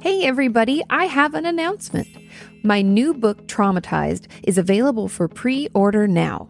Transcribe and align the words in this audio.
Hey, 0.00 0.22
everybody, 0.22 0.80
I 0.90 1.06
have 1.06 1.34
an 1.34 1.44
announcement. 1.44 2.06
My 2.62 2.82
new 2.82 3.12
book, 3.12 3.48
Traumatized, 3.48 4.28
is 4.44 4.56
available 4.56 5.08
for 5.08 5.26
pre 5.26 5.66
order 5.74 6.06
now. 6.06 6.48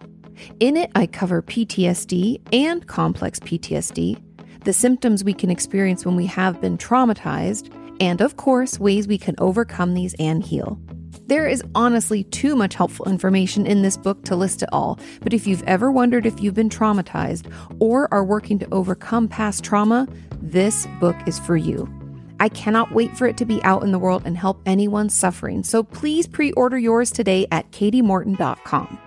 In 0.61 0.77
it, 0.77 0.91
I 0.95 1.07
cover 1.07 1.41
PTSD 1.41 2.43
and 2.53 2.87
complex 2.87 3.41
PTSD, 3.41 4.21
the 4.65 4.73
symptoms 4.75 5.25
we 5.25 5.33
can 5.33 5.49
experience 5.49 6.05
when 6.05 6.15
we 6.15 6.27
have 6.27 6.61
been 6.61 6.77
traumatized, 6.77 7.73
and 8.01 8.21
of 8.21 8.37
course, 8.37 8.79
ways 8.79 9.09
we 9.09 9.17
can 9.17 9.35
overcome 9.39 9.95
these 9.95 10.15
and 10.19 10.45
heal. 10.45 10.79
There 11.27 11.47
is 11.47 11.65
honestly 11.75 12.25
too 12.25 12.55
much 12.55 12.75
helpful 12.75 13.09
information 13.09 13.67
in 13.67 13.81
this 13.81 13.97
book 13.97 14.25
to 14.27 14.37
list 14.37 14.63
it 14.63 14.69
all, 14.73 15.01
but 15.23 15.33
if 15.33 15.47
you've 15.47 15.63
ever 15.63 15.91
wondered 15.91 16.27
if 16.27 16.39
you've 16.43 16.53
been 16.53 16.69
traumatized 16.69 17.51
or 17.81 18.13
are 18.13 18.25
working 18.25 18.59
to 18.59 18.69
overcome 18.73 19.27
past 19.27 19.65
trauma, 19.65 20.07
this 20.43 20.87
book 21.01 21.17
is 21.27 21.39
for 21.39 21.57
you. 21.57 21.98
I 22.41 22.49
cannot 22.49 22.93
wait 22.93 23.17
for 23.17 23.27
it 23.27 23.37
to 23.39 23.45
be 23.45 23.63
out 23.65 23.83
in 23.83 23.93
the 23.93 23.99
world 23.99 24.23
and 24.25 24.37
help 24.37 24.61
anyone 24.67 25.09
suffering, 25.09 25.63
so 25.63 25.83
please 25.83 26.27
pre 26.27 26.53
order 26.53 26.79
yours 26.79 27.11
today 27.11 27.47
at 27.51 27.71
katiemorton.com. 27.71 28.99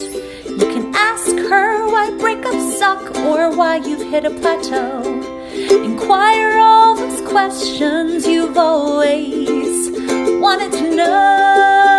You 0.00 0.58
can 0.58 0.94
ask 0.94 1.30
her 1.30 1.86
why 1.90 2.10
breakups 2.10 2.78
suck 2.78 3.16
or 3.18 3.56
why 3.56 3.76
you've 3.76 4.08
hit 4.10 4.24
a 4.24 4.30
plateau. 4.30 5.02
Inquire 5.84 6.58
all 6.58 6.94
those 6.94 7.20
questions 7.28 8.26
you've 8.26 8.56
always 8.56 9.90
wanted 10.40 10.72
to 10.72 10.94
know. 10.96 11.93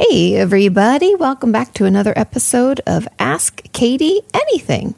Hey, 0.00 0.36
everybody, 0.36 1.16
welcome 1.16 1.50
back 1.50 1.74
to 1.74 1.84
another 1.84 2.12
episode 2.14 2.80
of 2.86 3.08
Ask 3.18 3.64
Katie 3.72 4.20
Anything. 4.32 4.94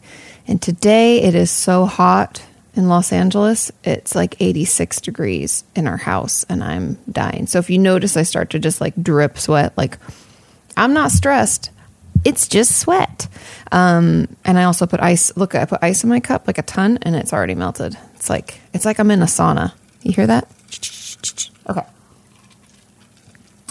And 0.46 0.60
today 0.60 1.22
it 1.22 1.34
is 1.34 1.50
so 1.50 1.86
hot 1.86 2.44
in 2.74 2.86
Los 2.86 3.10
Angeles. 3.10 3.72
It's 3.82 4.14
like 4.14 4.36
86 4.40 5.00
degrees 5.00 5.64
in 5.74 5.86
our 5.86 5.96
house, 5.96 6.44
and 6.50 6.62
I'm 6.62 6.98
dying. 7.10 7.46
So 7.46 7.58
if 7.58 7.70
you 7.70 7.78
notice, 7.78 8.14
I 8.14 8.24
start 8.24 8.50
to 8.50 8.58
just 8.58 8.82
like 8.82 8.94
drip 9.02 9.38
sweat, 9.38 9.72
like 9.74 9.96
I'm 10.76 10.92
not 10.92 11.12
stressed. 11.12 11.70
It's 12.26 12.46
just 12.46 12.78
sweat. 12.78 13.26
Um, 13.72 14.28
and 14.44 14.58
I 14.58 14.64
also 14.64 14.86
put 14.86 15.00
ice. 15.00 15.34
Look, 15.34 15.54
I 15.54 15.64
put 15.64 15.82
ice 15.82 16.04
in 16.04 16.10
my 16.10 16.20
cup, 16.20 16.46
like 16.46 16.58
a 16.58 16.62
ton, 16.62 16.98
and 17.00 17.16
it's 17.16 17.32
already 17.32 17.54
melted. 17.54 17.96
It's 18.16 18.28
like 18.28 18.60
it's 18.74 18.84
like 18.84 18.98
I'm 18.98 19.10
in 19.10 19.22
a 19.22 19.26
sauna. 19.26 19.72
You 20.02 20.12
hear 20.12 20.26
that? 20.26 20.46
Okay. 21.70 21.86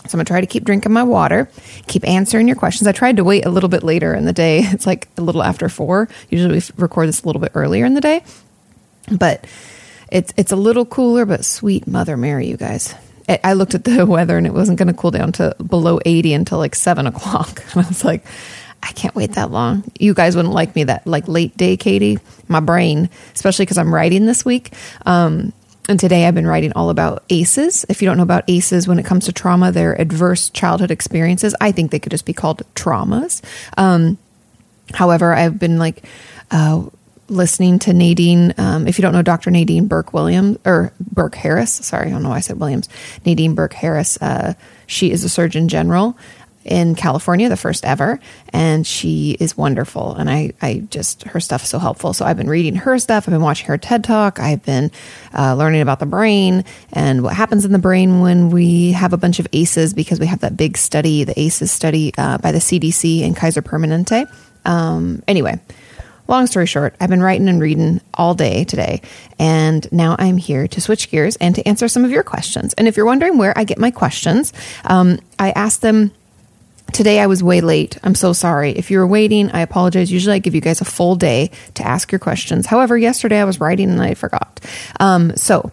So 0.09 0.15
I'm 0.15 0.19
gonna 0.19 0.25
try 0.25 0.41
to 0.41 0.47
keep 0.47 0.63
drinking 0.65 0.91
my 0.91 1.03
water, 1.03 1.49
keep 1.88 2.07
answering 2.07 2.47
your 2.47 2.55
questions. 2.55 2.88
I 2.88 2.91
tried 2.91 3.17
to 3.17 3.23
wait 3.23 3.45
a 3.45 3.49
little 3.49 3.69
bit 3.69 3.83
later 3.83 4.13
in 4.13 4.25
the 4.25 4.33
day. 4.33 4.63
It's 4.71 4.88
like 4.88 5.07
a 5.17 5.21
little 5.21 5.43
after 5.43 5.69
four. 5.69 6.09
Usually 6.29 6.55
we 6.55 6.61
record 6.77 7.07
this 7.09 7.21
a 7.23 7.25
little 7.25 7.41
bit 7.41 7.52
earlier 7.53 7.85
in 7.85 7.93
the 7.93 8.02
day, 8.02 8.23
but 9.11 9.45
it's 10.11 10.33
it's 10.37 10.52
a 10.52 10.55
little 10.55 10.85
cooler. 10.85 11.25
But 11.25 11.45
sweet 11.45 11.87
Mother 11.87 12.17
Mary, 12.17 12.47
you 12.47 12.57
guys. 12.57 12.95
I- 13.43 13.53
looked 13.53 13.75
at 13.75 13.83
the 13.83 14.05
weather 14.07 14.37
and 14.37 14.47
it 14.47 14.53
wasn't 14.53 14.80
going 14.80 14.87
to 14.87 14.93
cool 14.95 15.11
down 15.11 15.31
to 15.33 15.55
below 15.63 15.99
80 16.03 16.33
until 16.33 16.57
like 16.57 16.73
seven 16.73 17.05
o'clock. 17.11 17.61
And 17.73 17.85
I 17.85 17.87
was 17.87 18.03
like, 18.03 18.25
I 18.81 18.91
can't 18.93 19.13
wait 19.13 19.33
that 19.33 19.52
long. 19.52 19.83
You 19.99 20.13
guys 20.15 20.35
wouldn't 20.35 20.53
like 20.53 20.75
me 20.75 20.85
that 20.85 21.05
like 21.05 21.27
late 21.27 21.55
day, 21.55 21.77
Katie. 21.77 22.17
My 22.47 22.59
brain, 22.59 23.09
especially 23.35 23.65
because 23.65 23.77
I'm 23.77 23.93
writing 23.93 24.25
this 24.25 24.43
week. 24.43 24.73
Um, 25.05 25.53
and 25.89 25.99
today 25.99 26.25
I've 26.25 26.35
been 26.35 26.47
writing 26.47 26.71
all 26.73 26.89
about 26.89 27.23
ACEs. 27.29 27.85
If 27.89 28.01
you 28.01 28.07
don't 28.07 28.15
know 28.15 28.23
about 28.23 28.45
ACEs, 28.47 28.87
when 28.87 28.99
it 28.99 29.05
comes 29.05 29.25
to 29.25 29.33
trauma, 29.33 29.71
they're 29.73 29.99
adverse 29.99 30.49
childhood 30.49 30.91
experiences. 30.91 31.53
I 31.59 31.73
think 31.73 31.91
they 31.91 31.99
could 31.99 32.11
just 32.11 32.25
be 32.25 32.33
called 32.33 32.61
traumas. 32.75 33.41
Um, 33.77 34.17
However, 34.93 35.33
I've 35.33 35.59
been 35.59 35.77
like 35.77 36.03
uh, 36.51 36.85
listening 37.27 37.79
to 37.79 37.93
Nadine. 37.93 38.53
Um, 38.57 38.87
if 38.87 38.97
you 38.97 39.01
don't 39.01 39.13
know 39.13 39.21
Dr. 39.21 39.51
Nadine 39.51 39.87
Burke 39.87 40.13
Williams 40.13 40.57
or 40.65 40.93
Burke 40.99 41.35
Harris, 41.35 41.71
sorry, 41.71 42.07
I 42.07 42.11
don't 42.11 42.23
know 42.23 42.29
why 42.29 42.37
I 42.37 42.41
said 42.41 42.59
Williams. 42.59 42.89
Nadine 43.25 43.55
Burke 43.55 43.73
Harris. 43.73 44.17
Uh, 44.21 44.53
she 44.87 45.11
is 45.11 45.23
a 45.23 45.30
Surgeon 45.30 45.67
General 45.67 46.17
in 46.69 46.93
California, 46.93 47.49
the 47.49 47.57
first 47.57 47.83
ever, 47.83 48.19
and 48.53 48.85
she 48.85 49.31
is 49.39 49.57
wonderful. 49.57 50.13
And 50.13 50.30
I, 50.30 50.53
I 50.61 50.83
just 50.89 51.23
her 51.23 51.39
stuff 51.39 51.63
is 51.63 51.69
so 51.69 51.80
helpful. 51.80 52.13
So 52.13 52.25
I've 52.25 52.37
been 52.37 52.49
reading 52.49 52.75
her 52.75 52.99
stuff. 52.99 53.27
I've 53.27 53.33
been 53.33 53.41
watching 53.41 53.67
her 53.67 53.77
TED 53.77 54.03
talk. 54.03 54.39
I've 54.39 54.63
been 54.63 54.91
uh, 55.37 55.55
learning 55.55 55.81
about 55.81 55.99
the 55.99 56.05
brain 56.05 56.63
and 56.93 57.23
what 57.23 57.33
happens 57.33 57.65
in 57.65 57.71
the 57.71 57.79
brain 57.79 58.21
when 58.21 58.52
we 58.52 58.91
have 58.91 59.11
a 59.13 59.17
bunch 59.17 59.39
of 59.39 59.47
ACEs 59.52 59.93
because 59.93 60.19
we 60.19 60.27
have 60.27 60.41
that 60.41 60.55
big 60.55 60.77
study, 60.77 61.23
the 61.23 61.37
ACEs 61.37 61.71
study 61.71 62.13
uh, 62.17 62.37
by 62.37 62.52
the 62.52 62.59
CDC 62.59 63.25
and 63.25 63.35
Kaiser 63.35 63.63
Permanente. 63.63 64.31
Um, 64.65 65.23
anyway, 65.27 65.59
long 66.27 66.45
story 66.45 66.67
short, 66.67 66.95
I've 67.02 67.09
been 67.09 67.23
writing 67.23 67.49
and 67.49 67.59
reading 67.59 67.99
all 68.13 68.35
day 68.35 68.63
today, 68.63 69.02
and 69.39 69.91
now 69.91 70.15
I'm 70.19 70.37
here 70.37 70.67
to 70.67 70.81
switch 70.81 71.09
gears 71.09 71.35
and 71.37 71.55
to 71.55 71.67
answer 71.67 71.87
some 71.87 72.05
of 72.05 72.11
your 72.11 72.23
questions. 72.23 72.75
And 72.75 72.87
if 72.87 72.95
you're 72.95 73.08
wondering 73.08 73.39
where 73.39 73.58
I 73.58 73.63
get 73.63 73.79
my 73.79 73.89
questions, 73.89 74.53
um, 74.85 75.19
I 75.39 75.49
ask 75.52 75.79
them. 75.79 76.11
Today 76.94 77.20
I 77.20 77.27
was 77.27 77.44
way 77.44 77.61
late. 77.61 77.98
I'm 78.04 78.16
so 78.16 78.33
sorry. 78.33 78.72
If 78.72 78.92
you 78.92 79.00
were 79.00 79.08
waiting, 79.08 79.52
I 79.52 79.61
apologize. 79.61 80.11
Usually 80.11 80.36
I 80.36 80.39
give 80.39 80.55
you 80.55 80.61
guys 80.61 80.82
a 80.82 80.86
full 80.86 81.16
day 81.16 81.52
to 81.76 81.86
ask 81.86 82.11
your 82.11 82.20
questions. 82.20 82.66
However, 82.66 82.98
yesterday 82.98 83.39
I 83.39 83.45
was 83.45 83.60
writing 83.60 83.89
and 83.89 84.02
I 84.02 84.14
forgot. 84.14 84.60
Um, 85.00 85.36
so 85.36 85.72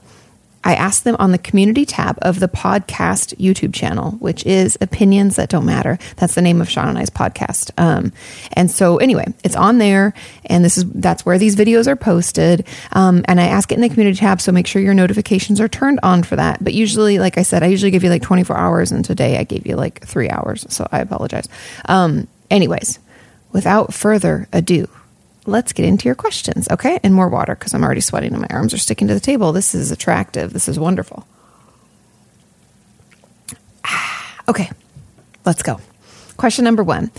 I 0.66 0.74
asked 0.74 1.04
them 1.04 1.14
on 1.20 1.30
the 1.30 1.38
community 1.38 1.86
tab 1.86 2.18
of 2.22 2.40
the 2.40 2.48
podcast 2.48 3.36
YouTube 3.36 3.72
channel, 3.72 4.10
which 4.18 4.44
is 4.44 4.76
Opinions 4.80 5.36
That 5.36 5.48
Don't 5.48 5.64
Matter. 5.64 5.96
That's 6.16 6.34
the 6.34 6.42
name 6.42 6.60
of 6.60 6.68
Sean 6.68 6.88
and 6.88 6.98
I's 6.98 7.08
podcast. 7.08 7.70
Um, 7.78 8.12
and 8.54 8.68
so 8.68 8.96
anyway, 8.96 9.32
it's 9.44 9.54
on 9.54 9.78
there, 9.78 10.12
and 10.44 10.64
this 10.64 10.76
is 10.76 10.90
that's 10.90 11.24
where 11.24 11.38
these 11.38 11.54
videos 11.54 11.86
are 11.86 11.94
posted. 11.94 12.66
Um, 12.90 13.24
and 13.28 13.40
I 13.40 13.46
ask 13.46 13.70
it 13.70 13.76
in 13.76 13.80
the 13.80 13.88
community 13.88 14.18
tab, 14.18 14.40
so 14.40 14.50
make 14.50 14.66
sure 14.66 14.82
your 14.82 14.92
notifications 14.92 15.60
are 15.60 15.68
turned 15.68 16.00
on 16.02 16.24
for 16.24 16.34
that. 16.34 16.64
But 16.64 16.74
usually, 16.74 17.20
like 17.20 17.38
I 17.38 17.42
said, 17.42 17.62
I 17.62 17.66
usually 17.66 17.92
give 17.92 18.02
you 18.02 18.10
like 18.10 18.22
24 18.22 18.56
hours, 18.56 18.90
and 18.90 19.04
today 19.04 19.38
I 19.38 19.44
gave 19.44 19.68
you 19.68 19.76
like 19.76 20.04
three 20.04 20.28
hours, 20.28 20.66
so 20.68 20.88
I 20.90 20.98
apologize. 20.98 21.48
Um, 21.84 22.26
anyways, 22.50 22.98
without 23.52 23.94
further 23.94 24.48
ado, 24.52 24.88
let's 25.46 25.72
get 25.72 25.86
into 25.86 26.06
your 26.06 26.14
questions, 26.14 26.68
okay? 26.70 26.98
And 27.02 27.14
more 27.14 27.28
water 27.28 27.54
because 27.54 27.74
I'm 27.74 27.84
already 27.84 28.00
sweating 28.00 28.32
and 28.32 28.42
my 28.42 28.48
arms 28.50 28.74
are 28.74 28.78
sticking 28.78 29.08
to 29.08 29.14
the 29.14 29.20
table. 29.20 29.52
This 29.52 29.74
is 29.74 29.90
attractive. 29.90 30.52
This 30.52 30.68
is 30.68 30.78
wonderful. 30.78 31.26
Ah, 33.84 34.42
Okay, 34.48 34.70
let's 35.44 35.62
go. 35.62 35.80
Question 36.36 36.64
number 36.64 36.82
one 36.82 37.10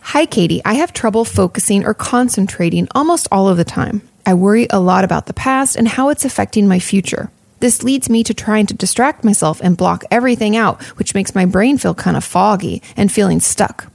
Hi, 0.00 0.26
Katie. 0.26 0.62
I 0.64 0.74
have 0.74 0.92
trouble 0.92 1.24
focusing 1.24 1.84
or 1.84 1.94
concentrating 1.94 2.88
almost 2.94 3.28
all 3.30 3.48
of 3.48 3.56
the 3.56 3.64
time. 3.64 4.02
I 4.26 4.34
worry 4.34 4.66
a 4.70 4.80
lot 4.80 5.04
about 5.04 5.26
the 5.26 5.32
past 5.34 5.76
and 5.76 5.86
how 5.86 6.08
it's 6.08 6.24
affecting 6.24 6.66
my 6.66 6.78
future. 6.78 7.30
This 7.60 7.82
leads 7.82 8.08
me 8.08 8.24
to 8.24 8.32
trying 8.34 8.66
to 8.66 8.74
distract 8.74 9.22
myself 9.22 9.60
and 9.62 9.76
block 9.76 10.04
everything 10.10 10.56
out, 10.56 10.82
which 10.98 11.14
makes 11.14 11.34
my 11.34 11.44
brain 11.44 11.78
feel 11.78 11.94
kind 11.94 12.16
of 12.16 12.24
foggy 12.24 12.82
and 12.96 13.12
feeling 13.12 13.38
stuck. 13.38 13.89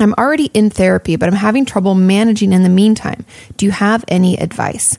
I'm 0.00 0.14
already 0.14 0.46
in 0.54 0.70
therapy, 0.70 1.16
but 1.16 1.28
I'm 1.28 1.34
having 1.34 1.64
trouble 1.64 1.94
managing 1.94 2.52
in 2.52 2.62
the 2.62 2.68
meantime. 2.68 3.24
Do 3.56 3.66
you 3.66 3.72
have 3.72 4.04
any 4.08 4.38
advice? 4.38 4.98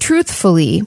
Truthfully, 0.00 0.82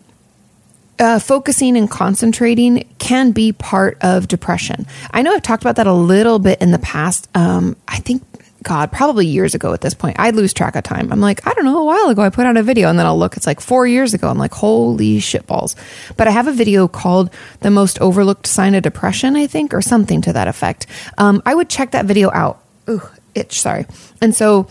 uh, 1.00 1.20
focusing 1.20 1.78
and 1.78 1.90
concentrating 1.90 2.88
can 3.00 3.32
be 3.32 3.54
part 3.54 3.98
of 4.02 4.28
depression. 4.28 4.86
I 5.12 5.22
know 5.22 5.34
I've 5.34 5.42
talked 5.42 5.64
about 5.64 5.78
that 5.78 5.88
a 5.88 5.94
little 5.94 6.40
bit 6.40 6.62
in 6.62 6.72
the 6.72 6.80
past. 6.80 7.30
Um, 7.34 7.78
I 7.88 7.98
think, 8.00 8.24
God, 8.62 8.92
probably 8.92 9.26
years 9.26 9.56
ago 9.56 9.74
at 9.74 9.82
this 9.82 9.94
point. 9.94 10.18
I 10.20 10.32
lose 10.32 10.54
track 10.54 10.76
of 10.76 10.84
time. 10.84 11.12
I'm 11.12 11.22
like, 11.22 11.46
I 11.48 11.54
don't 11.54 11.66
know, 11.66 11.80
a 11.80 11.86
while 11.86 12.10
ago 12.10 12.22
I 12.22 12.30
put 12.30 12.46
out 12.46 12.58
a 12.58 12.64
video 12.64 12.90
and 12.90 13.00
then 13.00 13.06
I'll 13.06 13.18
look, 13.18 13.38
it's 13.38 13.48
like 13.48 13.62
four 13.62 13.88
years 13.88 14.14
ago. 14.14 14.28
I'm 14.28 14.38
like, 14.38 14.54
holy 14.54 15.20
shitballs. 15.20 15.76
But 16.18 16.28
I 16.28 16.32
have 16.32 16.48
a 16.48 16.52
video 16.52 16.88
called 16.88 17.30
The 17.62 17.72
Most 17.72 18.00
Overlooked 18.02 18.48
Sign 18.48 18.76
of 18.76 18.84
Depression, 18.84 19.36
I 19.36 19.48
think, 19.48 19.74
or 19.74 19.82
something 19.82 20.22
to 20.22 20.34
that 20.34 20.48
effect. 20.48 20.88
Um, 21.18 21.42
I 21.46 21.56
would 21.56 21.70
check 21.70 21.92
that 21.92 22.06
video 22.06 22.32
out. 22.32 22.62
Ooh, 22.90 23.02
itch, 23.34 23.62
sorry. 23.62 23.86
And 24.22 24.36
so 24.36 24.68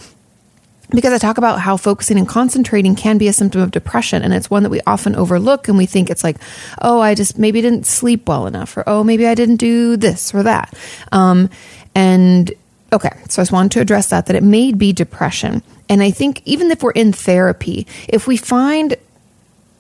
because 0.91 1.13
I 1.13 1.19
talk 1.19 1.39
about 1.39 1.61
how 1.61 1.77
focusing 1.77 2.19
and 2.19 2.27
concentrating 2.27 2.95
can 2.95 3.19
be 3.19 3.29
a 3.29 3.33
symptom 3.33 3.61
of 3.61 3.71
depression. 3.71 4.23
And 4.23 4.33
it's 4.33 4.51
one 4.51 4.63
that 4.63 4.71
we 4.71 4.81
often 4.87 5.15
overlook 5.15 5.69
and 5.69 5.77
we 5.77 5.87
think 5.87 6.09
it's 6.09 6.25
like, 6.25 6.37
oh, 6.81 7.01
I 7.01 7.15
just 7.15 7.39
maybe 7.39 7.61
didn't 7.61 7.87
sleep 7.87 8.27
well 8.27 8.47
enough, 8.47 8.77
or 8.77 8.85
oh, 8.87 9.05
maybe 9.05 9.27
I 9.27 9.35
didn't 9.35 9.57
do 9.57 9.97
this 9.97 10.35
or 10.35 10.45
that. 10.45 10.73
Um, 11.13 11.51
and 11.95 12.51
okay, 12.93 13.11
so 13.29 13.41
I 13.41 13.45
just 13.45 13.53
wanted 13.53 13.73
to 13.73 13.81
address 13.81 14.11
that, 14.11 14.27
that 14.27 14.37
it 14.37 14.43
may 14.43 14.73
be 14.73 14.93
depression. 14.93 15.63
And 15.89 16.03
I 16.03 16.11
think 16.11 16.43
even 16.45 16.71
if 16.71 16.83
we're 16.83 16.91
in 16.93 17.13
therapy, 17.13 17.87
if 18.09 18.27
we 18.27 18.37
find 18.37 18.97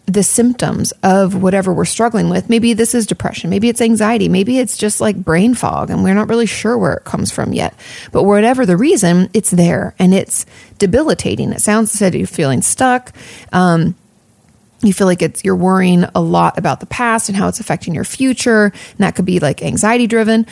the 0.08 0.22
symptoms 0.22 0.93
of 1.02 1.40
whatever 1.40 1.72
we're 1.72 1.84
struggling 1.84 2.31
with. 2.31 2.49
Maybe 2.49 2.72
this 2.72 2.94
is 2.94 3.06
depression. 3.06 3.50
Maybe 3.50 3.69
it's 3.69 3.82
anxiety. 3.82 4.28
Maybe 4.31 4.58
it's 4.58 4.78
just 4.78 5.02
like 5.02 5.16
brain 5.16 5.55
fog 5.55 5.90
and 5.90 6.02
we're 6.02 6.14
not 6.14 6.28
really 6.28 6.46
sure 6.46 6.78
where 6.78 6.94
it 6.94 7.05
comes 7.05 7.31
from 7.31 7.52
yet. 7.52 7.75
But 8.10 8.22
whatever 8.22 8.64
the 8.64 8.78
reason, 8.78 9.28
it's 9.34 9.50
there 9.50 9.94
and 9.99 10.14
it's 10.14 10.46
debilitating. 10.78 11.52
It 11.52 11.61
sounds 11.61 12.00
like 12.00 12.14
you're 12.14 12.26
feeling 12.26 12.62
stuck. 12.62 13.12
Um, 13.52 13.96
you 14.82 14.93
feel 14.93 15.06
like 15.06 15.22
it's 15.22 15.44
you're 15.44 15.56
worrying 15.56 16.04
a 16.14 16.20
lot 16.20 16.56
about 16.56 16.81
the 16.81 16.87
past 16.87 17.28
and 17.28 17.37
how 17.37 17.49
it's 17.49 17.61
affecting 17.61 17.94
your 17.94 18.04
future 18.04 18.66
and 18.66 18.99
that 18.99 19.16
could 19.16 19.25
be 19.25 19.40
like 19.40 19.62
anxiety 19.62 20.06
driven 20.06 20.46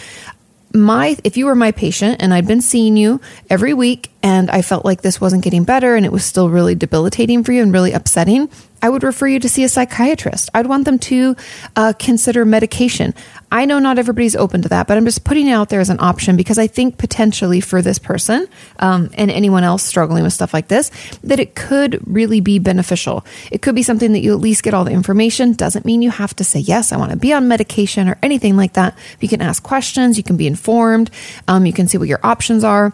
my 0.75 1.17
if 1.25 1.37
you 1.37 1.47
were 1.47 1.55
my 1.55 1.73
patient 1.73 2.17
and 2.21 2.35
I'd 2.35 2.47
been 2.47 2.61
seeing 2.61 2.97
you 2.97 3.21
every 3.49 3.75
week 3.75 4.11
and 4.27 4.51
I 4.51 4.61
felt 4.61 4.85
like 4.85 5.03
this 5.03 5.21
wasn't 5.21 5.45
getting 5.45 5.63
better 5.63 5.95
and 5.95 6.05
it 6.05 6.11
was 6.11 6.25
still 6.25 6.51
really 6.51 6.75
debilitating 6.75 7.45
for 7.45 7.53
you 7.53 7.63
and 7.63 7.73
really 7.73 7.93
upsetting, 7.93 8.51
I 8.83 8.89
would 8.89 9.05
refer 9.05 9.29
you 9.29 9.39
to 9.39 9.49
see 9.49 9.63
a 9.63 9.69
psychiatrist. 9.69 10.51
I'd 10.53 10.67
want 10.67 10.85
them 10.85 10.99
to 10.99 11.37
uh, 11.77 11.93
consider 11.97 12.45
medication. 12.45 13.15
I 13.53 13.67
know 13.67 13.79
not 13.79 14.01
everybody's 14.01 14.35
open 14.35 14.63
to 14.63 14.69
that, 14.71 14.89
but 14.89 14.97
I'm 14.97 15.05
just 15.05 15.23
putting 15.23 15.47
it 15.47 15.53
out 15.53 15.69
there 15.69 15.79
as 15.79 15.91
an 15.91 16.01
option 16.01 16.37
because 16.37 16.59
I 16.59 16.67
think 16.67 16.99
potentially 16.99 17.61
for 17.61 17.81
this 17.83 18.01
person 18.01 18.49
um, 18.81 19.11
and 19.15 19.31
anyone 19.31 19.63
else 19.63 19.85
struggling 19.85 20.25
with 20.25 20.33
stuff 20.33 20.53
like 20.53 20.67
this, 20.67 20.91
that 21.23 21.39
it 21.39 21.55
could 21.55 22.01
really 22.05 22.41
be 22.41 22.59
beneficial. 22.59 23.25
It 23.53 23.63
could 23.63 23.77
be 23.77 23.85
something 23.85 24.13
that 24.13 24.21
you 24.21 24.33
at 24.33 24.41
least 24.41 24.65
get 24.65 24.75
all 24.75 24.85
the 24.85 24.91
information. 24.91 25.53
Doesn't 25.53 25.85
mean 25.85 26.03
you 26.03 26.11
have 26.11 26.35
to 26.35 26.45
say, 26.45 26.59
yes, 26.59 26.91
I 26.91 26.97
want 26.97 27.13
to 27.13 27.17
be 27.17 27.33
on 27.33 27.47
medication 27.47 28.09
or 28.09 28.19
anything 28.25 28.57
like 28.57 28.73
that. 28.73 28.99
You 29.21 29.29
can 29.29 29.41
ask 29.41 29.63
questions, 29.63 30.17
you 30.17 30.25
can 30.25 30.37
be 30.37 30.49
informed, 30.49 31.13
um, 31.47 31.65
you 31.65 31.73
can 31.73 31.87
see 31.87 31.97
what 31.97 32.09
your 32.09 32.21
options 32.25 32.65
are. 32.65 32.93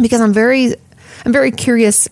Because 0.00 0.20
I'm 0.20 0.32
very, 0.32 0.74
I'm 1.24 1.32
very 1.32 1.50
curious 1.50 2.08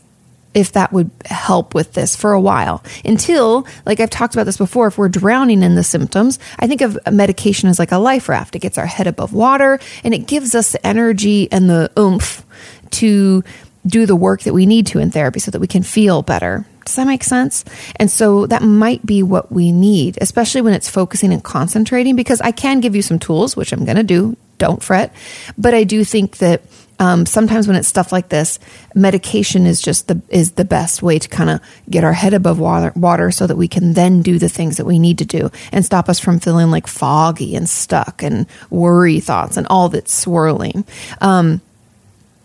if 0.54 0.72
that 0.72 0.92
would 0.92 1.10
help 1.24 1.74
with 1.74 1.92
this 1.94 2.14
for 2.14 2.32
a 2.32 2.40
while 2.40 2.82
until, 3.04 3.66
like 3.84 3.98
I've 3.98 4.10
talked 4.10 4.34
about 4.34 4.44
this 4.44 4.56
before, 4.56 4.86
if 4.86 4.96
we're 4.96 5.08
drowning 5.08 5.62
in 5.62 5.74
the 5.74 5.82
symptoms, 5.82 6.38
I 6.58 6.68
think 6.68 6.80
of 6.80 6.96
medication 7.10 7.68
as 7.68 7.78
like 7.80 7.90
a 7.90 7.98
life 7.98 8.28
raft. 8.28 8.54
It 8.54 8.60
gets 8.60 8.78
our 8.78 8.86
head 8.86 9.08
above 9.08 9.32
water 9.32 9.80
and 10.04 10.14
it 10.14 10.28
gives 10.28 10.54
us 10.54 10.72
the 10.72 10.86
energy 10.86 11.50
and 11.50 11.68
the 11.68 11.90
oomph 11.98 12.44
to 12.92 13.42
do 13.84 14.06
the 14.06 14.16
work 14.16 14.42
that 14.42 14.54
we 14.54 14.64
need 14.64 14.86
to 14.86 15.00
in 15.00 15.10
therapy 15.10 15.40
so 15.40 15.50
that 15.50 15.60
we 15.60 15.66
can 15.66 15.82
feel 15.82 16.22
better. 16.22 16.64
Does 16.86 16.96
that 16.96 17.06
make 17.06 17.24
sense? 17.24 17.64
And 17.96 18.10
so 18.10 18.46
that 18.46 18.62
might 18.62 19.04
be 19.04 19.22
what 19.22 19.50
we 19.50 19.72
need, 19.72 20.18
especially 20.20 20.60
when 20.60 20.74
it's 20.74 20.88
focusing 20.88 21.32
and 21.32 21.42
concentrating, 21.42 22.14
because 22.14 22.40
I 22.40 22.52
can 22.52 22.80
give 22.80 22.94
you 22.94 23.02
some 23.02 23.18
tools, 23.18 23.56
which 23.56 23.72
I'm 23.72 23.84
going 23.84 23.96
to 23.96 24.02
do. 24.02 24.36
Don't 24.58 24.82
fret. 24.82 25.12
But 25.58 25.74
I 25.74 25.84
do 25.84 26.04
think 26.04 26.38
that 26.38 26.62
um, 26.98 27.26
sometimes 27.26 27.66
when 27.66 27.76
it's 27.76 27.88
stuff 27.88 28.12
like 28.12 28.28
this, 28.28 28.58
medication 28.94 29.66
is 29.66 29.80
just 29.80 30.08
the 30.08 30.20
is 30.28 30.52
the 30.52 30.64
best 30.64 31.02
way 31.02 31.18
to 31.18 31.28
kind 31.28 31.50
of 31.50 31.60
get 31.90 32.04
our 32.04 32.12
head 32.12 32.34
above 32.34 32.58
water, 32.58 32.92
water, 32.94 33.30
so 33.30 33.46
that 33.46 33.56
we 33.56 33.68
can 33.68 33.94
then 33.94 34.22
do 34.22 34.38
the 34.38 34.48
things 34.48 34.76
that 34.76 34.84
we 34.84 34.98
need 34.98 35.18
to 35.18 35.24
do 35.24 35.50
and 35.72 35.84
stop 35.84 36.08
us 36.08 36.20
from 36.20 36.38
feeling 36.38 36.70
like 36.70 36.86
foggy 36.86 37.56
and 37.56 37.68
stuck 37.68 38.22
and 38.22 38.46
worry 38.70 39.20
thoughts 39.20 39.56
and 39.56 39.66
all 39.68 39.88
that's 39.88 40.12
swirling. 40.12 40.84
Um, 41.20 41.60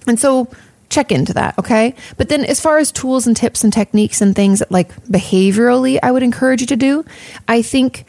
and 0.08 0.20
so 0.20 0.50
check 0.90 1.12
into 1.12 1.34
that, 1.34 1.58
okay? 1.60 1.94
But 2.18 2.30
then 2.30 2.44
as 2.44 2.60
far 2.60 2.80
as 2.80 2.92
tools 2.92 3.28
and 3.28 3.38
tips 3.38 3.64
and 3.64 3.72
techniques 3.72 4.22
and 4.22 4.36
things 4.36 4.60
that 4.60 4.72
like 4.72 4.94
behaviorally 5.06 6.00
I 6.02 6.12
would 6.12 6.24
encourage 6.24 6.62
you 6.62 6.68
to 6.68 6.76
do, 6.76 7.06
I 7.48 7.62
think 7.62 8.06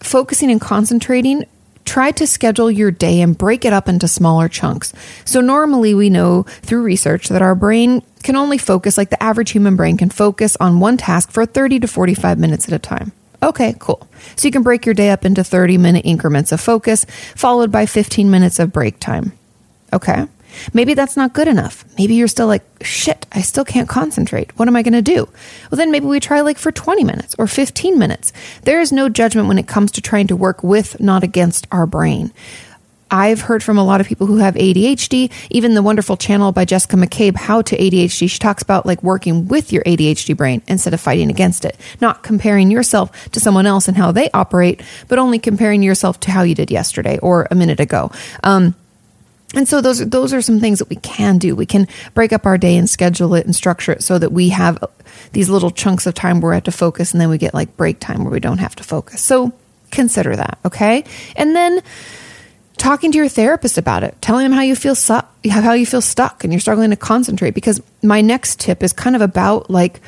focusing 0.00 0.50
and 0.50 0.60
concentrating 0.60 1.44
try 1.84 2.10
to 2.12 2.26
schedule 2.26 2.70
your 2.70 2.90
day 2.90 3.20
and 3.20 3.36
break 3.36 3.64
it 3.64 3.72
up 3.72 3.88
into 3.88 4.08
smaller 4.08 4.48
chunks. 4.48 4.92
So, 5.24 5.40
normally 5.40 5.94
we 5.94 6.10
know 6.10 6.44
through 6.62 6.82
research 6.82 7.28
that 7.28 7.42
our 7.42 7.54
brain 7.54 8.02
can 8.22 8.36
only 8.36 8.58
focus, 8.58 8.96
like 8.96 9.10
the 9.10 9.22
average 9.22 9.50
human 9.50 9.76
brain 9.76 9.96
can 9.96 10.10
focus 10.10 10.56
on 10.60 10.80
one 10.80 10.96
task 10.96 11.30
for 11.30 11.46
30 11.46 11.80
to 11.80 11.88
45 11.88 12.38
minutes 12.38 12.68
at 12.68 12.74
a 12.74 12.78
time. 12.78 13.12
Okay, 13.42 13.74
cool. 13.78 14.06
So, 14.36 14.48
you 14.48 14.52
can 14.52 14.62
break 14.62 14.86
your 14.86 14.94
day 14.94 15.10
up 15.10 15.24
into 15.24 15.44
30 15.44 15.78
minute 15.78 16.04
increments 16.04 16.52
of 16.52 16.60
focus, 16.60 17.04
followed 17.34 17.72
by 17.72 17.86
15 17.86 18.30
minutes 18.30 18.58
of 18.58 18.72
break 18.72 18.98
time. 18.98 19.32
Okay. 19.92 20.26
Maybe 20.72 20.94
that's 20.94 21.16
not 21.16 21.32
good 21.32 21.48
enough. 21.48 21.84
Maybe 21.98 22.14
you're 22.14 22.28
still 22.28 22.46
like, 22.46 22.64
shit, 22.82 23.26
I 23.32 23.40
still 23.40 23.64
can't 23.64 23.88
concentrate. 23.88 24.56
What 24.58 24.68
am 24.68 24.76
I 24.76 24.82
going 24.82 24.92
to 24.92 25.02
do? 25.02 25.28
Well, 25.70 25.76
then 25.76 25.90
maybe 25.90 26.06
we 26.06 26.20
try 26.20 26.40
like 26.40 26.58
for 26.58 26.72
20 26.72 27.04
minutes 27.04 27.34
or 27.38 27.46
15 27.46 27.98
minutes. 27.98 28.32
There 28.62 28.80
is 28.80 28.92
no 28.92 29.08
judgment 29.08 29.48
when 29.48 29.58
it 29.58 29.66
comes 29.66 29.92
to 29.92 30.00
trying 30.00 30.26
to 30.28 30.36
work 30.36 30.62
with, 30.62 31.00
not 31.00 31.22
against 31.22 31.66
our 31.70 31.86
brain. 31.86 32.32
I've 33.12 33.42
heard 33.42 33.62
from 33.62 33.76
a 33.76 33.84
lot 33.84 34.00
of 34.00 34.06
people 34.06 34.26
who 34.26 34.38
have 34.38 34.54
ADHD, 34.54 35.30
even 35.50 35.74
the 35.74 35.82
wonderful 35.82 36.16
channel 36.16 36.50
by 36.50 36.64
Jessica 36.64 36.96
McCabe, 36.96 37.36
How 37.36 37.60
to 37.60 37.76
ADHD. 37.76 38.28
She 38.28 38.38
talks 38.38 38.62
about 38.62 38.86
like 38.86 39.02
working 39.02 39.48
with 39.48 39.70
your 39.70 39.82
ADHD 39.84 40.34
brain 40.34 40.62
instead 40.66 40.94
of 40.94 41.00
fighting 41.00 41.28
against 41.28 41.66
it, 41.66 41.76
not 42.00 42.22
comparing 42.22 42.70
yourself 42.70 43.30
to 43.32 43.38
someone 43.38 43.66
else 43.66 43.86
and 43.86 43.98
how 43.98 44.12
they 44.12 44.30
operate, 44.30 44.80
but 45.08 45.18
only 45.18 45.38
comparing 45.38 45.82
yourself 45.82 46.20
to 46.20 46.30
how 46.30 46.42
you 46.42 46.54
did 46.54 46.70
yesterday 46.70 47.18
or 47.18 47.46
a 47.50 47.54
minute 47.54 47.80
ago. 47.80 48.10
Um, 48.42 48.74
and 49.54 49.68
so 49.68 49.80
those 49.80 49.98
those 50.08 50.32
are 50.32 50.40
some 50.40 50.60
things 50.60 50.78
that 50.78 50.88
we 50.88 50.96
can 50.96 51.38
do. 51.38 51.54
We 51.54 51.66
can 51.66 51.86
break 52.14 52.32
up 52.32 52.46
our 52.46 52.58
day 52.58 52.76
and 52.76 52.88
schedule 52.88 53.34
it 53.34 53.44
and 53.44 53.54
structure 53.54 53.92
it 53.92 54.02
so 54.02 54.18
that 54.18 54.32
we 54.32 54.48
have 54.50 54.82
these 55.32 55.48
little 55.48 55.70
chunks 55.70 56.06
of 56.06 56.14
time 56.14 56.40
where 56.40 56.50
we 56.50 56.56
have 56.56 56.64
to 56.64 56.72
focus 56.72 57.12
and 57.12 57.20
then 57.20 57.28
we 57.28 57.38
get 57.38 57.54
like 57.54 57.76
break 57.76 58.00
time 58.00 58.24
where 58.24 58.32
we 58.32 58.40
don't 58.40 58.58
have 58.58 58.76
to 58.76 58.84
focus. 58.84 59.20
So 59.20 59.52
consider 59.90 60.36
that, 60.36 60.58
okay? 60.64 61.04
And 61.36 61.54
then 61.54 61.82
talking 62.78 63.12
to 63.12 63.18
your 63.18 63.28
therapist 63.28 63.78
about 63.78 64.02
it, 64.02 64.16
telling 64.20 64.44
them 64.44 64.52
how 64.52 64.62
you 64.62 64.74
feel 64.74 64.94
su- 64.94 65.20
how 65.50 65.72
you 65.72 65.86
feel 65.86 66.00
stuck 66.00 66.44
and 66.44 66.52
you're 66.52 66.60
struggling 66.60 66.90
to 66.90 66.96
concentrate 66.96 67.52
because 67.52 67.82
my 68.02 68.20
next 68.20 68.58
tip 68.58 68.82
is 68.82 68.92
kind 68.92 69.14
of 69.14 69.22
about 69.22 69.70
like 69.70 70.00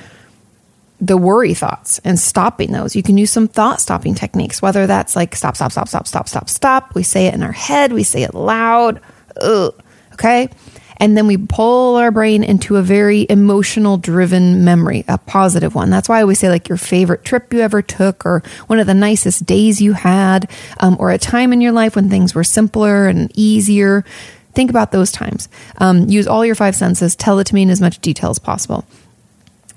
the 1.00 1.16
worry 1.18 1.52
thoughts 1.52 2.00
and 2.02 2.18
stopping 2.18 2.72
those. 2.72 2.96
You 2.96 3.02
can 3.02 3.18
use 3.18 3.30
some 3.30 3.46
thought 3.46 3.80
stopping 3.80 4.14
techniques, 4.14 4.62
whether 4.62 4.86
that's 4.86 5.14
like 5.14 5.36
stop, 5.36 5.54
stop, 5.54 5.70
stop, 5.72 5.88
stop, 5.88 6.06
stop, 6.06 6.28
stop, 6.28 6.48
stop. 6.48 6.94
We 6.94 7.02
say 7.02 7.26
it 7.26 7.34
in 7.34 7.42
our 7.42 7.52
head, 7.52 7.92
we 7.92 8.04
say 8.04 8.22
it 8.22 8.32
loud 8.32 9.00
Ugh. 9.40 9.74
Okay. 10.14 10.48
And 10.98 11.16
then 11.16 11.26
we 11.26 11.36
pull 11.36 11.96
our 11.96 12.12
brain 12.12 12.44
into 12.44 12.76
a 12.76 12.82
very 12.82 13.26
emotional 13.28 13.96
driven 13.96 14.64
memory, 14.64 15.04
a 15.08 15.18
positive 15.18 15.74
one. 15.74 15.90
That's 15.90 16.08
why 16.08 16.18
I 16.18 16.22
always 16.22 16.38
say, 16.38 16.48
like, 16.48 16.68
your 16.68 16.78
favorite 16.78 17.24
trip 17.24 17.52
you 17.52 17.60
ever 17.60 17.82
took, 17.82 18.24
or 18.24 18.42
one 18.68 18.78
of 18.78 18.86
the 18.86 18.94
nicest 18.94 19.44
days 19.44 19.82
you 19.82 19.94
had, 19.94 20.48
um, 20.78 20.96
or 21.00 21.10
a 21.10 21.18
time 21.18 21.52
in 21.52 21.60
your 21.60 21.72
life 21.72 21.96
when 21.96 22.08
things 22.08 22.34
were 22.34 22.44
simpler 22.44 23.08
and 23.08 23.30
easier. 23.34 24.04
Think 24.54 24.70
about 24.70 24.92
those 24.92 25.10
times. 25.10 25.48
Um, 25.78 26.08
use 26.08 26.28
all 26.28 26.46
your 26.46 26.54
five 26.54 26.76
senses. 26.76 27.16
Tell 27.16 27.40
it 27.40 27.48
to 27.48 27.54
me 27.56 27.62
in 27.62 27.70
as 27.70 27.80
much 27.80 27.98
detail 27.98 28.30
as 28.30 28.38
possible. 28.38 28.84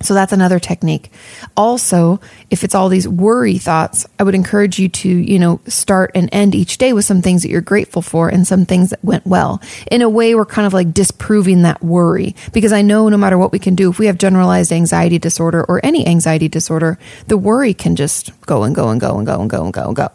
So 0.02 0.14
that's 0.14 0.32
another 0.32 0.60
technique. 0.60 1.12
Also, 1.56 2.20
if 2.52 2.64
it's 2.64 2.76
all 2.76 2.88
these 2.88 3.08
worry 3.08 3.58
thoughts, 3.58 4.06
I 4.20 4.24
would 4.24 4.36
encourage 4.36 4.78
you 4.78 4.90
to, 4.90 5.10
you 5.10 5.40
know, 5.40 5.60
start 5.68 6.12
and 6.14 6.30
end 6.32 6.54
each 6.54 6.78
day 6.78 6.94
with 6.94 7.06
some 7.06 7.22
things 7.22 7.42
that 7.42 7.50
you're 7.50 7.62
grateful 7.62 8.04
for 8.04 8.30
and 8.30 8.46
some 8.46 8.66
things 8.66 8.92
that 8.92 9.04
went 9.04 9.26
well. 9.26 9.60
In 9.92 10.04
a 10.04 10.10
way, 10.10 10.36
we're 10.36 10.46
kind 10.46 10.68
of 10.68 10.74
like 10.74 10.94
disproving 10.94 11.64
that 11.64 11.84
worry 11.84 12.36
because 12.54 12.72
I 12.72 12.84
know 12.84 13.10
no 13.10 13.18
matter 13.18 13.38
what 13.40 13.52
we 13.52 13.60
can 13.60 13.74
do, 13.74 13.90
if 13.90 13.98
we 13.98 14.06
have 14.06 14.20
generalized 14.20 14.72
anxiety 14.72 15.18
disorder 15.18 15.66
or 15.68 15.84
any 15.84 16.06
anxiety 16.06 16.48
disorder, 16.48 17.00
the 17.28 17.38
worry 17.38 17.74
can 17.74 17.96
just 17.96 18.40
go 18.42 18.64
and 18.64 18.76
go 18.76 18.90
and 18.90 19.02
go 19.02 19.18
and 19.18 19.26
go 19.26 19.42
and 19.42 19.50
go 19.50 19.64
and 19.66 19.74
go 19.74 19.88
and 19.88 19.96
go. 19.96 20.10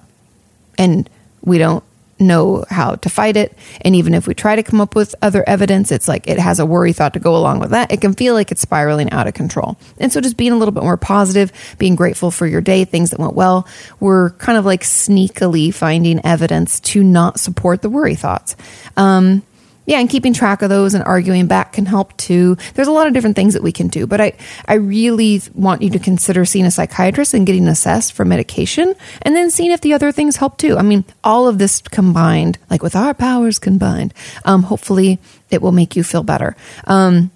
And 0.79 1.11
we 1.43 1.59
don't 1.59 1.83
know 2.23 2.65
how 2.69 2.97
to 2.97 3.09
fight 3.09 3.37
it. 3.37 3.57
And 3.83 3.95
even 3.97 4.15
if 4.15 4.27
we 4.27 4.35
try 4.35 4.57
to 4.57 4.63
come 4.63 4.81
up 4.81 4.95
with 4.95 5.15
other 5.23 5.45
evidence, 5.47 5.93
it's 5.93 6.09
like 6.09 6.29
it 6.29 6.39
has 6.39 6.59
a 6.59 6.67
worry 6.67 6.93
thought 6.93 7.15
to 7.15 7.21
go 7.21 7.37
along 7.37 7.61
with 7.61 7.71
that. 7.71 7.93
It 7.93 8.01
can 8.01 8.15
feel 8.15 8.35
like 8.35 8.53
it's 8.53 8.63
spiraling 8.63 9.11
out 9.11 9.27
of 9.27 9.35
control. 9.35 9.77
And 9.99 10.13
so 10.13 10.21
just 10.21 10.37
being 10.37 10.53
a 10.53 10.57
little 10.57 10.73
bit 10.73 10.83
more 10.83 10.97
positive, 10.97 11.53
being 11.79 11.97
grateful 11.97 12.31
for 12.31 12.47
your 12.47 12.61
day, 12.61 12.85
things 12.85 13.11
that 13.11 13.21
went 13.21 13.35
well, 13.35 13.67
we're 14.01 14.31
kind 14.31 14.59
of 14.59 14.65
like 14.65 14.83
sneakily 14.83 15.73
finding 15.73 16.25
evidence 16.25 16.81
to 16.81 17.03
not 17.03 17.39
support 17.39 17.83
the 17.83 17.91
worry 17.91 18.15
thoughts. 18.15 18.57
Um, 18.97 19.43
yeah, 19.85 19.99
and 19.99 20.09
keeping 20.09 20.33
track 20.33 20.63
of 20.63 20.69
those 20.69 20.95
and 20.95 21.03
arguing 21.03 21.47
back 21.47 21.73
can 21.73 21.87
help 21.87 22.17
too. 22.17 22.57
There's 22.75 22.89
a 22.89 22.93
lot 22.93 23.09
of 23.09 23.15
different 23.15 23.35
things 23.35 23.55
that 23.55 23.63
we 23.63 23.73
can 23.73 23.89
do, 23.89 24.07
but 24.07 24.21
I, 24.21 24.35
I 24.67 24.75
really 24.75 25.43
want 25.55 25.83
you 25.83 25.91
to 25.91 25.99
consider 25.99 26.45
seeing 26.45 26.67
a 26.67 26.71
psychiatrist 26.71 27.35
and 27.35 27.47
getting 27.47 27.67
assessed 27.67 28.13
for 28.13 28.25
medication 28.25 28.95
and 29.23 29.35
then 29.35 29.51
seeing 29.51 29.73
if 29.73 29.81
the 29.81 29.95
other 29.95 30.13
things 30.13 30.37
help 30.37 30.57
too. 30.57 30.77
I 30.79 30.83
mean, 30.83 31.05
all 31.25 31.49
of 31.49 31.59
this 31.59 31.81
combined, 31.81 32.59
like 32.71 32.83
with 32.83 32.95
our 32.95 33.13
powers 33.13 33.59
combined, 33.59 34.15
um, 34.45 34.63
hopefully 34.63 35.19
it 35.51 35.61
will 35.61 35.73
make 35.73 35.97
you 35.97 36.05
feel 36.05 36.23
better. 36.23 36.57
Um, 36.85 37.33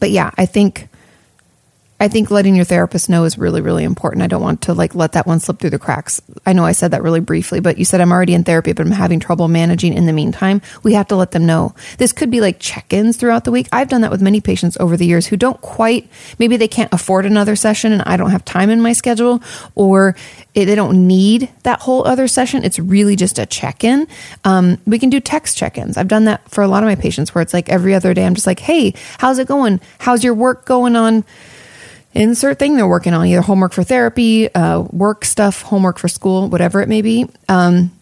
but 0.00 0.10
yeah, 0.10 0.32
I 0.36 0.46
think 0.46 0.88
I 1.98 2.08
think 2.08 2.30
letting 2.30 2.54
your 2.54 2.64
therapist 2.66 3.08
know 3.08 3.24
is 3.24 3.38
really, 3.38 3.62
really 3.62 3.82
important. 3.82 4.22
I 4.22 4.26
don't 4.26 4.42
want 4.42 4.62
to 4.62 4.74
like 4.74 4.94
let 4.94 5.12
that 5.12 5.26
one 5.26 5.40
slip 5.40 5.58
through 5.58 5.70
the 5.70 5.78
cracks. 5.78 6.20
I 6.44 6.52
know 6.52 6.64
I 6.64 6.72
said 6.72 6.90
that 6.90 7.02
really 7.02 7.20
briefly, 7.20 7.60
but 7.60 7.78
you 7.78 7.86
said 7.86 8.02
I'm 8.02 8.12
already 8.12 8.34
in 8.34 8.44
therapy, 8.44 8.72
but 8.74 8.84
I'm 8.84 8.92
having 8.92 9.18
trouble 9.18 9.48
managing 9.48 9.94
in 9.94 10.04
the 10.04 10.12
meantime. 10.12 10.60
We 10.82 10.92
have 10.92 11.08
to 11.08 11.16
let 11.16 11.30
them 11.30 11.46
know. 11.46 11.74
This 11.96 12.12
could 12.12 12.30
be 12.30 12.42
like 12.42 12.58
check 12.58 12.92
ins 12.92 13.16
throughout 13.16 13.44
the 13.44 13.50
week. 13.50 13.68
I've 13.72 13.88
done 13.88 14.02
that 14.02 14.10
with 14.10 14.20
many 14.20 14.42
patients 14.42 14.76
over 14.78 14.96
the 14.96 15.06
years 15.06 15.26
who 15.26 15.38
don't 15.38 15.60
quite, 15.62 16.08
maybe 16.38 16.58
they 16.58 16.68
can't 16.68 16.92
afford 16.92 17.24
another 17.24 17.56
session 17.56 17.92
and 17.92 18.02
I 18.02 18.18
don't 18.18 18.30
have 18.30 18.44
time 18.44 18.68
in 18.68 18.82
my 18.82 18.92
schedule, 18.92 19.42
or 19.74 20.14
they 20.52 20.74
don't 20.74 21.06
need 21.06 21.50
that 21.62 21.80
whole 21.80 22.06
other 22.06 22.28
session. 22.28 22.62
It's 22.62 22.78
really 22.78 23.16
just 23.16 23.38
a 23.38 23.46
check 23.46 23.84
in. 23.84 24.06
Um, 24.44 24.78
we 24.86 24.98
can 24.98 25.08
do 25.08 25.20
text 25.20 25.56
check 25.56 25.78
ins. 25.78 25.96
I've 25.96 26.08
done 26.08 26.26
that 26.26 26.48
for 26.50 26.62
a 26.62 26.68
lot 26.68 26.82
of 26.82 26.88
my 26.88 26.94
patients 26.94 27.34
where 27.34 27.42
it's 27.42 27.54
like 27.54 27.70
every 27.70 27.94
other 27.94 28.12
day, 28.12 28.26
I'm 28.26 28.34
just 28.34 28.46
like, 28.46 28.60
hey, 28.60 28.94
how's 29.18 29.38
it 29.38 29.48
going? 29.48 29.80
How's 29.98 30.22
your 30.22 30.34
work 30.34 30.66
going 30.66 30.94
on? 30.94 31.24
Insert 32.16 32.58
thing 32.58 32.76
they're 32.76 32.88
working 32.88 33.14
on, 33.14 33.26
either 33.26 33.42
homework 33.42 33.72
for 33.72 33.82
therapy, 33.82 34.52
uh, 34.54 34.80
work 34.80 35.24
stuff, 35.24 35.62
homework 35.62 35.98
for 35.98 36.08
school, 36.08 36.48
whatever 36.48 36.80
it 36.80 36.88
may 36.88 37.02
be. 37.02 37.28
Um, 37.48 37.92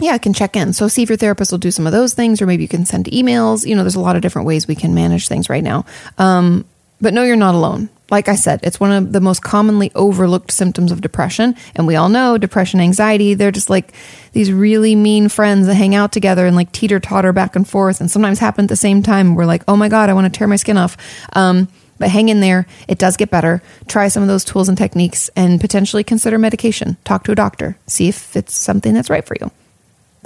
yeah, 0.00 0.12
I 0.12 0.18
can 0.18 0.32
check 0.32 0.56
in. 0.56 0.72
So 0.72 0.88
see 0.88 1.02
if 1.02 1.08
your 1.08 1.16
therapist 1.16 1.52
will 1.52 1.58
do 1.58 1.70
some 1.70 1.86
of 1.86 1.92
those 1.92 2.14
things, 2.14 2.42
or 2.42 2.46
maybe 2.46 2.62
you 2.64 2.68
can 2.68 2.84
send 2.84 3.06
emails. 3.06 3.64
You 3.66 3.76
know, 3.76 3.82
there's 3.82 3.94
a 3.94 4.00
lot 4.00 4.16
of 4.16 4.22
different 4.22 4.46
ways 4.46 4.66
we 4.66 4.74
can 4.74 4.94
manage 4.94 5.28
things 5.28 5.48
right 5.48 5.62
now. 5.62 5.84
Um, 6.18 6.64
but 7.00 7.14
no, 7.14 7.22
you're 7.22 7.36
not 7.36 7.54
alone. 7.54 7.90
like 8.10 8.28
I 8.28 8.34
said, 8.36 8.60
it's 8.62 8.78
one 8.78 8.92
of 8.92 9.12
the 9.12 9.20
most 9.20 9.42
commonly 9.42 9.90
overlooked 9.94 10.52
symptoms 10.52 10.92
of 10.92 11.00
depression. 11.00 11.56
And 11.74 11.86
we 11.86 11.96
all 11.96 12.08
know 12.08 12.38
depression, 12.38 12.80
anxiety, 12.80 13.34
they're 13.34 13.50
just 13.50 13.70
like 13.70 13.92
these 14.32 14.52
really 14.52 14.94
mean 14.94 15.28
friends 15.28 15.66
that 15.66 15.74
hang 15.74 15.94
out 15.94 16.12
together 16.12 16.46
and 16.46 16.54
like 16.54 16.70
teeter 16.70 17.00
totter 17.00 17.32
back 17.32 17.56
and 17.56 17.68
forth 17.68 18.00
and 18.00 18.10
sometimes 18.10 18.38
happen 18.38 18.66
at 18.66 18.68
the 18.68 18.76
same 18.76 19.02
time. 19.02 19.34
We're 19.34 19.46
like, 19.46 19.64
oh 19.66 19.76
my 19.76 19.88
God, 19.88 20.10
I 20.10 20.14
want 20.14 20.32
to 20.32 20.38
tear 20.38 20.46
my 20.46 20.56
skin 20.56 20.76
off. 20.76 20.96
Um, 21.32 21.68
but 22.04 22.10
hang 22.10 22.28
in 22.28 22.40
there. 22.40 22.66
It 22.86 22.98
does 22.98 23.16
get 23.16 23.30
better. 23.30 23.62
Try 23.88 24.08
some 24.08 24.22
of 24.22 24.28
those 24.28 24.44
tools 24.44 24.68
and 24.68 24.76
techniques 24.76 25.30
and 25.36 25.58
potentially 25.58 26.04
consider 26.04 26.36
medication. 26.36 26.98
Talk 27.02 27.24
to 27.24 27.32
a 27.32 27.34
doctor. 27.34 27.78
See 27.86 28.08
if 28.08 28.36
it's 28.36 28.54
something 28.54 28.92
that's 28.92 29.08
right 29.08 29.24
for 29.24 29.34
you. 29.40 29.50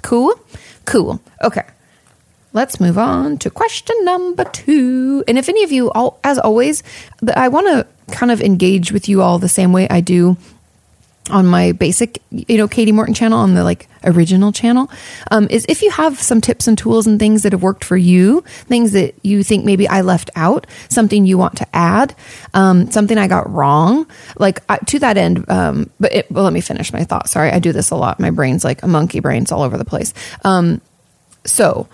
Cool? 0.02 0.34
Cool. 0.86 1.22
Okay. 1.44 1.62
Let's 2.52 2.80
move 2.80 2.98
on 2.98 3.38
to 3.38 3.50
question 3.50 3.94
number 4.04 4.42
two. 4.42 5.22
And 5.28 5.38
if 5.38 5.48
any 5.48 5.62
of 5.62 5.70
you, 5.70 5.92
all, 5.92 6.18
as 6.24 6.40
always, 6.40 6.82
I 7.32 7.46
want 7.46 7.68
to 7.68 7.86
kind 8.12 8.32
of 8.32 8.40
engage 8.40 8.90
with 8.90 9.08
you 9.08 9.22
all 9.22 9.38
the 9.38 9.48
same 9.48 9.72
way 9.72 9.86
I 9.88 10.00
do 10.00 10.36
on 11.30 11.46
my 11.46 11.72
basic, 11.72 12.20
you 12.30 12.56
know, 12.56 12.68
Katie 12.68 12.92
Morton 12.92 13.14
channel 13.14 13.38
on 13.38 13.54
the 13.54 13.64
like 13.64 13.88
original 14.04 14.52
channel, 14.52 14.90
um, 15.30 15.46
is 15.50 15.66
if 15.68 15.82
you 15.82 15.90
have 15.90 16.18
some 16.20 16.40
tips 16.40 16.66
and 16.66 16.76
tools 16.76 17.06
and 17.06 17.18
things 17.18 17.42
that 17.42 17.52
have 17.52 17.62
worked 17.62 17.84
for 17.84 17.96
you, 17.96 18.42
things 18.66 18.92
that 18.92 19.14
you 19.22 19.42
think 19.42 19.64
maybe 19.64 19.88
I 19.88 20.00
left 20.02 20.30
out, 20.36 20.66
something 20.88 21.26
you 21.26 21.38
want 21.38 21.56
to 21.58 21.66
add, 21.76 22.14
um, 22.54 22.90
something 22.90 23.18
I 23.18 23.28
got 23.28 23.50
wrong, 23.50 24.06
like 24.38 24.60
I, 24.68 24.78
to 24.78 24.98
that 25.00 25.16
end. 25.16 25.48
Um, 25.50 25.90
but 26.00 26.12
it, 26.12 26.30
well, 26.30 26.44
let 26.44 26.52
me 26.52 26.60
finish 26.60 26.92
my 26.92 27.04
thought. 27.04 27.28
Sorry, 27.28 27.50
I 27.50 27.58
do 27.58 27.72
this 27.72 27.90
a 27.90 27.96
lot. 27.96 28.20
My 28.20 28.30
brain's 28.30 28.64
like 28.64 28.82
a 28.82 28.88
monkey 28.88 29.20
brain; 29.20 29.42
it's 29.42 29.52
all 29.52 29.62
over 29.62 29.76
the 29.76 29.84
place. 29.84 30.14
Um, 30.44 30.80
so 31.44 31.88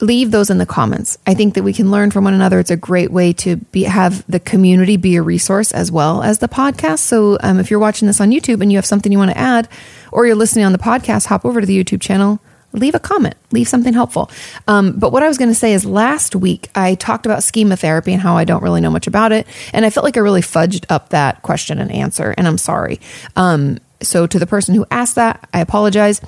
leave 0.00 0.30
those 0.30 0.50
in 0.50 0.58
the 0.58 0.66
comments. 0.66 1.18
I 1.26 1.34
think 1.34 1.54
that 1.54 1.62
we 1.62 1.72
can 1.72 1.90
learn 1.90 2.10
from 2.10 2.24
one 2.24 2.34
another. 2.34 2.58
It's 2.58 2.70
a 2.70 2.76
great 2.76 3.10
way 3.10 3.32
to 3.34 3.56
be 3.56 3.84
have 3.84 4.24
the 4.26 4.40
community 4.40 4.96
be 4.96 5.16
a 5.16 5.22
resource 5.22 5.72
as 5.72 5.92
well 5.92 6.22
as 6.22 6.38
the 6.38 6.48
podcast. 6.48 7.00
So 7.00 7.38
um, 7.42 7.58
if 7.58 7.70
you're 7.70 7.80
watching 7.80 8.06
this 8.06 8.20
on 8.20 8.30
YouTube 8.30 8.62
and 8.62 8.72
you 8.72 8.78
have 8.78 8.86
something 8.86 9.12
you 9.12 9.18
want 9.18 9.30
to 9.30 9.38
add, 9.38 9.68
or 10.12 10.26
you're 10.26 10.36
listening 10.36 10.64
on 10.64 10.72
the 10.72 10.78
podcast, 10.78 11.26
hop 11.26 11.44
over 11.44 11.60
to 11.60 11.66
the 11.66 11.84
YouTube 11.84 12.00
channel. 12.00 12.40
Leave 12.72 12.94
a 12.94 13.00
comment, 13.00 13.34
leave 13.50 13.66
something 13.66 13.92
helpful. 13.92 14.30
Um, 14.68 14.96
but 14.96 15.10
what 15.10 15.24
I 15.24 15.28
was 15.28 15.38
going 15.38 15.48
to 15.50 15.56
say 15.56 15.72
is 15.72 15.84
last 15.84 16.36
week 16.36 16.68
I 16.72 16.94
talked 16.94 17.26
about 17.26 17.42
schema 17.42 17.76
therapy 17.76 18.12
and 18.12 18.22
how 18.22 18.36
I 18.36 18.44
don't 18.44 18.62
really 18.62 18.80
know 18.80 18.92
much 18.92 19.08
about 19.08 19.32
it. 19.32 19.48
And 19.72 19.84
I 19.84 19.90
felt 19.90 20.04
like 20.04 20.16
I 20.16 20.20
really 20.20 20.40
fudged 20.40 20.84
up 20.88 21.08
that 21.08 21.42
question 21.42 21.80
and 21.80 21.90
answer, 21.90 22.32
and 22.38 22.46
I'm 22.46 22.58
sorry. 22.58 23.00
Um, 23.34 23.78
so 24.02 24.24
to 24.28 24.38
the 24.38 24.46
person 24.46 24.76
who 24.76 24.86
asked 24.88 25.16
that, 25.16 25.48
I 25.52 25.60
apologize 25.60 26.20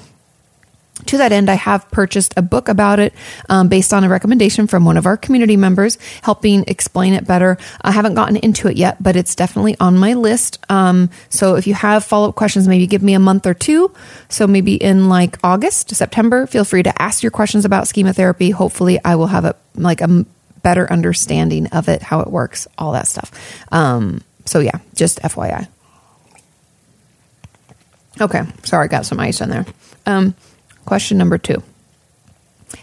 to 1.07 1.19
that 1.19 1.33
end, 1.33 1.51
I 1.51 1.55
have 1.55 1.91
purchased 1.91 2.35
a 2.37 2.43
book 2.43 2.69
about 2.69 2.99
it 2.99 3.13
um, 3.49 3.69
based 3.69 3.93
on 3.93 4.05
a 4.05 4.09
recommendation 4.09 4.67
from 4.67 4.85
one 4.85 4.97
of 4.97 5.07
our 5.07 5.17
community 5.17 5.57
members, 5.57 5.99
helping 6.23 6.65
explain 6.67 7.15
it 7.15 7.27
better. 7.27 7.59
I 7.81 7.91
haven't 7.91 8.15
gotten 8.15 8.37
into 8.37 8.69
it 8.69 8.77
yet, 8.77 9.03
but 9.03 9.17
it's 9.17 9.35
definitely 9.35 9.77
on 9.81 9.99
my 9.99 10.15
list. 10.15 10.59
Um, 10.69 11.11
so 11.29 11.57
if 11.57 11.67
you 11.67 11.75
have 11.75 12.05
follow 12.05 12.29
up 12.29 12.35
questions, 12.35 12.69
maybe 12.69 12.87
give 12.87 13.03
me 13.03 13.15
a 13.15 13.19
month 13.19 13.47
or 13.47 13.55
two. 13.55 13.93
So 14.29 14.47
maybe 14.47 14.75
in 14.75 15.09
like 15.09 15.39
August, 15.43 15.95
September, 15.95 16.47
feel 16.47 16.65
free 16.65 16.83
to 16.83 17.03
ask 17.03 17.23
your 17.23 17.31
questions 17.31 17.65
about 17.65 17.89
schema 17.89 18.13
therapy. 18.13 18.51
Hopefully, 18.51 18.99
I 19.05 19.17
will 19.17 19.29
have 19.29 19.45
a 19.45 19.57
like 19.75 20.01
a 20.01 20.25
better 20.63 20.91
understanding 20.93 21.67
of 21.69 21.89
it, 21.89 22.03
how 22.03 22.21
it 22.21 22.29
works, 22.29 22.69
all 22.79 22.93
that 22.93 23.07
stuff. 23.07 23.31
Um, 23.73 24.23
so 24.45 24.61
yeah, 24.61 24.79
just 24.95 25.21
FYI. 25.21 25.69
Okay, 28.21 28.43
sorry, 28.63 28.85
I 28.85 28.89
got 28.89 29.07
some 29.07 29.19
ice 29.21 29.41
in 29.41 29.49
there. 29.49 29.67
Question 30.85 31.19
number 31.19 31.39
two. 31.39 31.63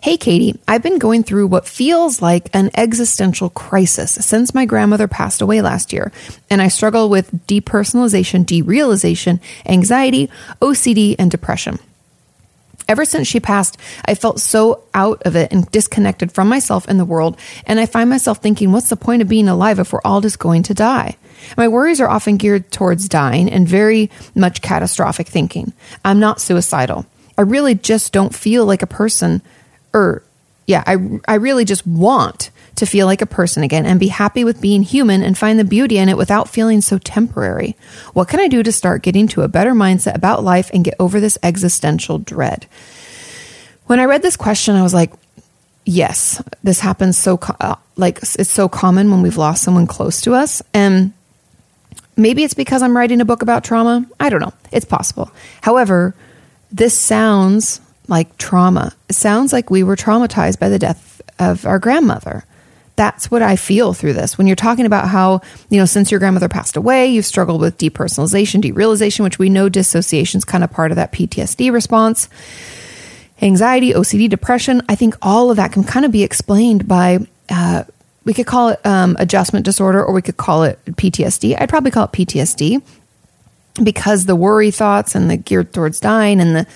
Hey, 0.02 0.18
Katie, 0.18 0.58
I've 0.68 0.84
been 0.84 1.00
going 1.00 1.24
through 1.24 1.48
what 1.48 1.68
feels 1.68 2.22
like 2.22 2.50
an 2.54 2.70
existential 2.76 3.50
crisis 3.50 4.12
since 4.12 4.54
my 4.54 4.66
grandmother 4.66 5.08
passed 5.08 5.42
away 5.42 5.62
last 5.62 5.92
year, 5.92 6.12
and 6.50 6.62
I 6.62 6.68
struggle 6.68 7.10
with 7.10 7.48
depersonalization, 7.48 8.46
derealization, 8.46 9.40
anxiety, 9.66 10.30
OCD, 10.62 11.16
and 11.18 11.30
depression. 11.30 11.80
Ever 12.88 13.06
since 13.06 13.28
she 13.28 13.40
passed, 13.40 13.78
I 14.06 14.16
felt 14.16 14.40
so 14.40 14.84
out 14.94 15.22
of 15.24 15.36
it 15.36 15.52
and 15.52 15.70
disconnected 15.70 16.32
from 16.32 16.48
myself 16.48 16.88
and 16.88 17.00
the 17.00 17.06
world, 17.06 17.38
and 17.66 17.80
I 17.80 17.86
find 17.86 18.10
myself 18.10 18.40
thinking, 18.40 18.72
what's 18.72 18.90
the 18.90 18.96
point 18.96 19.22
of 19.22 19.28
being 19.28 19.48
alive 19.48 19.80
if 19.80 19.92
we're 19.92 20.02
all 20.06 20.22
just 20.22 20.40
going 20.40 20.64
to 20.64 20.74
die? 20.74 21.18
My 21.58 21.68
worries 21.68 22.02
are 22.02 22.10
often 22.10 22.38
geared 22.38 22.72
towards 22.72 23.10
dying 23.10 23.50
and 23.50 23.68
very 23.68 24.10
much 24.34 24.62
catastrophic 24.62 25.28
thinking. 25.28 25.74
I'm 26.06 26.20
not 26.20 26.42
suicidal. 26.42 27.06
I 27.40 27.44
really 27.44 27.74
just 27.74 28.12
don't 28.12 28.36
feel 28.36 28.66
like 28.66 28.82
a 28.82 28.88
person 28.88 29.42
or 29.94 30.24
yeah, 30.68 30.84
I 30.86 31.22
I 31.26 31.36
really 31.36 31.64
just 31.64 31.88
want 31.88 32.52
to 32.76 32.86
feel 32.86 33.06
like 33.06 33.22
a 33.22 33.26
person 33.26 33.64
again 33.64 33.86
and 33.86 33.98
be 33.98 34.10
happy 34.10 34.44
with 34.44 34.60
being 34.60 34.84
human 34.84 35.24
and 35.24 35.38
find 35.38 35.58
the 35.58 35.64
beauty 35.64 35.98
in 35.98 36.10
it 36.10 36.18
without 36.18 36.50
feeling 36.50 36.82
so 36.82 36.98
temporary. 36.98 37.78
What 38.12 38.28
can 38.28 38.42
I 38.42 38.50
do 38.50 38.62
to 38.62 38.74
start 38.74 39.04
getting 39.04 39.30
to 39.30 39.44
a 39.44 39.48
better 39.48 39.72
mindset 39.72 40.16
about 40.16 40.44
life 40.44 40.70
and 40.74 40.84
get 40.84 40.96
over 41.00 41.22
this 41.22 41.38
existential 41.42 42.18
dread? 42.18 42.68
When 43.86 44.02
I 44.02 44.06
read 44.06 44.22
this 44.22 44.36
question, 44.36 44.76
I 44.76 44.84
was 44.84 44.94
like, 44.94 45.14
yes, 45.86 46.44
this 46.62 46.82
happens 46.82 47.18
so 47.18 47.40
uh, 47.62 47.76
like 47.96 48.18
it's 48.22 48.50
so 48.50 48.68
common 48.68 49.12
when 49.12 49.22
we've 49.22 49.38
lost 49.38 49.64
someone 49.64 49.88
close 49.88 50.20
to 50.22 50.34
us 50.34 50.62
and 50.74 51.14
maybe 52.18 52.44
it's 52.44 52.54
because 52.54 52.82
I'm 52.82 52.98
writing 52.98 53.22
a 53.22 53.26
book 53.26 53.42
about 53.42 53.64
trauma. 53.64 54.06
I 54.20 54.28
don't 54.28 54.42
know. 54.42 54.54
It's 54.74 54.86
possible. 54.86 55.32
However, 55.62 56.14
this 56.72 56.98
sounds 56.98 57.82
like 58.08 58.38
trauma. 58.38 58.94
It 59.08 59.14
sounds 59.14 59.54
like 59.54 59.70
we 59.70 59.84
were 59.84 59.96
traumatized 59.96 60.60
by 60.60 60.70
the 60.70 60.80
death 60.80 61.22
of 61.38 61.66
our 61.66 61.80
grandmother. 61.80 62.44
That's 62.96 63.32
what 63.32 63.42
I 63.42 63.56
feel 63.56 63.94
through 63.94 64.14
this. 64.14 64.38
When 64.38 64.46
you're 64.46 64.58
talking 64.58 64.86
about 64.86 65.08
how, 65.08 65.42
you 65.70 65.80
know, 65.80 65.86
since 65.86 66.12
your 66.12 66.20
grandmother 66.20 66.50
passed 66.50 66.76
away, 66.76 67.08
you've 67.08 67.26
struggled 67.26 67.62
with 67.62 67.78
depersonalization, 67.78 68.62
derealization, 68.62 69.24
which 69.24 69.40
we 69.40 69.50
know 69.50 69.70
dissociation 69.70 70.40
is 70.40 70.44
kind 70.44 70.64
of 70.64 70.72
part 70.72 70.92
of 70.92 70.98
that 70.98 71.14
PTSD 71.14 71.72
response, 71.72 72.28
anxiety, 73.42 73.94
OCD, 73.94 74.30
depression. 74.30 74.82
I 74.90 74.96
think 74.96 75.16
all 75.22 75.50
of 75.50 75.58
that 75.58 75.72
can 75.72 75.86
kind 75.86 76.06
of 76.06 76.12
be 76.12 76.24
explained 76.24 76.90
by, 76.90 77.20
uh, 77.48 77.86
we 78.26 78.34
could 78.34 78.48
call 78.48 78.70
it 78.70 78.86
um, 78.86 79.16
adjustment 79.18 79.64
disorder 79.64 80.04
or 80.04 80.14
we 80.14 80.22
could 80.22 80.38
call 80.38 80.64
it 80.64 80.84
PTSD. 80.86 81.56
I'd 81.58 81.70
probably 81.70 81.92
call 81.92 82.04
it 82.04 82.12
PTSD 82.12 82.82
because 83.84 84.26
the 84.26 84.36
worry 84.36 84.72
thoughts 84.72 85.16
and 85.16 85.30
the 85.30 85.38
geared 85.38 85.74
towards 85.74 86.00
dying 86.00 86.40
and 86.42 86.56
the 86.56 86.68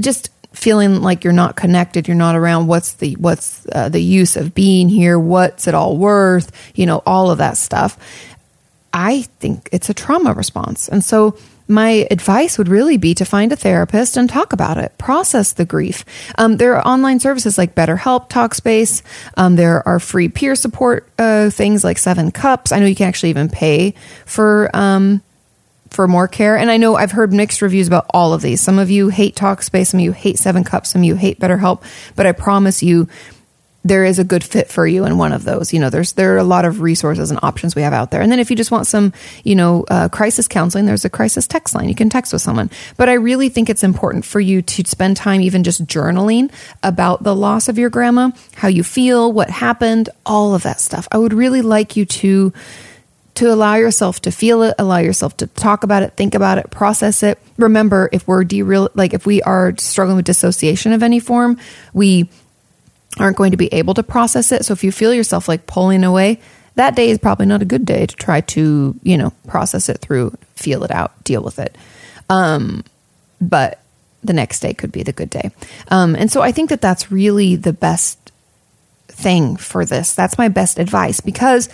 just 0.00 0.30
feeling 0.52 1.02
like 1.02 1.24
you're 1.24 1.32
not 1.32 1.56
connected, 1.56 2.08
you're 2.08 2.16
not 2.16 2.36
around. 2.36 2.66
What's 2.66 2.94
the 2.94 3.14
what's 3.14 3.66
uh, 3.72 3.88
the 3.88 4.00
use 4.00 4.36
of 4.36 4.54
being 4.54 4.88
here? 4.88 5.18
What's 5.18 5.66
it 5.68 5.74
all 5.74 5.96
worth? 5.96 6.52
You 6.74 6.86
know, 6.86 7.02
all 7.06 7.30
of 7.30 7.38
that 7.38 7.56
stuff. 7.56 7.98
I 8.92 9.22
think 9.40 9.68
it's 9.70 9.88
a 9.88 9.94
trauma 9.94 10.32
response, 10.32 10.88
and 10.88 11.04
so 11.04 11.36
my 11.68 12.06
advice 12.10 12.56
would 12.56 12.68
really 12.68 12.96
be 12.96 13.14
to 13.14 13.26
find 13.26 13.52
a 13.52 13.56
therapist 13.56 14.16
and 14.16 14.28
talk 14.28 14.54
about 14.54 14.78
it, 14.78 14.96
process 14.96 15.52
the 15.52 15.66
grief. 15.66 16.04
Um, 16.38 16.56
there 16.56 16.74
are 16.76 16.86
online 16.86 17.20
services 17.20 17.58
like 17.58 17.74
BetterHelp, 17.74 18.30
Talkspace. 18.30 19.02
Um, 19.36 19.56
there 19.56 19.86
are 19.86 20.00
free 20.00 20.30
peer 20.30 20.54
support 20.54 21.06
uh, 21.18 21.50
things 21.50 21.84
like 21.84 21.98
Seven 21.98 22.30
Cups. 22.30 22.72
I 22.72 22.80
know 22.80 22.86
you 22.86 22.94
can 22.94 23.06
actually 23.06 23.30
even 23.30 23.50
pay 23.50 23.92
for 24.24 24.70
um, 24.74 25.20
for 25.90 26.06
more 26.08 26.28
care. 26.28 26.56
And 26.56 26.70
I 26.70 26.76
know 26.76 26.96
I've 26.96 27.12
heard 27.12 27.32
mixed 27.32 27.62
reviews 27.62 27.86
about 27.86 28.06
all 28.10 28.32
of 28.32 28.42
these. 28.42 28.60
Some 28.60 28.78
of 28.78 28.90
you 28.90 29.08
hate 29.08 29.34
Talkspace, 29.34 29.88
some 29.88 30.00
of 30.00 30.04
you 30.04 30.12
hate 30.12 30.38
Seven 30.38 30.64
Cups, 30.64 30.90
some 30.90 31.02
of 31.02 31.06
you 31.06 31.16
hate 31.16 31.40
BetterHelp, 31.40 31.82
but 32.16 32.26
I 32.26 32.32
promise 32.32 32.82
you 32.82 33.08
there 33.84 34.04
is 34.04 34.18
a 34.18 34.24
good 34.24 34.44
fit 34.44 34.68
for 34.68 34.86
you 34.86 35.04
in 35.04 35.18
one 35.18 35.32
of 35.32 35.44
those. 35.44 35.72
You 35.72 35.80
know, 35.80 35.88
there's 35.88 36.12
there 36.12 36.34
are 36.34 36.38
a 36.38 36.44
lot 36.44 36.64
of 36.64 36.80
resources 36.80 37.30
and 37.30 37.40
options 37.42 37.74
we 37.74 37.82
have 37.82 37.92
out 37.92 38.10
there. 38.10 38.20
And 38.20 38.30
then 38.30 38.38
if 38.38 38.50
you 38.50 38.56
just 38.56 38.70
want 38.70 38.86
some, 38.86 39.12
you 39.44 39.54
know, 39.54 39.84
uh, 39.88 40.08
crisis 40.08 40.48
counseling, 40.48 40.86
there's 40.86 41.04
a 41.04 41.10
crisis 41.10 41.46
text 41.46 41.74
line. 41.74 41.88
You 41.88 41.94
can 41.94 42.10
text 42.10 42.32
with 42.32 42.42
someone. 42.42 42.70
But 42.96 43.08
I 43.08 43.14
really 43.14 43.48
think 43.48 43.70
it's 43.70 43.84
important 43.84 44.24
for 44.24 44.40
you 44.40 44.62
to 44.62 44.84
spend 44.84 45.16
time 45.16 45.40
even 45.40 45.64
just 45.64 45.86
journaling 45.86 46.52
about 46.82 47.22
the 47.22 47.34
loss 47.34 47.68
of 47.68 47.78
your 47.78 47.88
grandma, 47.88 48.30
how 48.56 48.68
you 48.68 48.82
feel, 48.82 49.32
what 49.32 49.48
happened, 49.48 50.10
all 50.26 50.54
of 50.54 50.64
that 50.64 50.80
stuff. 50.80 51.08
I 51.12 51.18
would 51.18 51.32
really 51.32 51.62
like 51.62 51.96
you 51.96 52.04
to 52.04 52.52
to 53.38 53.52
allow 53.52 53.76
yourself 53.76 54.20
to 54.22 54.32
feel 54.32 54.62
it, 54.62 54.74
allow 54.80 54.98
yourself 54.98 55.36
to 55.36 55.46
talk 55.46 55.84
about 55.84 56.02
it, 56.02 56.14
think 56.16 56.34
about 56.34 56.58
it, 56.58 56.70
process 56.70 57.22
it. 57.22 57.38
Remember, 57.56 58.08
if 58.12 58.26
we're 58.26 58.42
dereal, 58.42 58.90
like 58.94 59.14
if 59.14 59.26
we 59.26 59.40
are 59.42 59.74
struggling 59.78 60.16
with 60.16 60.24
dissociation 60.24 60.92
of 60.92 61.04
any 61.04 61.20
form, 61.20 61.56
we 61.92 62.28
aren't 63.16 63.36
going 63.36 63.52
to 63.52 63.56
be 63.56 63.72
able 63.72 63.94
to 63.94 64.02
process 64.02 64.50
it. 64.50 64.64
So 64.64 64.72
if 64.72 64.82
you 64.82 64.90
feel 64.90 65.14
yourself 65.14 65.46
like 65.46 65.68
pulling 65.68 66.02
away, 66.02 66.40
that 66.74 66.96
day 66.96 67.10
is 67.10 67.18
probably 67.18 67.46
not 67.46 67.62
a 67.62 67.64
good 67.64 67.84
day 67.84 68.06
to 68.06 68.16
try 68.16 68.40
to, 68.40 68.98
you 69.04 69.16
know, 69.16 69.30
process 69.46 69.88
it 69.88 69.98
through, 69.98 70.36
feel 70.56 70.82
it 70.82 70.90
out, 70.90 71.22
deal 71.22 71.42
with 71.42 71.60
it. 71.60 71.76
Um, 72.28 72.82
but 73.40 73.80
the 74.24 74.32
next 74.32 74.58
day 74.58 74.74
could 74.74 74.90
be 74.90 75.04
the 75.04 75.12
good 75.12 75.30
day. 75.30 75.52
Um, 75.92 76.16
and 76.16 76.28
so 76.28 76.42
I 76.42 76.50
think 76.50 76.70
that 76.70 76.80
that's 76.80 77.12
really 77.12 77.54
the 77.54 77.72
best 77.72 78.32
thing 79.06 79.56
for 79.56 79.84
this. 79.84 80.16
That's 80.16 80.38
my 80.38 80.48
best 80.48 80.80
advice 80.80 81.20
because 81.20 81.68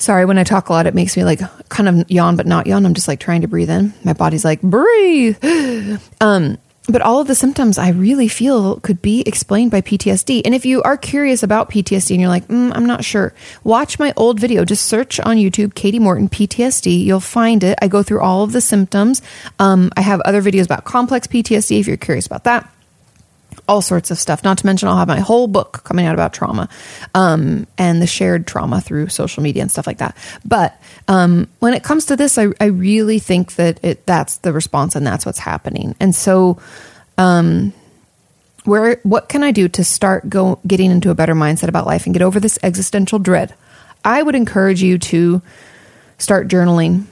Sorry, 0.00 0.24
when 0.24 0.38
I 0.38 0.44
talk 0.44 0.70
a 0.70 0.72
lot, 0.72 0.86
it 0.86 0.94
makes 0.94 1.14
me 1.14 1.24
like 1.24 1.40
kind 1.68 1.86
of 1.86 2.10
yawn, 2.10 2.34
but 2.34 2.46
not 2.46 2.66
yawn. 2.66 2.86
I'm 2.86 2.94
just 2.94 3.06
like 3.06 3.20
trying 3.20 3.42
to 3.42 3.48
breathe 3.48 3.68
in. 3.68 3.92
My 4.02 4.14
body's 4.14 4.44
like, 4.44 4.60
breathe. 4.62 5.36
Um, 6.22 6.58
but 6.88 7.02
all 7.02 7.20
of 7.20 7.28
the 7.28 7.34
symptoms 7.34 7.78
I 7.78 7.90
really 7.90 8.28
feel 8.28 8.80
could 8.80 9.00
be 9.00 9.22
explained 9.22 9.70
by 9.70 9.80
PTSD. 9.80 10.42
And 10.44 10.54
if 10.54 10.64
you 10.64 10.82
are 10.82 10.96
curious 10.96 11.42
about 11.42 11.70
PTSD 11.70 12.10
and 12.10 12.20
you're 12.20 12.28
like, 12.28 12.48
mm, 12.48 12.72
I'm 12.74 12.86
not 12.86 13.04
sure, 13.04 13.32
watch 13.64 13.98
my 13.98 14.12
old 14.16 14.40
video. 14.40 14.64
Just 14.64 14.86
search 14.86 15.20
on 15.20 15.36
YouTube, 15.36 15.74
Katie 15.74 15.98
Morton 15.98 16.28
PTSD. 16.28 17.04
You'll 17.04 17.20
find 17.20 17.62
it. 17.62 17.78
I 17.80 17.88
go 17.88 18.02
through 18.02 18.20
all 18.20 18.42
of 18.42 18.52
the 18.52 18.60
symptoms. 18.60 19.22
Um, 19.58 19.90
I 19.96 20.00
have 20.00 20.20
other 20.22 20.42
videos 20.42 20.64
about 20.64 20.84
complex 20.84 21.26
PTSD 21.26 21.80
if 21.80 21.86
you're 21.86 21.96
curious 21.96 22.26
about 22.26 22.44
that 22.44 22.68
all 23.68 23.82
sorts 23.82 24.10
of 24.10 24.18
stuff. 24.18 24.42
Not 24.44 24.58
to 24.58 24.66
mention, 24.66 24.88
I'll 24.88 24.96
have 24.96 25.08
my 25.08 25.20
whole 25.20 25.46
book 25.46 25.82
coming 25.84 26.06
out 26.06 26.14
about 26.14 26.32
trauma 26.32 26.68
um, 27.14 27.66
and 27.78 28.02
the 28.02 28.06
shared 28.06 28.46
trauma 28.46 28.80
through 28.80 29.08
social 29.08 29.42
media 29.42 29.62
and 29.62 29.70
stuff 29.70 29.86
like 29.86 29.98
that. 29.98 30.16
But 30.44 30.80
um, 31.08 31.48
when 31.60 31.74
it 31.74 31.84
comes 31.84 32.06
to 32.06 32.16
this, 32.16 32.38
I, 32.38 32.48
I 32.60 32.66
really 32.66 33.18
think 33.18 33.54
that 33.54 33.78
it, 33.84 34.06
that's 34.06 34.38
the 34.38 34.52
response 34.52 34.96
and 34.96 35.06
that's 35.06 35.24
what's 35.24 35.38
happening. 35.38 35.94
And 36.00 36.14
so, 36.14 36.58
um, 37.18 37.72
where 38.64 39.00
what 39.04 39.28
can 39.28 39.42
I 39.42 39.52
do 39.52 39.68
to 39.68 39.84
start 39.84 40.28
go 40.28 40.60
getting 40.66 40.90
into 40.90 41.10
a 41.10 41.14
better 41.14 41.34
mindset 41.34 41.68
about 41.68 41.86
life 41.86 42.04
and 42.06 42.14
get 42.14 42.22
over 42.22 42.40
this 42.40 42.58
existential 42.62 43.18
dread? 43.18 43.54
I 44.04 44.22
would 44.22 44.34
encourage 44.34 44.82
you 44.82 44.98
to 44.98 45.42
start 46.18 46.48
journaling. 46.48 47.04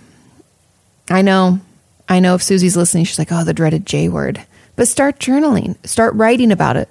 I 1.10 1.22
know, 1.22 1.60
I 2.08 2.20
know. 2.20 2.34
If 2.34 2.42
Susie's 2.42 2.76
listening, 2.76 3.04
she's 3.04 3.18
like, 3.18 3.32
"Oh, 3.32 3.44
the 3.44 3.54
dreaded 3.54 3.86
J 3.86 4.08
word." 4.08 4.44
But 4.78 4.86
start 4.86 5.18
journaling, 5.18 5.74
start 5.84 6.14
writing 6.14 6.52
about 6.52 6.76
it, 6.76 6.88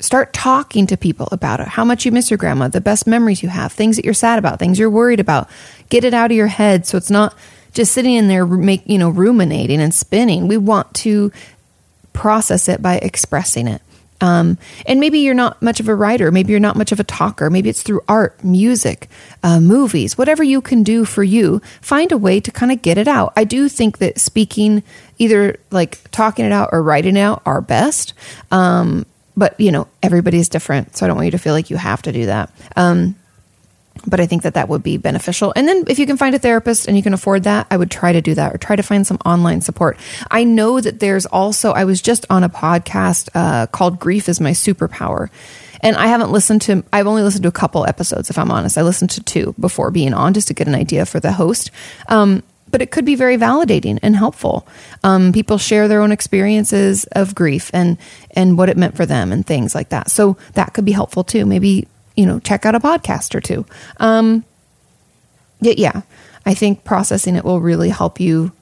start 0.00 0.32
talking 0.32 0.86
to 0.86 0.96
people 0.96 1.28
about 1.30 1.60
it. 1.60 1.68
How 1.68 1.84
much 1.84 2.06
you 2.06 2.10
miss 2.10 2.30
your 2.30 2.38
grandma, 2.38 2.68
the 2.68 2.80
best 2.80 3.06
memories 3.06 3.42
you 3.42 3.50
have, 3.50 3.72
things 3.72 3.96
that 3.96 4.06
you're 4.06 4.14
sad 4.14 4.38
about, 4.38 4.58
things 4.58 4.78
you're 4.78 4.88
worried 4.88 5.20
about. 5.20 5.50
Get 5.90 6.04
it 6.04 6.14
out 6.14 6.30
of 6.30 6.36
your 6.38 6.46
head 6.46 6.86
so 6.86 6.96
it's 6.96 7.10
not 7.10 7.34
just 7.74 7.92
sitting 7.92 8.14
in 8.14 8.28
there, 8.28 8.46
make 8.46 8.88
you 8.88 8.96
know, 8.96 9.10
ruminating 9.10 9.82
and 9.82 9.92
spinning. 9.92 10.48
We 10.48 10.56
want 10.56 10.94
to 10.94 11.30
process 12.14 12.70
it 12.70 12.80
by 12.80 12.96
expressing 12.96 13.68
it. 13.68 13.82
Um, 14.20 14.58
and 14.86 15.00
maybe 15.00 15.18
you're 15.18 15.34
not 15.34 15.60
much 15.60 15.80
of 15.80 15.88
a 15.88 15.94
writer. 15.94 16.30
Maybe 16.30 16.52
you're 16.52 16.60
not 16.60 16.76
much 16.76 16.92
of 16.92 17.00
a 17.00 17.04
talker. 17.04 17.50
Maybe 17.50 17.68
it's 17.68 17.82
through 17.82 18.00
art, 18.08 18.42
music, 18.42 19.08
uh, 19.42 19.60
movies, 19.60 20.16
whatever 20.16 20.42
you 20.42 20.60
can 20.60 20.82
do 20.82 21.04
for 21.04 21.22
you. 21.22 21.60
Find 21.80 22.12
a 22.12 22.18
way 22.18 22.40
to 22.40 22.50
kind 22.50 22.72
of 22.72 22.82
get 22.82 22.98
it 22.98 23.08
out. 23.08 23.32
I 23.36 23.44
do 23.44 23.68
think 23.68 23.98
that 23.98 24.18
speaking, 24.18 24.82
either 25.18 25.58
like 25.70 26.10
talking 26.10 26.44
it 26.44 26.52
out 26.52 26.70
or 26.72 26.82
writing 26.82 27.16
it 27.16 27.20
out, 27.20 27.42
are 27.44 27.60
best. 27.60 28.14
Um, 28.50 29.06
but 29.36 29.58
you 29.60 29.70
know, 29.70 29.86
everybody's 30.02 30.48
different, 30.48 30.96
so 30.96 31.04
I 31.04 31.08
don't 31.08 31.16
want 31.16 31.26
you 31.26 31.32
to 31.32 31.38
feel 31.38 31.52
like 31.52 31.70
you 31.70 31.76
have 31.76 32.02
to 32.02 32.12
do 32.12 32.26
that. 32.26 32.50
Um, 32.74 33.16
but 34.06 34.20
I 34.20 34.26
think 34.26 34.42
that 34.42 34.54
that 34.54 34.68
would 34.68 34.82
be 34.82 34.96
beneficial. 34.96 35.52
And 35.56 35.68
then 35.68 35.84
if 35.88 35.98
you 35.98 36.06
can 36.06 36.16
find 36.16 36.34
a 36.34 36.38
therapist 36.38 36.88
and 36.88 36.96
you 36.96 37.02
can 37.02 37.14
afford 37.14 37.44
that, 37.44 37.66
I 37.70 37.76
would 37.76 37.90
try 37.90 38.12
to 38.12 38.20
do 38.20 38.34
that 38.34 38.54
or 38.54 38.58
try 38.58 38.76
to 38.76 38.82
find 38.82 39.06
some 39.06 39.18
online 39.24 39.60
support. 39.60 39.98
I 40.30 40.44
know 40.44 40.80
that 40.80 41.00
there's 41.00 41.26
also, 41.26 41.72
I 41.72 41.84
was 41.84 42.02
just 42.02 42.26
on 42.30 42.44
a 42.44 42.48
podcast 42.48 43.28
uh, 43.34 43.66
called 43.66 43.98
Grief 43.98 44.28
is 44.28 44.40
My 44.40 44.52
Superpower. 44.52 45.28
And 45.80 45.96
I 45.96 46.06
haven't 46.06 46.32
listened 46.32 46.62
to, 46.62 46.84
I've 46.92 47.06
only 47.06 47.22
listened 47.22 47.42
to 47.42 47.48
a 47.48 47.52
couple 47.52 47.86
episodes, 47.86 48.30
if 48.30 48.38
I'm 48.38 48.50
honest. 48.50 48.78
I 48.78 48.82
listened 48.82 49.10
to 49.10 49.22
two 49.22 49.54
before 49.60 49.90
being 49.90 50.14
on 50.14 50.34
just 50.34 50.48
to 50.48 50.54
get 50.54 50.68
an 50.68 50.74
idea 50.74 51.06
for 51.06 51.20
the 51.20 51.32
host. 51.32 51.70
Um, 52.08 52.42
but 52.70 52.82
it 52.82 52.90
could 52.90 53.04
be 53.04 53.14
very 53.14 53.36
validating 53.36 53.98
and 54.02 54.16
helpful. 54.16 54.66
Um, 55.04 55.32
people 55.32 55.58
share 55.58 55.88
their 55.88 56.02
own 56.02 56.12
experiences 56.12 57.04
of 57.12 57.34
grief 57.34 57.70
and 57.72 57.96
and 58.32 58.58
what 58.58 58.68
it 58.68 58.76
meant 58.76 58.96
for 58.96 59.06
them 59.06 59.32
and 59.32 59.46
things 59.46 59.74
like 59.74 59.90
that. 59.90 60.10
So 60.10 60.36
that 60.54 60.74
could 60.74 60.84
be 60.84 60.92
helpful 60.92 61.24
too. 61.24 61.46
Maybe 61.46 61.86
you 62.16 62.26
know, 62.26 62.38
check 62.40 62.66
out 62.66 62.74
a 62.74 62.80
podcast 62.80 63.34
or 63.34 63.40
two. 63.40 63.66
Um, 63.98 64.44
yeah, 65.60 66.02
I 66.44 66.54
think 66.54 66.84
processing 66.84 67.36
it 67.36 67.44
will 67.44 67.60
really 67.60 67.90
help 67.90 68.20
you 68.20 68.52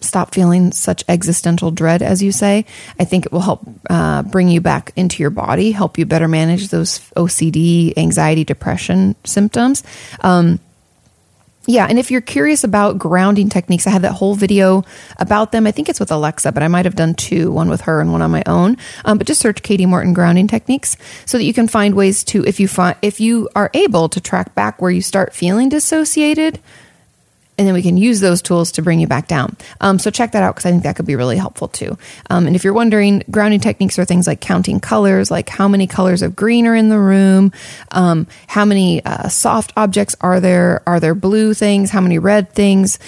stop 0.00 0.34
feeling 0.34 0.72
such 0.72 1.04
existential 1.08 1.70
dread, 1.70 2.02
as 2.02 2.22
you 2.22 2.32
say. 2.32 2.64
I 2.98 3.04
think 3.04 3.26
it 3.26 3.32
will 3.32 3.40
help 3.40 3.62
uh, 3.88 4.22
bring 4.22 4.48
you 4.48 4.60
back 4.60 4.92
into 4.96 5.22
your 5.22 5.30
body, 5.30 5.72
help 5.72 5.98
you 5.98 6.06
better 6.06 6.28
manage 6.28 6.68
those 6.68 6.98
OCD, 7.10 7.96
anxiety, 7.96 8.44
depression 8.44 9.14
symptoms. 9.24 9.82
Um, 10.20 10.58
yeah, 11.66 11.86
and 11.88 11.98
if 11.98 12.10
you're 12.10 12.20
curious 12.20 12.64
about 12.64 12.98
grounding 12.98 13.48
techniques, 13.48 13.86
I 13.86 13.90
have 13.90 14.02
that 14.02 14.12
whole 14.12 14.34
video 14.34 14.84
about 15.18 15.52
them. 15.52 15.66
I 15.66 15.70
think 15.70 15.88
it's 15.88 16.00
with 16.00 16.10
Alexa, 16.10 16.50
but 16.50 16.62
I 16.62 16.68
might 16.68 16.86
have 16.86 16.96
done 16.96 17.14
two, 17.14 17.52
one 17.52 17.68
with 17.68 17.82
her 17.82 18.00
and 18.00 18.10
one 18.10 18.20
on 18.20 18.32
my 18.32 18.42
own. 18.46 18.76
Um, 19.04 19.16
but 19.16 19.28
just 19.28 19.40
search 19.40 19.62
Katie 19.62 19.86
Morton 19.86 20.12
grounding 20.12 20.48
techniques 20.48 20.96
so 21.24 21.38
that 21.38 21.44
you 21.44 21.54
can 21.54 21.68
find 21.68 21.94
ways 21.94 22.24
to, 22.24 22.44
if 22.44 22.58
you 22.58 22.66
find, 22.66 22.96
if 23.00 23.20
you 23.20 23.48
are 23.54 23.70
able 23.74 24.08
to 24.08 24.20
track 24.20 24.54
back 24.56 24.82
where 24.82 24.90
you 24.90 25.00
start 25.00 25.34
feeling 25.34 25.68
dissociated, 25.68 26.58
and 27.58 27.66
then 27.66 27.74
we 27.74 27.82
can 27.82 27.96
use 27.96 28.20
those 28.20 28.40
tools 28.40 28.72
to 28.72 28.82
bring 28.82 28.98
you 28.98 29.06
back 29.06 29.28
down. 29.28 29.56
Um, 29.80 29.98
so 29.98 30.10
check 30.10 30.32
that 30.32 30.42
out 30.42 30.54
because 30.54 30.66
I 30.66 30.70
think 30.70 30.84
that 30.84 30.96
could 30.96 31.06
be 31.06 31.16
really 31.16 31.36
helpful 31.36 31.68
too. 31.68 31.98
Um, 32.30 32.46
and 32.46 32.56
if 32.56 32.64
you're 32.64 32.72
wondering, 32.72 33.22
grounding 33.30 33.60
techniques 33.60 33.98
are 33.98 34.04
things 34.04 34.26
like 34.26 34.40
counting 34.40 34.80
colors, 34.80 35.30
like 35.30 35.48
how 35.48 35.68
many 35.68 35.86
colors 35.86 36.22
of 36.22 36.34
green 36.34 36.66
are 36.66 36.74
in 36.74 36.88
the 36.88 36.98
room, 36.98 37.52
um, 37.90 38.26
how 38.46 38.64
many 38.64 39.04
uh, 39.04 39.28
soft 39.28 39.72
objects 39.76 40.16
are 40.20 40.40
there, 40.40 40.82
are 40.86 40.98
there 40.98 41.14
blue 41.14 41.52
things, 41.52 41.90
how 41.90 42.00
many 42.00 42.18
red 42.18 42.52
things. 42.52 42.98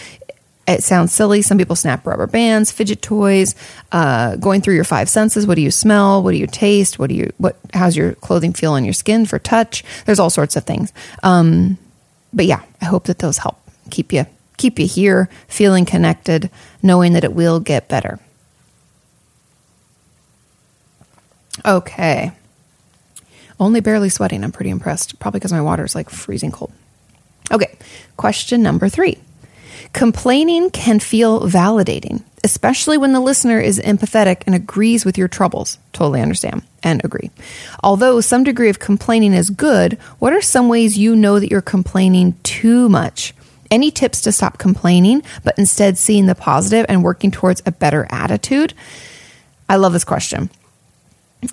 It 0.66 0.82
sounds 0.82 1.12
silly. 1.12 1.42
Some 1.42 1.58
people 1.58 1.76
snap 1.76 2.06
rubber 2.06 2.26
bands, 2.26 2.70
fidget 2.70 3.02
toys, 3.02 3.54
uh, 3.92 4.36
going 4.36 4.60
through 4.60 4.74
your 4.74 4.84
five 4.84 5.08
senses. 5.10 5.46
What 5.46 5.56
do 5.56 5.62
you 5.62 5.70
smell? 5.70 6.22
What 6.22 6.30
do 6.30 6.38
you 6.38 6.46
taste? 6.46 6.98
What 6.98 7.10
do 7.10 7.16
you 7.16 7.32
what? 7.36 7.56
How's 7.74 7.96
your 7.96 8.14
clothing 8.14 8.54
feel 8.54 8.72
on 8.72 8.84
your 8.84 8.94
skin 8.94 9.26
for 9.26 9.38
touch? 9.38 9.84
There's 10.06 10.18
all 10.18 10.30
sorts 10.30 10.56
of 10.56 10.64
things. 10.64 10.90
Um, 11.22 11.76
but 12.32 12.46
yeah, 12.46 12.62
I 12.80 12.86
hope 12.86 13.04
that 13.04 13.18
those 13.18 13.36
help 13.36 13.58
keep 13.90 14.12
you 14.12 14.26
keep 14.56 14.78
you 14.78 14.86
here 14.86 15.28
feeling 15.48 15.84
connected, 15.84 16.50
knowing 16.82 17.12
that 17.14 17.24
it 17.24 17.32
will 17.32 17.60
get 17.60 17.88
better. 17.88 18.20
Okay. 21.64 22.32
Only 23.58 23.80
barely 23.80 24.08
sweating. 24.08 24.44
I'm 24.44 24.52
pretty 24.52 24.70
impressed. 24.70 25.18
Probably 25.18 25.38
because 25.38 25.52
my 25.52 25.60
water 25.60 25.84
is 25.84 25.94
like 25.94 26.10
freezing 26.10 26.50
cold. 26.50 26.72
Okay. 27.50 27.76
Question 28.16 28.62
number 28.62 28.88
three 28.88 29.18
Complaining 29.92 30.70
can 30.70 30.98
feel 30.98 31.42
validating, 31.42 32.24
especially 32.42 32.98
when 32.98 33.12
the 33.12 33.20
listener 33.20 33.60
is 33.60 33.78
empathetic 33.78 34.42
and 34.46 34.54
agrees 34.54 35.04
with 35.04 35.16
your 35.16 35.28
troubles. 35.28 35.78
Totally 35.92 36.20
understand 36.20 36.62
and 36.82 37.04
agree. 37.04 37.30
Although 37.82 38.20
some 38.20 38.44
degree 38.44 38.70
of 38.70 38.80
complaining 38.80 39.32
is 39.32 39.50
good, 39.50 39.94
what 40.18 40.32
are 40.32 40.42
some 40.42 40.68
ways 40.68 40.98
you 40.98 41.14
know 41.14 41.38
that 41.38 41.50
you're 41.50 41.62
complaining 41.62 42.36
too 42.42 42.88
much? 42.88 43.34
Any 43.74 43.90
tips 43.90 44.20
to 44.20 44.30
stop 44.30 44.56
complaining, 44.56 45.24
but 45.42 45.58
instead 45.58 45.98
seeing 45.98 46.26
the 46.26 46.36
positive 46.36 46.86
and 46.88 47.02
working 47.02 47.32
towards 47.32 47.60
a 47.66 47.72
better 47.72 48.06
attitude? 48.08 48.72
I 49.68 49.74
love 49.74 49.92
this 49.92 50.04
question. 50.04 50.48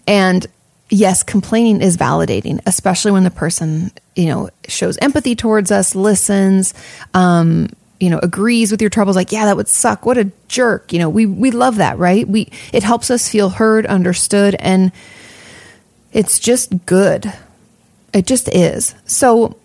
And 0.06 0.46
yes, 0.92 1.24
complaining 1.24 1.82
is 1.82 1.98
validating, 1.98 2.60
especially 2.68 3.12
when 3.12 3.24
the 3.24 3.32
person, 3.32 3.92
you 4.16 4.28
know, 4.28 4.52
shows 4.68 5.00
empathy 5.00 5.36
towards 5.36 5.72
us, 5.72 5.96
listens, 5.96 6.76
um, 7.16 7.70
you 8.00 8.12
know, 8.12 8.20
agrees 8.22 8.70
with 8.70 8.82
your 8.82 8.92
troubles, 8.92 9.16
like, 9.16 9.32
yeah, 9.32 9.46
that 9.46 9.58
would 9.58 9.68
suck. 9.68 10.06
What 10.06 10.20
a 10.20 10.32
jerk. 10.48 10.94
You 10.94 11.00
know, 11.00 11.10
we, 11.10 11.26
we 11.26 11.50
love 11.50 11.78
that, 11.78 11.98
right? 11.98 12.28
We, 12.28 12.52
it 12.72 12.84
helps 12.84 13.10
us 13.10 13.30
feel 13.30 13.50
heard, 13.50 13.88
understood, 13.88 14.56
and 14.60 14.92
it's 16.14 16.38
just 16.38 16.86
good. 16.86 17.34
It 18.14 18.28
just 18.28 18.48
is. 18.50 18.94
So 19.06 19.58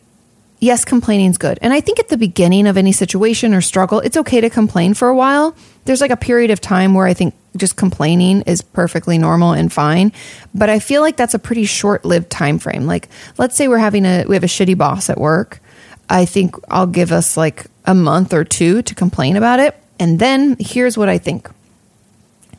yes, 0.58 0.84
complaining 0.84 1.30
is 1.30 1.38
good. 1.38 1.58
And 1.62 1.72
I 1.72 1.80
think 1.80 1.98
at 1.98 2.08
the 2.08 2.16
beginning 2.16 2.66
of 2.66 2.76
any 2.76 2.92
situation 2.92 3.54
or 3.54 3.60
struggle, 3.60 4.00
it's 4.00 4.16
okay 4.16 4.40
to 4.40 4.50
complain 4.50 4.94
for 4.94 5.08
a 5.08 5.16
while. 5.16 5.54
There's 5.84 6.00
like 6.00 6.10
a 6.10 6.16
period 6.16 6.50
of 6.50 6.60
time 6.60 6.94
where 6.94 7.06
I 7.06 7.14
think 7.14 7.34
just 7.56 7.76
complaining 7.76 8.42
is 8.42 8.60
perfectly 8.62 9.18
normal 9.18 9.52
and 9.52 9.72
fine, 9.72 10.12
but 10.54 10.68
I 10.68 10.78
feel 10.78 11.00
like 11.00 11.16
that's 11.16 11.34
a 11.34 11.38
pretty 11.38 11.64
short-lived 11.64 12.30
time 12.30 12.58
frame. 12.58 12.86
Like 12.86 13.08
let's 13.38 13.56
say 13.56 13.68
we're 13.68 13.78
having 13.78 14.04
a 14.04 14.24
we 14.26 14.34
have 14.34 14.44
a 14.44 14.48
shitty 14.48 14.76
boss 14.76 15.08
at 15.08 15.18
work. 15.18 15.60
I 16.08 16.24
think 16.24 16.54
I'll 16.68 16.86
give 16.86 17.12
us 17.12 17.36
like 17.36 17.66
a 17.84 17.94
month 17.94 18.32
or 18.32 18.44
two 18.44 18.82
to 18.82 18.94
complain 18.94 19.36
about 19.36 19.60
it. 19.60 19.76
And 19.98 20.18
then 20.18 20.56
here's 20.60 20.98
what 20.98 21.08
I 21.08 21.18
think. 21.18 21.48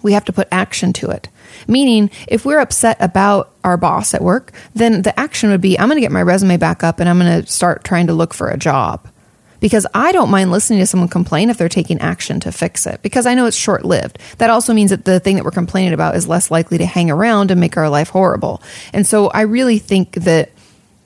We 0.02 0.14
have 0.14 0.26
to 0.26 0.34
put 0.34 0.48
action 0.52 0.94
to 0.94 1.10
it. 1.10 1.30
Meaning, 1.68 2.10
if 2.28 2.46
we're 2.46 2.60
upset 2.60 2.98
about 3.00 3.54
our 3.64 3.78
boss 3.78 4.14
at 4.14 4.22
work, 4.22 4.52
then 4.74 5.02
the 5.02 5.18
action 5.20 5.50
would 5.50 5.62
be 5.62 5.78
I'm 5.78 5.88
going 5.88 5.98
to 5.98 6.02
get 6.02 6.12
my 6.12 6.22
resume 6.22 6.58
back 6.58 6.84
up 6.84 7.00
and 7.00 7.10
I'm 7.10 7.20
going 7.20 7.44
to 7.44 7.52
start 7.52 7.84
trying 7.84 8.08
to 8.08 8.14
look 8.14 8.34
for 8.34 8.50
a 8.50 8.58
job. 8.58 9.08
Because 9.60 9.88
I 9.94 10.12
don't 10.12 10.30
mind 10.30 10.52
listening 10.52 10.80
to 10.80 10.86
someone 10.86 11.10
complain 11.10 11.50
if 11.50 11.58
they're 11.58 11.68
taking 11.68 12.00
action 12.00 12.40
to 12.42 12.52
fix 12.52 12.86
it, 12.86 13.02
because 13.02 13.26
I 13.26 13.34
know 13.34 13.48
it's 13.48 13.58
short 13.58 13.84
lived. 13.84 14.20
That 14.38 14.52
also 14.52 14.72
means 14.72 14.92
that 14.92 15.06
the 15.06 15.20
thing 15.20 15.36
that 15.36 15.46
we're 15.46 15.50
complaining 15.50 15.94
about 15.94 16.16
is 16.16 16.28
less 16.28 16.52
likely 16.52 16.78
to 16.78 16.86
hang 16.86 17.10
around 17.10 17.50
and 17.50 17.60
make 17.60 17.76
our 17.76 17.90
life 17.90 18.10
horrible. 18.10 18.62
And 18.94 19.06
so 19.08 19.30
I 19.30 19.42
really 19.42 19.80
think 19.80 20.12
that 20.12 20.52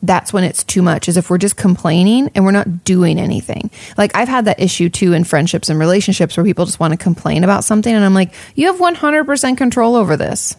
that's 0.03 0.33
when 0.33 0.43
it's 0.43 0.63
too 0.63 0.81
much 0.81 1.07
is 1.07 1.17
if 1.17 1.29
we're 1.29 1.37
just 1.37 1.57
complaining 1.57 2.29
and 2.33 2.43
we're 2.43 2.51
not 2.51 2.83
doing 2.83 3.19
anything. 3.19 3.69
Like 3.97 4.15
I've 4.15 4.27
had 4.27 4.45
that 4.45 4.59
issue 4.59 4.89
too 4.89 5.13
in 5.13 5.23
friendships 5.23 5.69
and 5.69 5.79
relationships 5.79 6.35
where 6.35 6.45
people 6.45 6.65
just 6.65 6.79
want 6.79 6.91
to 6.91 6.97
complain 6.97 7.43
about 7.43 7.63
something 7.63 7.93
and 7.93 8.03
I'm 8.03 8.13
like, 8.13 8.33
you 8.55 8.67
have 8.67 8.79
100% 8.79 9.57
control 9.57 9.95
over 9.95 10.17
this. 10.17 10.55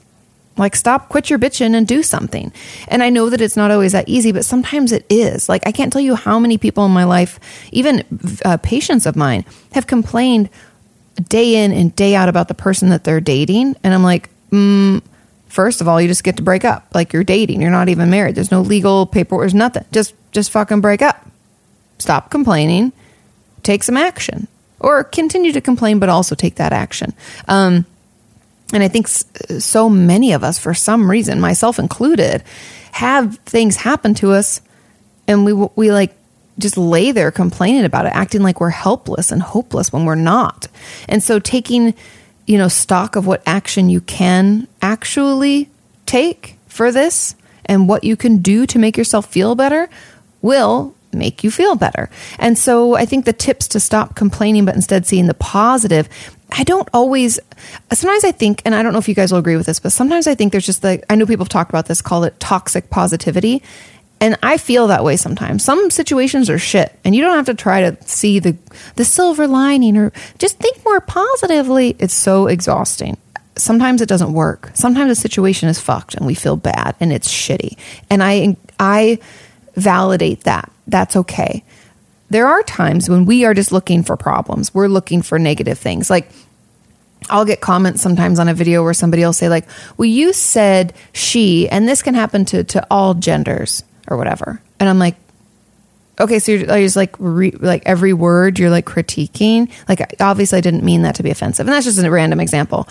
Like 0.56 0.76
stop, 0.76 1.08
quit 1.08 1.30
your 1.30 1.38
bitching 1.38 1.74
and 1.74 1.86
do 1.86 2.02
something. 2.02 2.52
And 2.88 3.02
I 3.02 3.10
know 3.10 3.30
that 3.30 3.40
it's 3.40 3.56
not 3.56 3.70
always 3.70 3.92
that 3.92 4.08
easy, 4.08 4.32
but 4.32 4.44
sometimes 4.44 4.92
it 4.92 5.06
is. 5.08 5.48
Like 5.48 5.66
I 5.66 5.72
can't 5.72 5.92
tell 5.92 6.02
you 6.02 6.14
how 6.14 6.38
many 6.38 6.58
people 6.58 6.84
in 6.84 6.92
my 6.92 7.04
life, 7.04 7.40
even 7.72 8.04
uh, 8.44 8.58
patients 8.58 9.06
of 9.06 9.16
mine, 9.16 9.44
have 9.72 9.86
complained 9.86 10.50
day 11.28 11.64
in 11.64 11.72
and 11.72 11.94
day 11.96 12.14
out 12.14 12.28
about 12.28 12.48
the 12.48 12.54
person 12.54 12.90
that 12.90 13.04
they're 13.04 13.20
dating. 13.20 13.76
And 13.82 13.94
I'm 13.94 14.02
like, 14.02 14.28
mm, 14.50 15.02
first 15.52 15.80
of 15.82 15.88
all, 15.88 16.00
you 16.00 16.08
just 16.08 16.24
get 16.24 16.38
to 16.38 16.42
break 16.42 16.64
up. 16.64 16.88
Like 16.94 17.12
you're 17.12 17.24
dating. 17.24 17.60
You're 17.60 17.70
not 17.70 17.88
even 17.88 18.10
married. 18.10 18.34
There's 18.34 18.50
no 18.50 18.62
legal 18.62 19.06
paperwork. 19.06 19.42
There's 19.42 19.54
nothing. 19.54 19.84
Just 19.92 20.14
just 20.32 20.50
fucking 20.50 20.80
break 20.80 21.02
up. 21.02 21.28
Stop 21.98 22.30
complaining. 22.30 22.92
Take 23.62 23.82
some 23.82 23.96
action. 23.96 24.48
Or 24.80 25.04
continue 25.04 25.52
to 25.52 25.60
complain, 25.60 26.00
but 26.00 26.08
also 26.08 26.34
take 26.34 26.56
that 26.56 26.72
action. 26.72 27.12
Um, 27.46 27.86
and 28.72 28.82
I 28.82 28.88
think 28.88 29.06
so 29.06 29.88
many 29.88 30.32
of 30.32 30.42
us, 30.42 30.58
for 30.58 30.74
some 30.74 31.08
reason, 31.08 31.40
myself 31.40 31.78
included, 31.78 32.42
have 32.92 33.36
things 33.44 33.76
happen 33.76 34.14
to 34.14 34.32
us 34.32 34.62
and 35.28 35.44
we, 35.44 35.52
we 35.52 35.92
like 35.92 36.16
just 36.58 36.76
lay 36.76 37.12
there 37.12 37.30
complaining 37.30 37.84
about 37.84 38.06
it, 38.06 38.12
acting 38.14 38.42
like 38.42 38.60
we're 38.60 38.70
helpless 38.70 39.30
and 39.30 39.42
hopeless 39.42 39.92
when 39.92 40.04
we're 40.04 40.14
not. 40.14 40.68
And 41.08 41.22
so 41.22 41.38
taking, 41.38 41.94
you 42.46 42.58
know, 42.58 42.68
stock 42.68 43.16
of 43.16 43.26
what 43.26 43.42
action 43.46 43.88
you 43.88 44.00
can 44.00 44.66
actually 44.80 45.68
take 46.06 46.56
for 46.66 46.90
this 46.90 47.36
and 47.66 47.88
what 47.88 48.04
you 48.04 48.16
can 48.16 48.38
do 48.38 48.66
to 48.66 48.78
make 48.78 48.96
yourself 48.96 49.26
feel 49.26 49.54
better 49.54 49.88
will 50.40 50.94
make 51.12 51.44
you 51.44 51.50
feel 51.50 51.76
better. 51.76 52.08
And 52.38 52.56
so 52.56 52.94
I 52.94 53.04
think 53.04 53.24
the 53.24 53.32
tips 53.32 53.68
to 53.68 53.80
stop 53.80 54.14
complaining, 54.16 54.64
but 54.64 54.74
instead 54.74 55.06
seeing 55.06 55.26
the 55.26 55.34
positive. 55.34 56.08
I 56.50 56.64
don't 56.64 56.88
always, 56.92 57.38
sometimes 57.92 58.24
I 58.24 58.32
think, 58.32 58.62
and 58.64 58.74
I 58.74 58.82
don't 58.82 58.92
know 58.92 58.98
if 58.98 59.08
you 59.08 59.14
guys 59.14 59.32
will 59.32 59.38
agree 59.38 59.56
with 59.56 59.66
this, 59.66 59.78
but 59.78 59.92
sometimes 59.92 60.26
I 60.26 60.34
think 60.34 60.52
there's 60.52 60.66
just 60.66 60.84
like, 60.84 61.04
I 61.08 61.14
know 61.14 61.26
people 61.26 61.44
have 61.44 61.50
talked 61.50 61.70
about 61.70 61.86
this, 61.86 62.02
call 62.02 62.24
it 62.24 62.38
toxic 62.40 62.90
positivity. 62.90 63.62
And 64.22 64.38
I 64.40 64.56
feel 64.56 64.86
that 64.86 65.02
way 65.02 65.16
sometimes. 65.16 65.64
Some 65.64 65.90
situations 65.90 66.48
are 66.48 66.56
shit, 66.56 66.96
and 67.04 67.12
you 67.12 67.22
don't 67.22 67.34
have 67.34 67.46
to 67.46 67.54
try 67.54 67.90
to 67.90 67.96
see 68.06 68.38
the 68.38 68.56
the 68.94 69.04
silver 69.04 69.48
lining 69.48 69.96
or 69.96 70.12
just 70.38 70.60
think 70.60 70.82
more 70.84 71.00
positively. 71.00 71.96
It's 71.98 72.14
so 72.14 72.46
exhausting. 72.46 73.16
Sometimes 73.56 74.00
it 74.00 74.08
doesn't 74.08 74.32
work. 74.32 74.70
Sometimes 74.74 75.10
the 75.10 75.16
situation 75.16 75.68
is 75.68 75.80
fucked 75.80 76.14
and 76.14 76.24
we 76.24 76.34
feel 76.34 76.56
bad 76.56 76.94
and 77.00 77.12
it's 77.12 77.28
shitty. 77.28 77.76
And 78.10 78.22
I 78.22 78.56
I 78.78 79.18
validate 79.74 80.44
that. 80.44 80.70
That's 80.86 81.16
okay. 81.16 81.64
There 82.30 82.46
are 82.46 82.62
times 82.62 83.10
when 83.10 83.24
we 83.24 83.44
are 83.44 83.54
just 83.54 83.72
looking 83.72 84.04
for 84.04 84.16
problems. 84.16 84.72
We're 84.72 84.86
looking 84.86 85.22
for 85.22 85.36
negative 85.36 85.80
things. 85.80 86.08
Like 86.08 86.30
I'll 87.28 87.44
get 87.44 87.60
comments 87.60 88.00
sometimes 88.00 88.38
on 88.38 88.46
a 88.46 88.54
video 88.54 88.84
where 88.84 88.94
somebody 88.94 89.24
will 89.24 89.32
say 89.32 89.48
like, 89.48 89.66
"Well, 89.96 90.06
you 90.06 90.32
said 90.32 90.94
she," 91.12 91.68
and 91.68 91.88
this 91.88 92.02
can 92.02 92.14
happen 92.14 92.44
to 92.46 92.62
to 92.62 92.86
all 92.88 93.14
genders 93.14 93.82
or 94.08 94.16
whatever. 94.16 94.60
And 94.80 94.88
I'm 94.88 94.98
like, 94.98 95.16
okay, 96.20 96.38
so 96.38 96.52
you're, 96.52 96.66
just 96.66 96.96
like 96.96 97.14
re, 97.18 97.50
like 97.52 97.82
every 97.86 98.12
word 98.12 98.58
you're 98.58 98.70
like 98.70 98.86
critiquing. 98.86 99.70
Like 99.88 100.14
obviously 100.20 100.58
I 100.58 100.60
didn't 100.60 100.84
mean 100.84 101.02
that 101.02 101.14
to 101.16 101.22
be 101.22 101.30
offensive, 101.30 101.66
and 101.66 101.74
that's 101.74 101.84
just 101.84 101.98
a 101.98 102.10
random 102.10 102.40
example. 102.40 102.88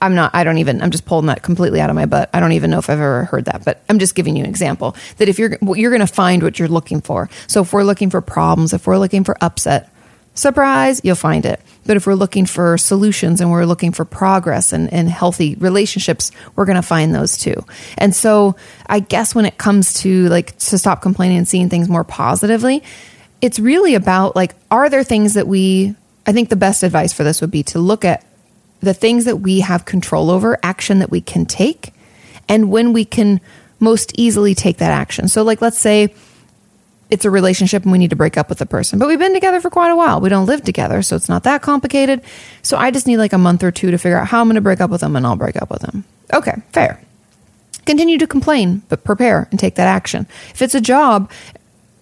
I'm 0.00 0.14
not. 0.14 0.34
I 0.34 0.44
don't 0.44 0.58
even. 0.58 0.82
I'm 0.82 0.90
just 0.90 1.06
pulling 1.06 1.26
that 1.26 1.42
completely 1.42 1.80
out 1.80 1.90
of 1.90 1.96
my 1.96 2.06
butt. 2.06 2.30
I 2.32 2.40
don't 2.40 2.52
even 2.52 2.70
know 2.70 2.78
if 2.78 2.88
I've 2.88 3.00
ever 3.00 3.24
heard 3.24 3.46
that, 3.46 3.64
but 3.64 3.82
I'm 3.88 3.98
just 3.98 4.14
giving 4.14 4.36
you 4.36 4.44
an 4.44 4.50
example 4.50 4.96
that 5.18 5.28
if 5.28 5.38
you're 5.38 5.58
you're 5.74 5.90
going 5.90 6.00
to 6.00 6.06
find 6.06 6.42
what 6.42 6.58
you're 6.58 6.68
looking 6.68 7.00
for. 7.00 7.28
So 7.46 7.62
if 7.62 7.72
we're 7.72 7.84
looking 7.84 8.10
for 8.10 8.20
problems, 8.20 8.72
if 8.72 8.86
we're 8.86 8.98
looking 8.98 9.24
for 9.24 9.36
upset, 9.40 9.92
surprise, 10.34 11.00
you'll 11.04 11.14
find 11.14 11.44
it. 11.44 11.60
But 11.84 11.96
if 11.96 12.06
we're 12.06 12.14
looking 12.14 12.46
for 12.46 12.78
solutions 12.78 13.40
and 13.40 13.50
we're 13.50 13.64
looking 13.64 13.92
for 13.92 14.04
progress 14.04 14.72
and, 14.72 14.92
and 14.92 15.08
healthy 15.08 15.56
relationships, 15.56 16.30
we're 16.54 16.64
going 16.64 16.76
to 16.76 16.82
find 16.82 17.14
those 17.14 17.36
too. 17.36 17.64
And 17.98 18.14
so 18.14 18.56
I 18.86 19.00
guess 19.00 19.34
when 19.34 19.46
it 19.46 19.58
comes 19.58 19.94
to 20.02 20.28
like 20.28 20.56
to 20.58 20.78
stop 20.78 21.02
complaining 21.02 21.38
and 21.38 21.48
seeing 21.48 21.68
things 21.68 21.88
more 21.88 22.04
positively, 22.04 22.82
it's 23.40 23.58
really 23.58 23.94
about 23.94 24.36
like, 24.36 24.54
are 24.70 24.88
there 24.88 25.04
things 25.04 25.34
that 25.34 25.48
we, 25.48 25.94
I 26.26 26.32
think 26.32 26.48
the 26.48 26.56
best 26.56 26.82
advice 26.82 27.12
for 27.12 27.24
this 27.24 27.40
would 27.40 27.50
be 27.50 27.64
to 27.64 27.80
look 27.80 28.04
at 28.04 28.24
the 28.80 28.94
things 28.94 29.24
that 29.26 29.36
we 29.36 29.60
have 29.60 29.84
control 29.84 30.30
over, 30.30 30.58
action 30.62 31.00
that 31.00 31.10
we 31.10 31.20
can 31.20 31.46
take, 31.46 31.92
and 32.48 32.70
when 32.70 32.92
we 32.92 33.04
can 33.04 33.40
most 33.78 34.12
easily 34.16 34.54
take 34.54 34.78
that 34.78 34.92
action. 34.92 35.28
So, 35.28 35.42
like, 35.42 35.60
let's 35.60 35.78
say, 35.78 36.14
it's 37.12 37.26
a 37.26 37.30
relationship 37.30 37.82
and 37.82 37.92
we 37.92 37.98
need 37.98 38.08
to 38.08 38.16
break 38.16 38.38
up 38.38 38.48
with 38.48 38.56
the 38.56 38.64
person. 38.64 38.98
But 38.98 39.06
we've 39.06 39.18
been 39.18 39.34
together 39.34 39.60
for 39.60 39.68
quite 39.68 39.90
a 39.90 39.96
while. 39.96 40.22
We 40.22 40.30
don't 40.30 40.46
live 40.46 40.62
together, 40.62 41.02
so 41.02 41.14
it's 41.14 41.28
not 41.28 41.42
that 41.42 41.60
complicated. 41.60 42.22
So 42.62 42.78
I 42.78 42.90
just 42.90 43.06
need 43.06 43.18
like 43.18 43.34
a 43.34 43.38
month 43.38 43.62
or 43.62 43.70
two 43.70 43.90
to 43.90 43.98
figure 43.98 44.16
out 44.16 44.28
how 44.28 44.40
I'm 44.40 44.46
going 44.46 44.54
to 44.54 44.62
break 44.62 44.80
up 44.80 44.88
with 44.88 45.02
them 45.02 45.14
and 45.14 45.26
I'll 45.26 45.36
break 45.36 45.60
up 45.60 45.68
with 45.70 45.82
them. 45.82 46.04
Okay, 46.32 46.54
fair. 46.72 46.98
Continue 47.84 48.16
to 48.16 48.26
complain, 48.26 48.80
but 48.88 49.04
prepare 49.04 49.46
and 49.50 49.60
take 49.60 49.74
that 49.74 49.88
action. 49.88 50.26
If 50.54 50.62
it's 50.62 50.74
a 50.74 50.80
job 50.80 51.30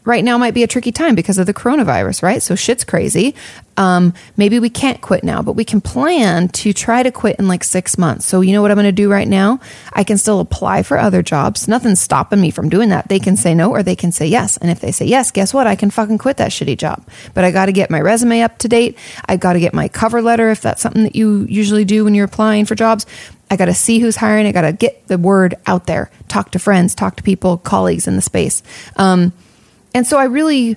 right 0.04 0.24
now 0.24 0.38
might 0.38 0.54
be 0.54 0.62
a 0.62 0.66
tricky 0.66 0.92
time 0.92 1.14
because 1.14 1.38
of 1.38 1.46
the 1.46 1.54
coronavirus, 1.54 2.22
right? 2.22 2.42
So 2.42 2.54
shit's 2.54 2.84
crazy. 2.84 3.34
Um, 3.76 4.14
maybe 4.36 4.58
we 4.58 4.70
can't 4.70 5.00
quit 5.00 5.24
now, 5.24 5.42
but 5.42 5.54
we 5.54 5.64
can 5.64 5.80
plan 5.80 6.48
to 6.48 6.72
try 6.72 7.02
to 7.02 7.10
quit 7.10 7.36
in 7.38 7.48
like 7.48 7.64
six 7.64 7.96
months. 7.96 8.26
So 8.26 8.40
you 8.40 8.52
know 8.52 8.62
what 8.62 8.70
I'm 8.70 8.76
going 8.76 8.84
to 8.84 8.92
do 8.92 9.10
right 9.10 9.28
now? 9.28 9.60
I 9.92 10.04
can 10.04 10.18
still 10.18 10.40
apply 10.40 10.82
for 10.82 10.98
other 10.98 11.22
jobs. 11.22 11.68
Nothing's 11.68 12.00
stopping 12.00 12.40
me 12.40 12.50
from 12.50 12.68
doing 12.68 12.90
that. 12.90 13.08
They 13.08 13.18
can 13.18 13.36
say 13.36 13.54
no 13.54 13.70
or 13.70 13.82
they 13.82 13.96
can 13.96 14.12
say 14.12 14.26
yes. 14.26 14.56
And 14.56 14.70
if 14.70 14.80
they 14.80 14.92
say 14.92 15.06
yes, 15.06 15.30
guess 15.30 15.54
what? 15.54 15.66
I 15.66 15.76
can 15.76 15.90
fucking 15.90 16.18
quit 16.18 16.38
that 16.38 16.50
shitty 16.50 16.76
job. 16.76 17.06
But 17.34 17.44
I 17.44 17.50
got 17.50 17.66
to 17.66 17.72
get 17.72 17.90
my 17.90 18.00
resume 18.00 18.42
up 18.42 18.58
to 18.58 18.68
date. 18.68 18.98
I 19.26 19.36
got 19.36 19.54
to 19.54 19.60
get 19.60 19.72
my 19.72 19.88
cover 19.88 20.20
letter 20.20 20.50
if 20.50 20.60
that's 20.60 20.82
something 20.82 21.04
that 21.04 21.16
you 21.16 21.46
usually 21.48 21.84
do 21.84 22.04
when 22.04 22.14
you're 22.14 22.26
applying 22.26 22.66
for 22.66 22.74
jobs. 22.74 23.06
I 23.50 23.56
got 23.56 23.66
to 23.66 23.74
see 23.74 23.98
who's 23.98 24.16
hiring. 24.16 24.46
I 24.46 24.52
got 24.52 24.62
to 24.62 24.72
get 24.72 25.08
the 25.08 25.18
word 25.18 25.56
out 25.66 25.86
there, 25.86 26.10
talk 26.28 26.52
to 26.52 26.58
friends, 26.58 26.94
talk 26.94 27.16
to 27.16 27.22
people, 27.22 27.58
colleagues 27.58 28.06
in 28.06 28.16
the 28.16 28.22
space. 28.22 28.62
Um, 28.96 29.32
and 29.94 30.06
so 30.06 30.18
I 30.18 30.24
really, 30.24 30.76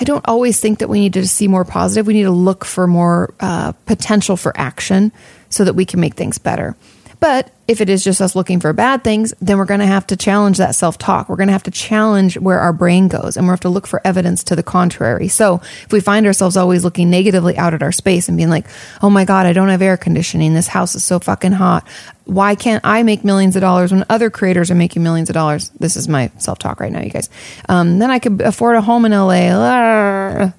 I 0.00 0.04
don't 0.04 0.24
always 0.26 0.60
think 0.60 0.78
that 0.80 0.88
we 0.88 1.00
need 1.00 1.14
to 1.14 1.26
see 1.26 1.48
more 1.48 1.64
positive. 1.64 2.06
We 2.06 2.14
need 2.14 2.24
to 2.24 2.30
look 2.30 2.64
for 2.64 2.86
more 2.86 3.34
uh, 3.40 3.72
potential 3.86 4.36
for 4.36 4.52
action 4.56 5.12
so 5.48 5.64
that 5.64 5.74
we 5.74 5.84
can 5.84 6.00
make 6.00 6.14
things 6.14 6.38
better. 6.38 6.76
But 7.20 7.50
if 7.66 7.80
it 7.80 7.88
is 7.88 8.04
just 8.04 8.20
us 8.20 8.36
looking 8.36 8.60
for 8.60 8.72
bad 8.72 9.02
things, 9.02 9.32
then 9.40 9.58
we're 9.58 9.64
going 9.64 9.80
to 9.80 9.86
have 9.86 10.06
to 10.08 10.16
challenge 10.16 10.58
that 10.58 10.74
self 10.74 10.98
talk. 10.98 11.28
We're 11.28 11.36
going 11.36 11.48
to 11.48 11.52
have 11.52 11.62
to 11.64 11.70
challenge 11.70 12.38
where 12.38 12.60
our 12.60 12.72
brain 12.72 13.08
goes 13.08 13.36
and 13.36 13.46
we 13.46 13.50
have 13.50 13.60
to 13.60 13.68
look 13.68 13.86
for 13.86 14.00
evidence 14.04 14.44
to 14.44 14.56
the 14.56 14.62
contrary. 14.62 15.28
So 15.28 15.60
if 15.82 15.92
we 15.92 16.00
find 16.00 16.26
ourselves 16.26 16.56
always 16.56 16.84
looking 16.84 17.10
negatively 17.10 17.56
out 17.56 17.74
at 17.74 17.82
our 17.82 17.92
space 17.92 18.28
and 18.28 18.36
being 18.36 18.50
like, 18.50 18.66
oh 19.02 19.10
my 19.10 19.24
God, 19.24 19.46
I 19.46 19.52
don't 19.52 19.68
have 19.68 19.82
air 19.82 19.96
conditioning. 19.96 20.54
This 20.54 20.68
house 20.68 20.94
is 20.94 21.04
so 21.04 21.18
fucking 21.18 21.52
hot. 21.52 21.86
Why 22.24 22.54
can't 22.54 22.84
I 22.84 23.02
make 23.02 23.24
millions 23.24 23.56
of 23.56 23.62
dollars 23.62 23.92
when 23.92 24.04
other 24.08 24.30
creators 24.30 24.70
are 24.70 24.74
making 24.74 25.02
millions 25.02 25.30
of 25.30 25.34
dollars? 25.34 25.70
This 25.70 25.96
is 25.96 26.08
my 26.08 26.30
self 26.38 26.58
talk 26.58 26.80
right 26.80 26.92
now, 26.92 27.02
you 27.02 27.10
guys. 27.10 27.30
Um, 27.68 27.98
then 27.98 28.10
I 28.10 28.18
could 28.18 28.40
afford 28.42 28.76
a 28.76 28.80
home 28.80 29.04
in 29.04 29.12
LA. 29.12 30.50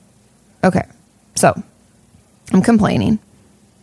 Okay. 0.63 0.84
So 1.36 1.62
I'm 2.52 2.62
complaining 2.62 3.20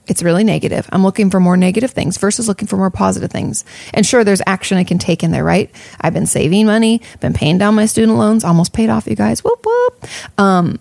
it's 0.07 0.23
really 0.23 0.45
negative. 0.45 0.89
I'm 0.93 1.03
looking 1.03 1.31
for 1.31 1.41
more 1.41 1.57
negative 1.57 1.91
things 1.91 2.19
versus 2.19 2.47
looking 2.47 2.69
for 2.69 2.77
more 2.77 2.91
positive 2.91 3.31
things. 3.31 3.65
And 3.93 4.05
sure, 4.05 4.25
there's 4.25 4.43
action 4.47 4.77
I 4.77 4.85
can 4.85 4.99
take 4.99 5.23
in 5.23 5.31
there, 5.31 5.45
right? 5.45 5.71
I've 6.01 6.13
been 6.13 6.27
saving 6.27 6.67
money, 6.67 7.01
been 7.21 7.33
paying 7.33 7.59
down 7.59 7.75
my 7.75 7.87
student 7.87 8.19
loans, 8.19 8.45
almost 8.45 8.73
paid 8.73 8.91
off, 8.91 9.07
you 9.07 9.17
guys. 9.17 9.43
Whoop, 9.43 9.65
whoop. 9.65 10.05
Um, 10.39 10.79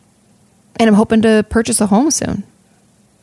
and 0.77 0.87
I'm 0.89 0.95
hoping 0.95 1.21
to 1.21 1.45
purchase 1.49 1.79
a 1.79 1.87
home 1.87 2.11
soon. 2.11 2.43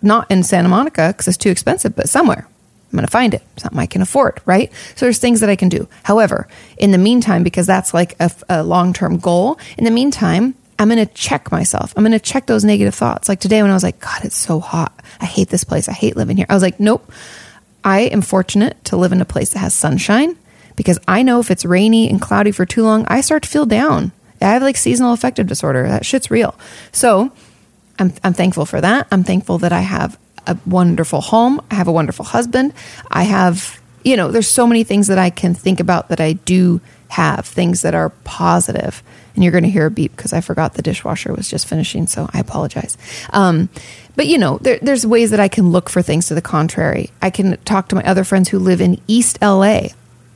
Not 0.03 0.31
in 0.31 0.43
Santa 0.43 0.69
Monica 0.69 1.09
because 1.09 1.29
it's 1.29 1.37
too 1.37 1.51
expensive, 1.51 1.95
but 1.95 2.09
somewhere. 2.09 2.47
I'm 2.47 2.97
going 2.97 3.07
to 3.07 3.11
find 3.11 3.35
it. 3.35 3.43
Something 3.57 3.79
I 3.79 3.87
can 3.87 4.03
afford, 4.03 4.41
right? 4.47 4.73
So 4.97 5.07
there's 5.07 5.19
things 5.19 5.41
that 5.41 5.51
I 5.51 5.57
can 5.57 5.69
do. 5.69 5.89
However, 6.03 6.49
in 6.77 6.91
the 6.91 6.99
meantime, 6.99 7.45
because 7.45 7.67
that's 7.67 7.95
like 7.95 8.17
a, 8.19 8.31
a 8.49 8.63
long 8.65 8.93
term 8.93 9.19
goal, 9.19 9.59
in 9.79 9.85
the 9.85 9.91
meantime, 9.91 10.55
I'm 10.81 10.89
going 10.89 11.07
to 11.07 11.13
check 11.13 11.53
myself. 11.53 11.93
I'm 11.95 12.03
going 12.03 12.13
to 12.13 12.19
check 12.19 12.47
those 12.47 12.65
negative 12.65 12.95
thoughts. 12.95 13.29
Like 13.29 13.39
today 13.39 13.61
when 13.61 13.71
I 13.71 13.75
was 13.75 13.83
like, 13.83 14.01
God, 14.01 14.25
it's 14.25 14.35
so 14.35 14.61
hot. 14.61 14.99
I 15.21 15.27
hate 15.27 15.51
this 15.51 15.63
place. 15.63 15.91
I 15.91 15.93
hate 15.93 16.17
living 16.17 16.39
here. 16.39 16.47
I 16.49 16.55
was 16.55 16.63
like, 16.63 16.81
nope. 16.81 17.13
I 17.85 18.01
am 18.01 18.23
fortunate 18.23 18.83
to 18.87 18.97
live 18.97 19.13
in 19.13 19.21
a 19.21 19.27
place 19.27 19.51
that 19.51 19.59
has 19.59 19.75
sunshine 19.75 20.39
because 20.77 20.99
I 21.07 21.23
know 21.23 21.39
if 21.39 21.51
it's 21.51 21.67
rainy 21.67 22.09
and 22.09 22.19
cloudy 22.19 22.51
for 22.51 22.65
too 22.65 22.83
long, 22.83 23.05
I 23.09 23.21
start 23.21 23.43
to 23.43 23.49
feel 23.51 23.67
down. 23.67 24.13
I 24.41 24.47
have 24.47 24.63
like 24.63 24.79
seasonal 24.79 25.13
affective 25.13 25.47
disorder. 25.47 25.87
That 25.87 26.07
shit's 26.07 26.31
real. 26.31 26.55
So 26.93 27.31
I'm, 27.99 28.15
I'm 28.25 28.33
thankful 28.33 28.65
for 28.65 28.81
that. 28.81 29.07
I'm 29.13 29.23
thankful 29.23 29.59
that 29.59 29.75
I 29.75 29.81
have 29.81 30.19
a 30.47 30.57
wonderful 30.65 31.21
home. 31.21 31.61
I 31.71 31.75
have 31.75 31.89
a 31.89 31.93
wonderful 31.93 32.25
husband. 32.25 32.73
I 33.11 33.25
have, 33.25 33.79
you 34.03 34.17
know, 34.17 34.31
there's 34.31 34.49
so 34.49 34.67
many 34.67 34.85
things 34.85 35.09
that 35.09 35.19
I 35.19 35.29
can 35.29 35.53
think 35.53 35.79
about 35.79 36.09
that 36.09 36.23
I 36.23 36.33
do 36.33 36.81
have, 37.09 37.45
things 37.45 37.83
that 37.83 37.95
are 37.95 38.09
positive 38.25 39.03
and 39.35 39.45
you're 39.45 39.53
going 39.53 39.65
to 39.65 39.71
hear 39.71 39.87
a 39.87 39.91
beep 39.91 40.17
because 40.17 40.33
I 40.33 40.41
forgot 40.41 40.75
the 40.75 40.83
dishwasher 40.83 41.33
was 41.33 41.49
just 41.49 41.67
finishing, 41.67 42.07
so 42.07 42.29
I 42.33 42.41
apologize. 42.41 42.97
Um, 43.31 43.69
but 44.17 44.27
you 44.27 44.39
know, 44.39 44.59
there, 44.59 44.79
there's 44.81 45.07
ways 45.07 45.31
that 45.31 45.41
I 45.41 45.49
can 45.49 45.71
look 45.71 45.89
for 45.89 46.03
things 46.03 46.29
to 46.29 46.35
the 46.35 46.43
contrary. 46.43 47.11
I 47.23 47.31
can 47.31 47.57
talk 47.65 47.89
to 47.89 47.95
my 47.95 48.03
other 48.03 48.25
friends 48.25 48.49
who 48.49 48.59
live 48.59 48.81
in 48.81 49.01
East 49.07 49.39
LA, 49.41 49.89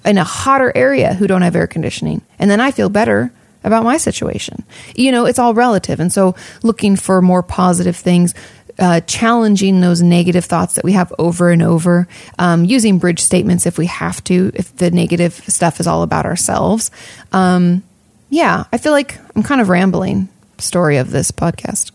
in 0.04 0.18
a 0.18 0.24
hotter 0.24 0.72
area, 0.74 1.14
who 1.14 1.26
don't 1.26 1.42
have 1.42 1.56
air 1.56 1.66
conditioning, 1.66 2.22
and 2.38 2.50
then 2.50 2.60
I 2.60 2.70
feel 2.70 2.88
better 2.88 3.32
about 3.64 3.84
my 3.84 3.96
situation. 3.96 4.64
You 4.94 5.10
know, 5.10 5.24
it's 5.24 5.38
all 5.38 5.54
relative, 5.54 6.00
and 6.00 6.12
so 6.12 6.34
looking 6.62 6.96
for 6.96 7.20
more 7.20 7.42
positive 7.42 7.96
things. 7.96 8.34
Uh, 8.76 8.98
challenging 9.02 9.80
those 9.80 10.02
negative 10.02 10.44
thoughts 10.44 10.74
that 10.74 10.84
we 10.84 10.90
have 10.90 11.12
over 11.16 11.50
and 11.50 11.62
over, 11.62 12.08
um, 12.40 12.64
using 12.64 12.98
bridge 12.98 13.20
statements 13.20 13.66
if 13.66 13.78
we 13.78 13.86
have 13.86 14.22
to, 14.24 14.50
if 14.54 14.74
the 14.78 14.90
negative 14.90 15.32
stuff 15.46 15.78
is 15.78 15.86
all 15.86 16.02
about 16.02 16.26
ourselves. 16.26 16.90
Um, 17.30 17.84
yeah, 18.30 18.64
I 18.72 18.78
feel 18.78 18.92
like 18.92 19.18
I'm 19.36 19.42
kind 19.42 19.60
of 19.60 19.68
rambling 19.68 20.28
story 20.58 20.96
of 20.96 21.10
this 21.10 21.30
podcast. 21.30 21.92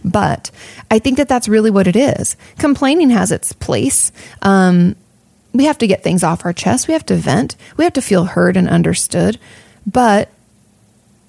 but 0.04 0.50
I 0.90 0.98
think 0.98 1.16
that 1.16 1.28
that's 1.28 1.48
really 1.48 1.70
what 1.70 1.86
it 1.86 1.96
is. 1.96 2.36
Complaining 2.58 3.10
has 3.10 3.32
its 3.32 3.52
place. 3.52 4.12
Um, 4.42 4.96
we 5.52 5.64
have 5.64 5.78
to 5.78 5.86
get 5.86 6.02
things 6.02 6.22
off 6.22 6.44
our 6.44 6.52
chest. 6.52 6.88
We 6.88 6.94
have 6.94 7.06
to 7.06 7.16
vent. 7.16 7.56
We 7.76 7.84
have 7.84 7.92
to 7.94 8.02
feel 8.02 8.24
heard 8.24 8.56
and 8.56 8.68
understood. 8.68 9.38
But 9.86 10.30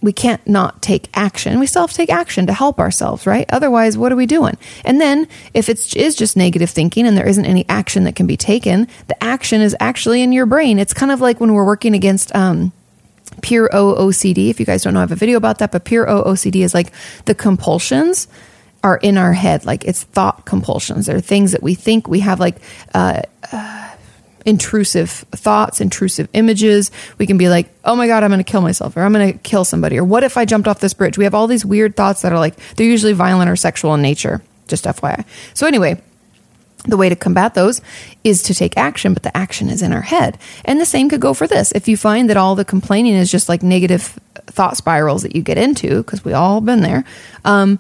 we 0.01 0.11
can't 0.11 0.45
not 0.47 0.81
take 0.81 1.09
action. 1.13 1.59
We 1.59 1.67
still 1.67 1.83
have 1.83 1.91
to 1.91 1.95
take 1.95 2.09
action 2.09 2.47
to 2.47 2.53
help 2.53 2.79
ourselves, 2.79 3.27
right? 3.27 3.45
Otherwise, 3.51 3.97
what 3.97 4.11
are 4.11 4.15
we 4.15 4.25
doing? 4.25 4.57
And 4.83 4.99
then 4.99 5.27
if 5.53 5.69
it 5.69 5.95
is 5.95 6.15
just 6.15 6.35
negative 6.35 6.71
thinking 6.71 7.05
and 7.05 7.15
there 7.15 7.27
isn't 7.27 7.45
any 7.45 7.65
action 7.69 8.03
that 8.05 8.15
can 8.15 8.25
be 8.25 8.37
taken, 8.37 8.87
the 9.07 9.23
action 9.23 9.61
is 9.61 9.75
actually 9.79 10.23
in 10.23 10.31
your 10.31 10.47
brain. 10.47 10.79
It's 10.79 10.93
kind 10.93 11.11
of 11.11 11.21
like 11.21 11.39
when 11.39 11.53
we're 11.53 11.65
working 11.65 11.93
against, 11.93 12.35
um, 12.35 12.71
pure 13.41 13.69
OOCD. 13.69 14.49
If 14.49 14.59
you 14.59 14.65
guys 14.65 14.83
don't 14.83 14.93
know, 14.93 14.99
I 14.99 15.03
have 15.03 15.11
a 15.11 15.15
video 15.15 15.37
about 15.37 15.59
that, 15.59 15.71
but 15.71 15.85
pure 15.85 16.05
OOCD 16.05 16.63
is 16.63 16.73
like 16.73 16.91
the 17.25 17.35
compulsions 17.35 18.27
are 18.83 18.97
in 18.97 19.17
our 19.17 19.33
head. 19.33 19.65
Like 19.65 19.83
it's 19.85 20.03
thought 20.03 20.45
compulsions. 20.45 21.05
They're 21.05 21.19
things 21.19 21.51
that 21.51 21.61
we 21.61 21.75
think 21.75 22.07
we 22.07 22.21
have 22.21 22.39
like, 22.39 22.57
uh, 22.93 23.21
uh, 23.51 23.81
intrusive 24.45 25.09
thoughts, 25.09 25.81
intrusive 25.81 26.27
images. 26.33 26.91
We 27.17 27.27
can 27.27 27.37
be 27.37 27.49
like, 27.49 27.69
oh 27.85 27.95
my 27.95 28.07
God, 28.07 28.23
I'm 28.23 28.31
going 28.31 28.43
to 28.43 28.49
kill 28.49 28.61
myself 28.61 28.97
or 28.97 29.01
I'm 29.01 29.13
going 29.13 29.33
to 29.33 29.37
kill 29.39 29.65
somebody. 29.65 29.99
Or 29.99 30.03
what 30.03 30.23
if 30.23 30.37
I 30.37 30.45
jumped 30.45 30.67
off 30.67 30.79
this 30.79 30.93
bridge? 30.93 31.17
We 31.17 31.25
have 31.25 31.35
all 31.35 31.47
these 31.47 31.65
weird 31.65 31.95
thoughts 31.95 32.21
that 32.23 32.31
are 32.31 32.39
like, 32.39 32.55
they're 32.75 32.87
usually 32.87 33.13
violent 33.13 33.49
or 33.49 33.55
sexual 33.55 33.93
in 33.93 34.01
nature, 34.01 34.41
just 34.67 34.85
FYI. 34.85 35.25
So, 35.53 35.67
anyway, 35.67 36.01
the 36.83 36.97
way 36.97 37.09
to 37.09 37.15
combat 37.15 37.53
those 37.53 37.81
is 38.23 38.43
to 38.43 38.53
take 38.53 38.77
action, 38.77 39.13
but 39.13 39.23
the 39.23 39.35
action 39.35 39.69
is 39.69 39.81
in 39.81 39.93
our 39.93 40.01
head. 40.01 40.37
And 40.65 40.79
the 40.79 40.85
same 40.85 41.09
could 41.09 41.21
go 41.21 41.33
for 41.33 41.47
this. 41.47 41.71
If 41.73 41.87
you 41.87 41.97
find 41.97 42.29
that 42.29 42.37
all 42.37 42.55
the 42.55 42.65
complaining 42.65 43.13
is 43.13 43.31
just 43.31 43.49
like 43.49 43.63
negative 43.63 44.19
thought 44.47 44.77
spirals 44.77 45.21
that 45.21 45.35
you 45.35 45.41
get 45.41 45.57
into, 45.57 45.97
because 46.03 46.25
we 46.25 46.33
all 46.33 46.61
been 46.61 46.81
there, 46.81 47.03
um, 47.45 47.79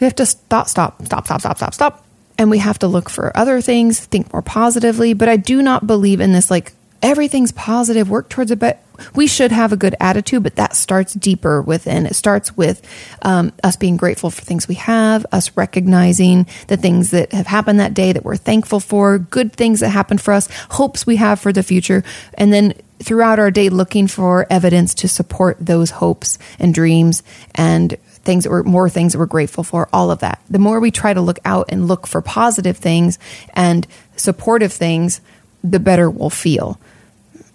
we 0.00 0.04
have 0.04 0.16
to 0.16 0.26
stop, 0.26 0.68
stop, 0.68 1.04
stop, 1.04 1.26
stop, 1.26 1.40
stop, 1.40 1.56
stop, 1.58 1.74
stop 1.74 2.06
and 2.40 2.50
we 2.50 2.56
have 2.56 2.78
to 2.78 2.88
look 2.88 3.10
for 3.10 3.36
other 3.36 3.60
things, 3.60 4.00
think 4.00 4.32
more 4.32 4.40
positively. 4.40 5.12
But 5.12 5.28
I 5.28 5.36
do 5.36 5.60
not 5.60 5.86
believe 5.86 6.20
in 6.20 6.32
this 6.32 6.50
like 6.50 6.72
everything's 7.02 7.52
positive, 7.52 8.08
work 8.08 8.30
towards 8.30 8.50
a 8.50 8.56
bet. 8.56 8.82
We 9.14 9.26
should 9.26 9.52
have 9.52 9.72
a 9.72 9.76
good 9.76 9.94
attitude, 10.00 10.42
but 10.42 10.56
that 10.56 10.74
starts 10.74 11.14
deeper 11.14 11.62
within. 11.62 12.06
It 12.06 12.14
starts 12.14 12.56
with 12.56 12.82
um, 13.22 13.52
us 13.62 13.76
being 13.76 13.96
grateful 13.96 14.30
for 14.30 14.42
things 14.42 14.68
we 14.68 14.76
have, 14.76 15.26
us 15.32 15.56
recognizing 15.56 16.46
the 16.68 16.76
things 16.76 17.10
that 17.10 17.32
have 17.32 17.46
happened 17.46 17.80
that 17.80 17.94
day 17.94 18.12
that 18.12 18.24
we're 18.24 18.36
thankful 18.36 18.80
for, 18.80 19.18
good 19.18 19.52
things 19.52 19.80
that 19.80 19.90
happen 19.90 20.18
for 20.18 20.32
us, 20.32 20.48
hopes 20.70 21.06
we 21.06 21.16
have 21.16 21.40
for 21.40 21.52
the 21.52 21.62
future, 21.62 22.02
and 22.34 22.52
then 22.52 22.74
throughout 23.02 23.38
our 23.38 23.50
day 23.50 23.68
looking 23.68 24.06
for 24.06 24.46
evidence 24.50 24.94
to 24.94 25.08
support 25.08 25.56
those 25.58 25.90
hopes 25.90 26.38
and 26.58 26.74
dreams 26.74 27.22
and 27.54 27.96
things 28.22 28.44
that 28.44 28.50
we're 28.50 28.62
more 28.62 28.90
things 28.90 29.12
that 29.12 29.18
we're 29.18 29.26
grateful 29.26 29.64
for, 29.64 29.88
all 29.92 30.10
of 30.10 30.20
that. 30.20 30.40
The 30.50 30.58
more 30.58 30.80
we 30.80 30.90
try 30.90 31.14
to 31.14 31.20
look 31.20 31.38
out 31.44 31.66
and 31.70 31.88
look 31.88 32.06
for 32.06 32.20
positive 32.20 32.76
things 32.76 33.18
and 33.54 33.86
supportive 34.16 34.72
things, 34.72 35.20
the 35.64 35.80
better 35.80 36.10
we'll 36.10 36.30
feel. 36.30 36.78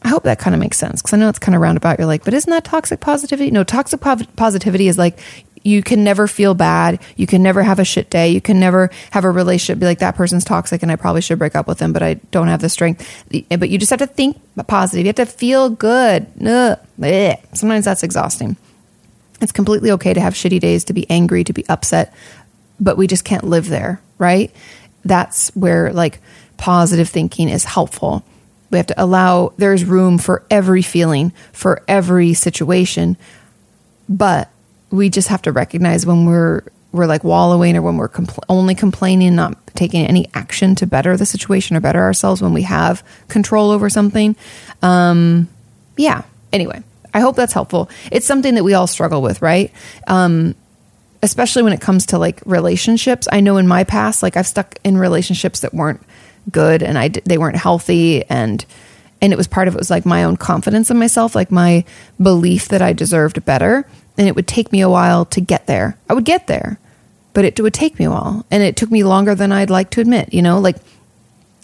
I 0.06 0.10
hope 0.10 0.24
that 0.24 0.38
kind 0.38 0.54
of 0.54 0.60
makes 0.60 0.78
sense 0.78 1.02
because 1.02 1.14
I 1.14 1.18
know 1.18 1.30
it's 1.30 1.40
kind 1.40 1.56
of 1.56 1.62
roundabout. 1.62 1.98
You're 1.98 2.06
like, 2.06 2.24
but 2.24 2.36
isn't 2.36 2.50
that 2.52 2.64
toxic 2.64 3.00
positivity? 3.00 3.50
No, 3.50 3.64
toxic 3.64 4.02
po- 4.02 4.24
positivity 4.36 4.88
is 4.88 5.00
like 5.00 5.18
you 5.64 5.82
can 5.82 6.04
never 6.04 6.28
feel 6.28 6.54
bad. 6.54 7.02
You 7.16 7.26
can 7.26 7.42
never 7.42 7.64
have 7.64 7.80
a 7.80 7.84
shit 7.84 8.12
day. 8.12 8.30
You 8.30 8.40
can 8.40 8.60
never 8.60 8.92
have 9.10 9.24
a 9.24 9.32
relationship 9.32 9.80
be 9.80 9.88
like 9.88 9.98
that 10.00 10.16
person's 10.16 10.46
toxic 10.46 10.84
and 10.84 10.92
I 10.92 10.96
probably 10.96 11.22
should 11.22 11.40
break 11.40 11.56
up 11.56 11.68
with 11.68 11.80
them, 11.80 11.92
but 11.92 12.04
I 12.04 12.14
don't 12.30 12.50
have 12.50 12.62
the 12.62 12.70
strength. 12.70 13.26
Eh, 13.34 13.56
but 13.56 13.70
you 13.72 13.80
just 13.80 13.90
have 13.90 13.98
to 13.98 14.06
think 14.06 14.40
positive. 14.68 15.06
You 15.06 15.10
have 15.10 15.16
to 15.16 15.26
feel 15.26 15.72
good. 15.72 16.28
Ugh. 16.40 16.78
Sometimes 17.54 17.86
that's 17.86 18.04
exhausting. 18.04 18.58
It's 19.42 19.52
completely 19.52 19.90
okay 19.90 20.14
to 20.14 20.22
have 20.22 20.36
shitty 20.36 20.60
days, 20.60 20.84
to 20.84 20.94
be 20.94 21.10
angry, 21.10 21.44
to 21.44 21.52
be 21.52 21.68
upset, 21.68 22.14
but 22.80 22.96
we 22.96 23.08
just 23.08 23.26
can't 23.26 23.44
live 23.44 23.70
there, 23.70 24.00
right? 24.20 24.52
That's 25.04 25.50
where 25.56 25.92
like 25.94 26.20
positive 26.58 27.10
thinking 27.10 27.50
is 27.50 27.64
helpful. 27.64 28.24
We 28.72 28.78
have 28.78 28.88
to 28.88 29.02
allow, 29.02 29.54
there's 29.58 29.86
room 29.86 30.18
for 30.18 30.44
every 30.50 30.82
feeling, 30.82 31.32
for 31.52 31.84
every 31.88 32.34
situation, 32.34 33.18
but 34.10 34.50
we 34.90 35.10
just 35.10 35.28
have 35.30 35.42
to 35.44 35.52
recognize 35.52 36.06
when 36.06 36.26
we're 36.26 36.64
we're 36.96 37.06
like 37.06 37.26
wallowing 37.26 37.76
or 37.76 37.82
when 37.82 37.98
we're 37.98 38.08
compl- 38.10 38.44
only 38.48 38.74
complaining, 38.74 39.36
not 39.36 39.58
taking 39.76 40.06
any 40.06 40.30
action 40.34 40.76
to 40.76 40.88
better 40.88 41.18
the 41.18 41.26
situation 41.26 41.76
or 41.76 41.82
better 41.82 42.00
ourselves 42.00 42.42
when 42.42 42.54
we 42.54 42.62
have 42.62 43.04
control 43.28 43.72
over 43.72 43.90
something. 43.90 44.36
Um, 44.82 45.50
yeah. 45.98 46.24
Anyway, 46.54 46.82
I 47.14 47.20
hope 47.20 47.36
that's 47.36 47.52
helpful. 47.52 47.90
It's 48.12 48.26
something 48.26 48.56
that 48.56 48.64
we 48.64 48.74
all 48.74 48.88
struggle 48.88 49.22
with, 49.22 49.42
right? 49.42 49.74
Um, 50.08 50.56
especially 51.22 51.64
when 51.64 51.74
it 51.74 51.82
comes 51.82 52.06
to 52.08 52.18
like 52.18 52.42
relationships. 52.46 53.28
I 53.32 53.42
know 53.42 53.58
in 53.58 53.68
my 53.68 53.84
past, 53.84 54.24
like 54.24 54.38
I've 54.38 54.48
stuck 54.48 54.78
in 54.84 54.98
relationships 54.98 55.62
that 55.62 55.74
weren't 55.74 56.02
good 56.52 56.84
and 56.84 56.98
I 56.98 57.10
they 57.10 57.38
weren't 57.38 57.58
healthy 57.58 58.24
and 58.26 58.64
and 59.22 59.34
it 59.34 59.38
was 59.38 59.48
part 59.48 59.68
of 59.68 59.76
it 59.76 59.78
was 59.78 59.90
like 59.90 60.06
my 60.06 60.24
own 60.24 60.38
confidence 60.38 60.92
in 60.92 60.98
myself, 60.98 61.36
like 61.36 61.52
my 61.52 61.84
belief 62.22 62.68
that 62.68 62.82
I 62.82 62.94
deserved 62.94 63.44
better. 63.46 63.88
And 64.18 64.28
it 64.28 64.36
would 64.36 64.48
take 64.48 64.72
me 64.72 64.82
a 64.82 64.90
while 64.90 65.26
to 65.26 65.42
get 65.42 65.68
there. 65.68 65.98
I 66.10 66.14
would 66.14 66.26
get 66.26 66.48
there, 66.48 66.80
but 67.34 67.44
it 67.44 67.60
would 67.60 67.74
take 67.74 68.00
me 68.00 68.06
a 68.06 68.12
while, 68.12 68.46
and 68.50 68.64
it 68.64 68.78
took 68.78 68.90
me 68.90 69.04
longer 69.04 69.36
than 69.36 69.52
I'd 69.52 69.70
like 69.70 69.90
to 69.92 70.02
admit. 70.02 70.34
You 70.34 70.42
know, 70.42 70.60
like 70.60 70.78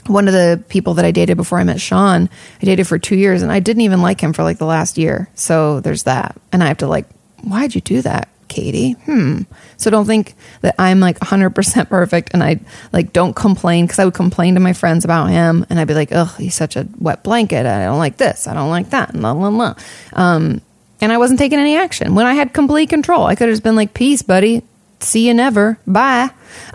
one 0.08 0.28
of 0.28 0.34
the 0.34 0.64
people 0.70 0.96
that 0.96 1.06
I 1.06 1.12
dated 1.12 1.38
before 1.38 1.60
I 1.60 1.64
met 1.64 1.80
Sean, 1.80 2.30
I 2.62 2.66
dated 2.66 2.88
for 2.88 2.98
two 2.98 3.16
years 3.16 3.42
and 3.42 3.52
I 3.52 3.60
didn't 3.60 3.82
even 3.82 4.02
like 4.02 4.22
him 4.22 4.34
for 4.34 4.44
like 4.44 4.58
the 4.58 4.66
last 4.66 4.98
year. 4.98 5.30
So 5.36 5.80
there's 5.80 6.04
that. 6.04 6.36
And 6.52 6.64
I 6.64 6.68
have 6.68 6.78
to 6.78 6.88
like, 6.88 7.08
why'd 7.44 7.76
you 7.76 7.82
do 7.82 8.02
that, 8.02 8.28
Katie? 8.52 8.92
Hmm. 8.92 9.44
So 9.78 9.90
don't 9.90 10.06
think 10.06 10.36
that 10.60 10.76
I'm 10.78 11.00
like 11.00 11.18
100% 11.20 11.90
perfect 11.90 12.32
and 12.34 12.44
I 12.44 12.60
like 12.92 13.14
don't 13.14 13.34
complain 13.34 13.86
because 13.86 13.98
I 13.98 14.06
would 14.06 14.14
complain 14.14 14.56
to 14.56 14.60
my 14.60 14.74
friends 14.74 15.06
about 15.06 15.30
him 15.30 15.66
and 15.70 15.80
I'd 15.80 15.88
be 15.88 15.94
like, 15.94 16.12
ugh, 16.12 16.36
he's 16.38 16.54
such 16.54 16.76
a 16.76 16.88
wet 17.00 17.24
blanket. 17.24 17.66
I 17.66 17.86
don't 17.86 17.98
like 17.98 18.18
this. 18.18 18.48
I 18.48 18.54
don't 18.54 18.70
like 18.70 18.90
that. 18.90 19.16
La, 19.16 19.32
la, 19.32 19.48
la. 19.48 19.76
Um, 20.14 20.62
and 21.00 21.12
I 21.12 21.18
wasn't 21.18 21.40
taking 21.40 21.60
any 21.60 21.78
action 21.78 22.14
when 22.14 22.26
I 22.26 22.34
had 22.34 22.54
complete 22.54 22.90
control. 22.90 23.26
I 23.26 23.36
could 23.36 23.48
have 23.48 23.54
just 23.54 23.64
been 23.64 23.78
like, 23.78 23.94
peace, 23.94 24.22
buddy. 24.22 24.64
See 25.00 25.28
you 25.28 25.34
never. 25.34 25.80
Bye. 25.88 26.30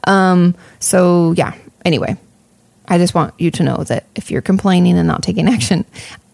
Um, 0.05 0.57
so 0.81 1.33
yeah. 1.37 1.55
Anyway, 1.85 2.17
I 2.89 2.99
just 2.99 3.15
want 3.15 3.35
you 3.39 3.51
to 3.53 3.63
know 3.63 3.85
that 3.85 4.07
if 4.15 4.31
you're 4.31 4.43
complaining 4.43 4.97
and 4.97 5.07
not 5.07 5.23
taking 5.23 5.47
action, 5.49 5.85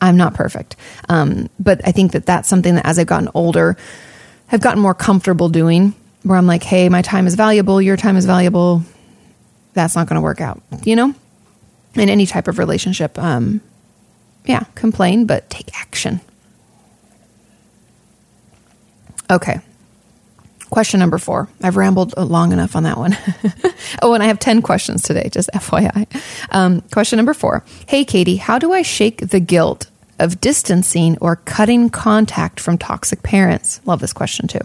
I'm 0.00 0.16
not 0.16 0.35
perfect. 0.35 0.76
Um, 1.09 1.50
but 1.59 1.81
I 1.87 1.92
think 1.92 2.12
that 2.12 2.26
that's 2.26 2.48
something 2.48 2.76
that 2.76 2.87
as 2.87 2.98
I've 2.98 3.07
gotten 3.07 3.28
older, 3.35 3.76
I've 4.53 4.61
gotten 4.61 4.81
more 4.81 4.95
comfortable 4.95 5.49
doing 5.49 5.95
where 6.23 6.38
I'm 6.38 6.47
like, 6.47 6.62
hey, 6.62 6.88
my 6.88 7.03
time 7.03 7.27
is 7.27 7.35
valuable, 7.35 7.83
your 7.83 7.97
time 7.97 8.17
is 8.17 8.27
valuable. 8.27 8.83
That's 9.75 9.97
not 9.97 10.07
going 10.07 10.17
to 10.17 10.21
work 10.21 10.41
out, 10.41 10.62
you 10.85 10.95
know? 10.95 11.15
In 11.95 12.09
any 12.09 12.27
type 12.27 12.49
of 12.49 12.59
relationship. 12.59 13.19
Um, 13.19 13.61
yeah, 14.45 14.65
complain, 14.75 15.27
but 15.27 15.49
take 15.51 15.79
action. 15.79 16.21
Okay, 19.31 19.61
Question 20.73 21.01
number 21.01 21.19
four. 21.19 21.51
I've 21.62 21.77
rambled 21.77 22.17
long 22.17 22.51
enough 22.51 22.77
on 22.77 22.85
that 22.85 22.97
one. 22.97 23.15
oh, 24.03 24.15
and 24.15 24.23
I 24.23 24.27
have 24.29 24.38
10 24.38 24.62
questions 24.62 25.03
today, 25.03 25.29
just 25.31 25.51
FYI. 25.55 26.07
Um, 26.51 26.81
question 26.91 27.19
number 27.19 27.35
four. 27.35 27.62
Hey, 27.87 28.07
Katie, 28.07 28.37
how 28.37 28.59
do 28.59 28.73
I 28.73 28.81
shake 28.81 29.19
the 29.29 29.38
guilt 29.38 29.91
of 30.18 30.40
distancing 30.40 31.18
or 31.20 31.37
cutting 31.37 31.90
contact 31.90 32.61
from 32.61 32.79
toxic 32.79 33.22
parents? 33.22 33.81
Love 33.85 34.01
this 34.01 34.12
question 34.12 34.46
too. 34.46 34.61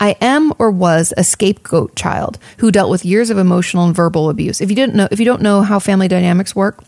I 0.00 0.16
am 0.20 0.52
or 0.58 0.70
was 0.70 1.12
a 1.16 1.24
scapegoat 1.24 1.96
child 1.96 2.38
who 2.58 2.70
dealt 2.70 2.90
with 2.90 3.04
years 3.04 3.30
of 3.30 3.38
emotional 3.38 3.84
and 3.84 3.94
verbal 3.94 4.30
abuse. 4.30 4.60
If 4.60 4.70
you 4.70 4.76
didn't 4.76 4.94
know, 4.94 5.08
if 5.10 5.18
you 5.18 5.26
don't 5.26 5.42
know 5.42 5.62
how 5.62 5.78
family 5.78 6.08
dynamics 6.08 6.56
work, 6.56 6.82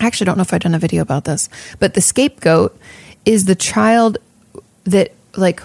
I 0.00 0.06
actually 0.06 0.26
don't 0.26 0.36
know 0.36 0.42
if 0.42 0.52
I've 0.52 0.60
done 0.60 0.74
a 0.74 0.78
video 0.78 1.02
about 1.02 1.24
this, 1.24 1.48
but 1.78 1.94
the 1.94 2.00
scapegoat 2.00 2.78
is 3.24 3.44
the 3.44 3.54
child 3.54 4.18
that 4.84 5.12
like 5.36 5.62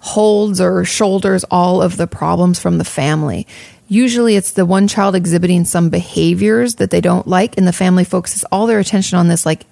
holds 0.00 0.60
or 0.60 0.84
shoulders 0.84 1.44
all 1.50 1.80
of 1.80 1.96
the 1.96 2.06
problems 2.06 2.58
from 2.58 2.78
the 2.78 2.84
family. 2.84 3.46
Usually 3.88 4.36
it's 4.36 4.52
the 4.52 4.66
one 4.66 4.88
child 4.88 5.14
exhibiting 5.14 5.64
some 5.64 5.90
behaviors 5.90 6.76
that 6.76 6.90
they 6.90 7.00
don't 7.00 7.28
like, 7.28 7.56
and 7.56 7.66
the 7.68 7.72
family 7.72 8.04
focuses 8.04 8.44
all 8.44 8.66
their 8.66 8.78
attention 8.78 9.18
on 9.18 9.28
this, 9.28 9.44
like, 9.44 9.66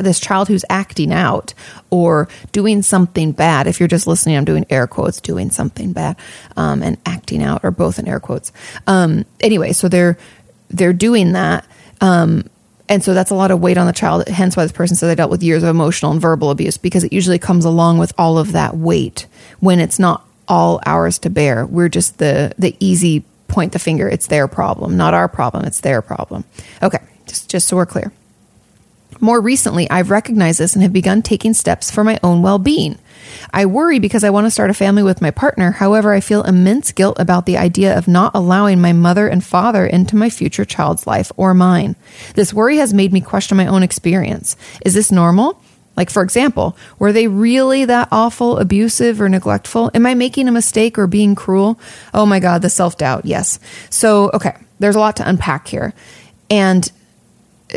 this 0.00 0.20
child 0.20 0.48
who's 0.48 0.64
acting 0.70 1.12
out 1.12 1.54
or 1.90 2.28
doing 2.52 2.82
something 2.82 3.32
bad. 3.32 3.66
If 3.66 3.80
you're 3.80 3.88
just 3.88 4.06
listening, 4.06 4.36
I'm 4.36 4.44
doing 4.44 4.66
air 4.70 4.86
quotes, 4.86 5.20
doing 5.20 5.50
something 5.50 5.92
bad, 5.92 6.16
um, 6.56 6.82
and 6.82 6.98
acting 7.06 7.42
out, 7.42 7.64
or 7.64 7.70
both 7.70 7.98
in 7.98 8.08
air 8.08 8.20
quotes. 8.20 8.52
Um, 8.86 9.24
anyway, 9.40 9.72
so 9.72 9.88
they're 9.88 10.16
they're 10.70 10.92
doing 10.92 11.32
that. 11.32 11.66
Um, 12.00 12.44
and 12.88 13.02
so 13.02 13.14
that's 13.14 13.30
a 13.30 13.34
lot 13.34 13.50
of 13.50 13.60
weight 13.60 13.78
on 13.78 13.86
the 13.86 13.92
child. 13.92 14.28
Hence 14.28 14.56
why 14.56 14.64
this 14.64 14.72
person 14.72 14.96
says 14.96 15.08
they 15.08 15.14
dealt 15.14 15.30
with 15.30 15.42
years 15.42 15.62
of 15.62 15.68
emotional 15.68 16.12
and 16.12 16.20
verbal 16.20 16.50
abuse 16.50 16.76
because 16.76 17.04
it 17.04 17.12
usually 17.12 17.38
comes 17.38 17.64
along 17.64 17.98
with 17.98 18.12
all 18.18 18.38
of 18.38 18.52
that 18.52 18.76
weight 18.76 19.26
when 19.60 19.78
it's 19.80 19.98
not 19.98 20.26
all 20.48 20.80
ours 20.84 21.18
to 21.20 21.30
bear. 21.30 21.64
We're 21.64 21.88
just 21.88 22.18
the 22.18 22.54
the 22.58 22.76
easy 22.80 23.24
point 23.48 23.72
the 23.72 23.78
finger. 23.78 24.08
It's 24.08 24.26
their 24.26 24.48
problem, 24.48 24.96
not 24.96 25.14
our 25.14 25.28
problem. 25.28 25.64
It's 25.64 25.80
their 25.80 26.02
problem. 26.02 26.44
Okay, 26.82 26.98
just 27.26 27.48
just 27.48 27.68
so 27.68 27.76
we're 27.76 27.86
clear. 27.86 28.12
More 29.20 29.40
recently, 29.40 29.88
I've 29.90 30.10
recognized 30.10 30.58
this 30.58 30.74
and 30.74 30.82
have 30.82 30.92
begun 30.92 31.22
taking 31.22 31.54
steps 31.54 31.90
for 31.90 32.04
my 32.04 32.18
own 32.22 32.42
well 32.42 32.58
being. 32.58 32.98
I 33.52 33.66
worry 33.66 33.98
because 33.98 34.24
I 34.24 34.30
want 34.30 34.46
to 34.46 34.50
start 34.50 34.70
a 34.70 34.74
family 34.74 35.02
with 35.02 35.22
my 35.22 35.30
partner. 35.30 35.70
However, 35.70 36.12
I 36.12 36.20
feel 36.20 36.42
immense 36.42 36.92
guilt 36.92 37.18
about 37.20 37.46
the 37.46 37.56
idea 37.56 37.96
of 37.96 38.08
not 38.08 38.32
allowing 38.34 38.80
my 38.80 38.92
mother 38.92 39.28
and 39.28 39.44
father 39.44 39.86
into 39.86 40.16
my 40.16 40.30
future 40.30 40.64
child's 40.64 41.06
life 41.06 41.30
or 41.36 41.54
mine. 41.54 41.96
This 42.34 42.52
worry 42.52 42.78
has 42.78 42.92
made 42.92 43.12
me 43.12 43.20
question 43.20 43.56
my 43.56 43.66
own 43.66 43.82
experience. 43.82 44.56
Is 44.84 44.94
this 44.94 45.12
normal? 45.12 45.60
Like, 45.96 46.10
for 46.10 46.22
example, 46.22 46.76
were 46.98 47.12
they 47.12 47.28
really 47.28 47.84
that 47.84 48.08
awful, 48.10 48.58
abusive, 48.58 49.20
or 49.20 49.28
neglectful? 49.28 49.90
Am 49.94 50.06
I 50.06 50.14
making 50.14 50.48
a 50.48 50.52
mistake 50.52 50.98
or 50.98 51.06
being 51.06 51.34
cruel? 51.34 51.78
Oh 52.14 52.24
my 52.24 52.40
God, 52.40 52.62
the 52.62 52.70
self 52.70 52.96
doubt. 52.96 53.26
Yes. 53.26 53.60
So, 53.90 54.30
okay, 54.32 54.56
there's 54.78 54.96
a 54.96 55.00
lot 55.00 55.16
to 55.16 55.28
unpack 55.28 55.68
here. 55.68 55.92
And 56.48 56.90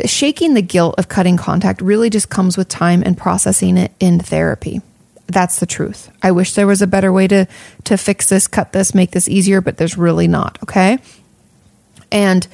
shaking 0.04 0.54
the 0.54 0.62
guilt 0.62 0.96
of 0.98 1.08
cutting 1.08 1.36
contact 1.36 1.80
really 1.80 2.10
just 2.10 2.28
comes 2.28 2.56
with 2.56 2.68
time 2.68 3.02
and 3.04 3.16
processing 3.16 3.76
it 3.76 3.92
in 3.98 4.20
therapy. 4.20 4.80
That's 5.26 5.58
the 5.58 5.66
truth. 5.66 6.10
I 6.22 6.30
wish 6.30 6.54
there 6.54 6.66
was 6.66 6.82
a 6.82 6.86
better 6.86 7.12
way 7.12 7.26
to 7.28 7.46
to 7.84 7.96
fix 7.96 8.28
this, 8.28 8.46
cut 8.46 8.72
this, 8.72 8.94
make 8.94 9.10
this 9.10 9.28
easier, 9.28 9.60
but 9.60 9.76
there's 9.76 9.96
really 9.96 10.28
not, 10.28 10.58
okay? 10.62 10.98
And 12.12 12.46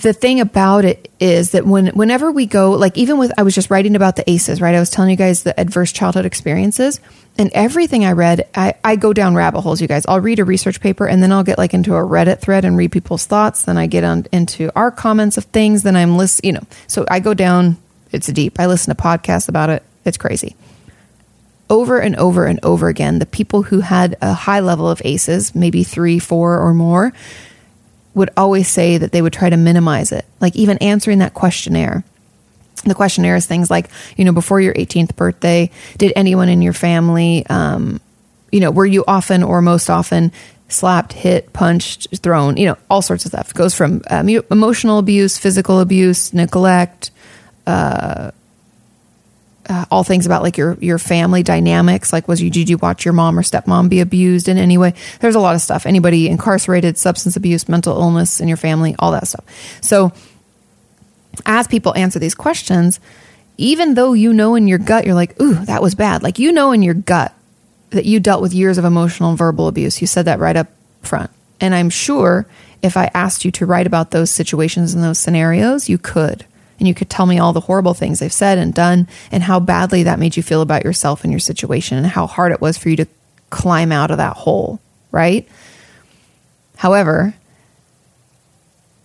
the 0.00 0.12
thing 0.12 0.40
about 0.40 0.84
it 0.84 1.10
is 1.20 1.50
that 1.50 1.66
when 1.66 1.88
whenever 1.88 2.32
we 2.32 2.46
go 2.46 2.72
like 2.72 2.96
even 2.96 3.18
with 3.18 3.32
I 3.36 3.42
was 3.42 3.54
just 3.54 3.70
writing 3.70 3.96
about 3.96 4.16
the 4.16 4.28
ACEs, 4.28 4.60
right? 4.60 4.74
I 4.74 4.80
was 4.80 4.90
telling 4.90 5.10
you 5.10 5.16
guys 5.16 5.42
the 5.42 5.58
adverse 5.58 5.92
childhood 5.92 6.24
experiences 6.24 7.00
and 7.38 7.50
everything 7.52 8.04
I 8.04 8.12
read, 8.12 8.48
I, 8.54 8.74
I 8.82 8.96
go 8.96 9.12
down 9.12 9.34
rabbit 9.34 9.60
holes, 9.60 9.80
you 9.80 9.88
guys. 9.88 10.04
I'll 10.06 10.20
read 10.20 10.38
a 10.38 10.44
research 10.44 10.80
paper 10.80 11.06
and 11.06 11.22
then 11.22 11.32
I'll 11.32 11.44
get 11.44 11.58
like 11.58 11.74
into 11.74 11.94
a 11.94 12.00
Reddit 12.00 12.40
thread 12.40 12.64
and 12.64 12.76
read 12.76 12.92
people's 12.92 13.26
thoughts. 13.26 13.64
Then 13.64 13.76
I 13.76 13.86
get 13.86 14.04
on 14.04 14.26
into 14.32 14.70
our 14.74 14.90
comments 14.90 15.36
of 15.36 15.44
things. 15.44 15.82
Then 15.82 15.96
I'm 15.96 16.16
list, 16.16 16.44
you 16.44 16.52
know. 16.52 16.62
So 16.86 17.04
I 17.10 17.20
go 17.20 17.34
down. 17.34 17.76
It's 18.12 18.26
deep. 18.26 18.58
I 18.58 18.66
listen 18.66 18.94
to 18.94 19.00
podcasts 19.00 19.48
about 19.48 19.70
it. 19.70 19.82
It's 20.04 20.18
crazy. 20.18 20.56
Over 21.68 22.00
and 22.00 22.16
over 22.16 22.46
and 22.46 22.58
over 22.64 22.88
again, 22.88 23.20
the 23.20 23.26
people 23.26 23.62
who 23.62 23.80
had 23.80 24.16
a 24.20 24.32
high 24.32 24.60
level 24.60 24.90
of 24.90 25.00
ACEs, 25.04 25.54
maybe 25.54 25.84
three, 25.84 26.18
four, 26.18 26.58
or 26.58 26.74
more, 26.74 27.12
would 28.14 28.30
always 28.36 28.68
say 28.68 28.98
that 28.98 29.12
they 29.12 29.22
would 29.22 29.32
try 29.32 29.50
to 29.50 29.56
minimize 29.56 30.12
it. 30.12 30.24
Like 30.40 30.56
even 30.56 30.78
answering 30.78 31.18
that 31.18 31.34
questionnaire. 31.34 32.04
The 32.84 32.94
questionnaire 32.94 33.36
is 33.36 33.46
things 33.46 33.70
like, 33.70 33.90
you 34.16 34.24
know, 34.24 34.32
before 34.32 34.60
your 34.60 34.74
18th 34.74 35.14
birthday, 35.14 35.70
did 35.98 36.12
anyone 36.16 36.48
in 36.48 36.62
your 36.62 36.72
family, 36.72 37.44
um, 37.46 38.00
you 38.50 38.60
know, 38.60 38.70
were 38.70 38.86
you 38.86 39.04
often 39.06 39.42
or 39.42 39.60
most 39.60 39.90
often 39.90 40.32
slapped, 40.72 41.12
hit, 41.12 41.52
punched, 41.52 42.08
thrown, 42.18 42.56
you 42.56 42.66
know, 42.66 42.76
all 42.88 43.02
sorts 43.02 43.24
of 43.24 43.30
stuff. 43.30 43.50
It 43.50 43.56
goes 43.56 43.74
from 43.74 44.02
um, 44.08 44.28
emotional 44.28 44.98
abuse, 44.98 45.36
physical 45.36 45.80
abuse, 45.80 46.32
neglect, 46.32 47.10
uh, 47.66 48.30
uh, 49.68 49.84
all 49.90 50.02
things 50.02 50.26
about 50.26 50.42
like 50.42 50.56
your 50.56 50.76
your 50.80 50.98
family 50.98 51.42
dynamics. 51.42 52.12
Like 52.12 52.28
was 52.28 52.42
you 52.42 52.50
did 52.50 52.68
you 52.68 52.78
watch 52.78 53.04
your 53.04 53.14
mom 53.14 53.38
or 53.38 53.42
stepmom 53.42 53.88
be 53.88 54.00
abused 54.00 54.48
in 54.48 54.58
any 54.58 54.78
way? 54.78 54.94
There's 55.20 55.34
a 55.34 55.40
lot 55.40 55.54
of 55.54 55.60
stuff. 55.60 55.86
Anybody 55.86 56.28
incarcerated 56.28 56.98
substance 56.98 57.36
abuse 57.36 57.68
mental 57.68 57.96
illness 58.00 58.40
in 58.40 58.48
your 58.48 58.56
family 58.56 58.94
all 58.98 59.12
that 59.12 59.28
stuff. 59.28 59.44
So 59.82 60.12
as 61.46 61.68
people 61.68 61.94
answer 61.96 62.18
these 62.18 62.34
questions 62.34 63.00
even 63.56 63.94
though 63.94 64.14
you 64.14 64.32
know 64.32 64.54
in 64.54 64.66
your 64.66 64.78
gut 64.78 65.04
you're 65.04 65.14
like 65.14 65.40
ooh 65.40 65.54
that 65.66 65.82
was 65.82 65.94
bad. 65.94 66.22
Like 66.22 66.38
you 66.38 66.52
know 66.52 66.72
in 66.72 66.82
your 66.82 66.94
gut 66.94 67.34
that 67.90 68.06
you 68.06 68.20
dealt 68.20 68.42
with 68.42 68.54
years 68.54 68.78
of 68.78 68.84
emotional 68.84 69.30
and 69.30 69.38
verbal 69.38 69.68
abuse. 69.68 70.00
You 70.00 70.06
said 70.06 70.24
that 70.24 70.38
right 70.38 70.56
up 70.56 70.68
front. 71.02 71.30
And 71.60 71.74
i'm 71.74 71.90
sure 71.90 72.46
if 72.82 72.96
i 72.96 73.10
asked 73.12 73.44
you 73.44 73.50
to 73.50 73.66
write 73.66 73.86
about 73.86 74.10
those 74.10 74.30
situations 74.30 74.94
and 74.94 75.04
those 75.04 75.18
scenarios 75.18 75.88
you 75.88 75.98
could 75.98 76.46
and 76.80 76.88
you 76.88 76.94
could 76.94 77.08
tell 77.08 77.26
me 77.26 77.38
all 77.38 77.52
the 77.52 77.60
horrible 77.60 77.94
things 77.94 78.18
they've 78.18 78.32
said 78.32 78.58
and 78.58 78.74
done 78.74 79.06
and 79.30 79.42
how 79.42 79.60
badly 79.60 80.02
that 80.02 80.18
made 80.18 80.36
you 80.36 80.42
feel 80.42 80.62
about 80.62 80.84
yourself 80.84 81.22
and 81.22 81.32
your 81.32 81.38
situation 81.38 81.98
and 81.98 82.06
how 82.06 82.26
hard 82.26 82.50
it 82.50 82.60
was 82.60 82.76
for 82.76 82.88
you 82.88 82.96
to 82.96 83.06
climb 83.50 83.92
out 83.92 84.10
of 84.10 84.16
that 84.16 84.36
hole, 84.36 84.80
right? 85.12 85.46
However, 86.76 87.34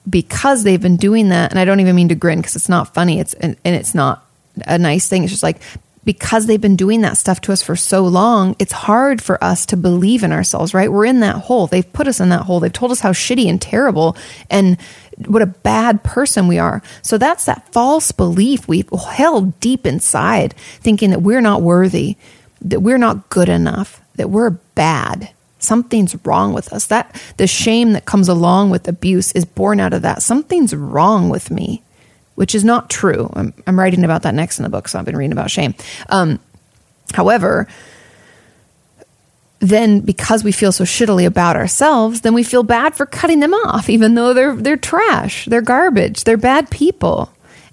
because 0.09 0.63
they've 0.63 0.81
been 0.81 0.97
doing 0.97 1.29
that, 1.29 1.51
and 1.51 1.59
I 1.59 1.65
don't 1.65 1.79
even 1.81 1.95
mean 1.95 2.09
to 2.09 2.15
grin 2.15 2.39
because 2.39 2.55
it's 2.55 2.69
not 2.69 2.93
funny, 2.93 3.19
it's 3.19 3.33
and, 3.35 3.57
and 3.65 3.75
it's 3.75 3.93
not 3.93 4.25
a 4.65 4.77
nice 4.77 5.07
thing. 5.07 5.23
It's 5.23 5.31
just 5.31 5.43
like 5.43 5.59
because 6.05 6.45
they've 6.45 6.61
been 6.61 6.75
doing 6.75 7.01
that 7.01 7.17
stuff 7.17 7.41
to 7.41 7.51
us 7.51 7.63
for 7.63 7.75
so 7.75 8.03
long, 8.03 8.55
it's 8.59 8.71
hard 8.71 9.21
for 9.21 9.43
us 9.43 9.65
to 9.65 9.75
believe 9.75 10.23
in 10.23 10.31
ourselves, 10.31 10.73
right? 10.73 10.91
We're 10.91 11.05
in 11.05 11.19
that 11.21 11.35
hole. 11.35 11.65
They've 11.65 11.91
put 11.91 12.07
us 12.07 12.19
in 12.19 12.29
that 12.29 12.43
hole. 12.43 12.59
They've 12.59 12.71
told 12.71 12.91
us 12.91 12.99
how 12.99 13.11
shitty 13.11 13.49
and 13.49 13.59
terrible 13.59 14.15
and 14.49 14.77
what 15.27 15.41
a 15.41 15.47
bad 15.47 16.03
person 16.03 16.47
we 16.47 16.59
are. 16.59 16.81
So 17.01 17.17
that's 17.17 17.45
that 17.45 17.71
false 17.71 18.11
belief 18.11 18.67
we've 18.67 18.89
held 18.89 19.59
deep 19.59 19.85
inside, 19.85 20.53
thinking 20.53 21.11
that 21.11 21.21
we're 21.21 21.41
not 21.41 21.61
worthy, 21.61 22.17
that 22.61 22.81
we're 22.81 22.97
not 22.97 23.29
good 23.29 23.49
enough, 23.49 24.01
that 24.15 24.29
we're 24.29 24.51
bad. 24.75 25.29
Something's 25.59 26.15
wrong 26.25 26.53
with 26.53 26.71
us. 26.73 26.87
That 26.87 27.19
the 27.37 27.47
shame 27.47 27.93
that 27.93 28.05
comes 28.05 28.27
along 28.27 28.69
with 28.69 28.87
abuse 28.87 29.31
is 29.31 29.45
born 29.45 29.79
out 29.79 29.93
of 29.93 30.01
that. 30.03 30.21
Something's 30.21 30.75
wrong 30.75 31.29
with 31.29 31.49
me, 31.49 31.81
which 32.35 32.53
is 32.53 32.63
not 32.63 32.89
true. 32.89 33.31
I'm, 33.33 33.53
I'm 33.65 33.79
writing 33.79 34.03
about 34.03 34.23
that 34.23 34.35
next 34.35 34.59
in 34.59 34.63
the 34.63 34.69
book, 34.69 34.87
so 34.87 34.99
I've 34.99 35.05
been 35.05 35.17
reading 35.17 35.31
about 35.31 35.49
shame. 35.49 35.73
Um, 36.09 36.39
however, 37.13 37.67
then 39.69 40.01
because 40.01 40.43
we 40.43 40.51
feel 40.51 40.71
so 40.71 40.83
shittily 40.83 41.25
about 41.25 41.55
ourselves, 41.55 42.21
then 42.21 42.33
we 42.33 42.43
feel 42.43 42.63
bad 42.63 42.95
for 42.95 43.05
cutting 43.05 43.39
them 43.39 43.53
off, 43.53 43.89
even 43.89 44.15
though 44.15 44.33
they're 44.33 44.55
they're 44.55 44.77
trash, 44.77 45.45
they're 45.45 45.61
garbage, 45.61 46.23
they're 46.23 46.37
bad 46.37 46.69
people. 46.69 47.31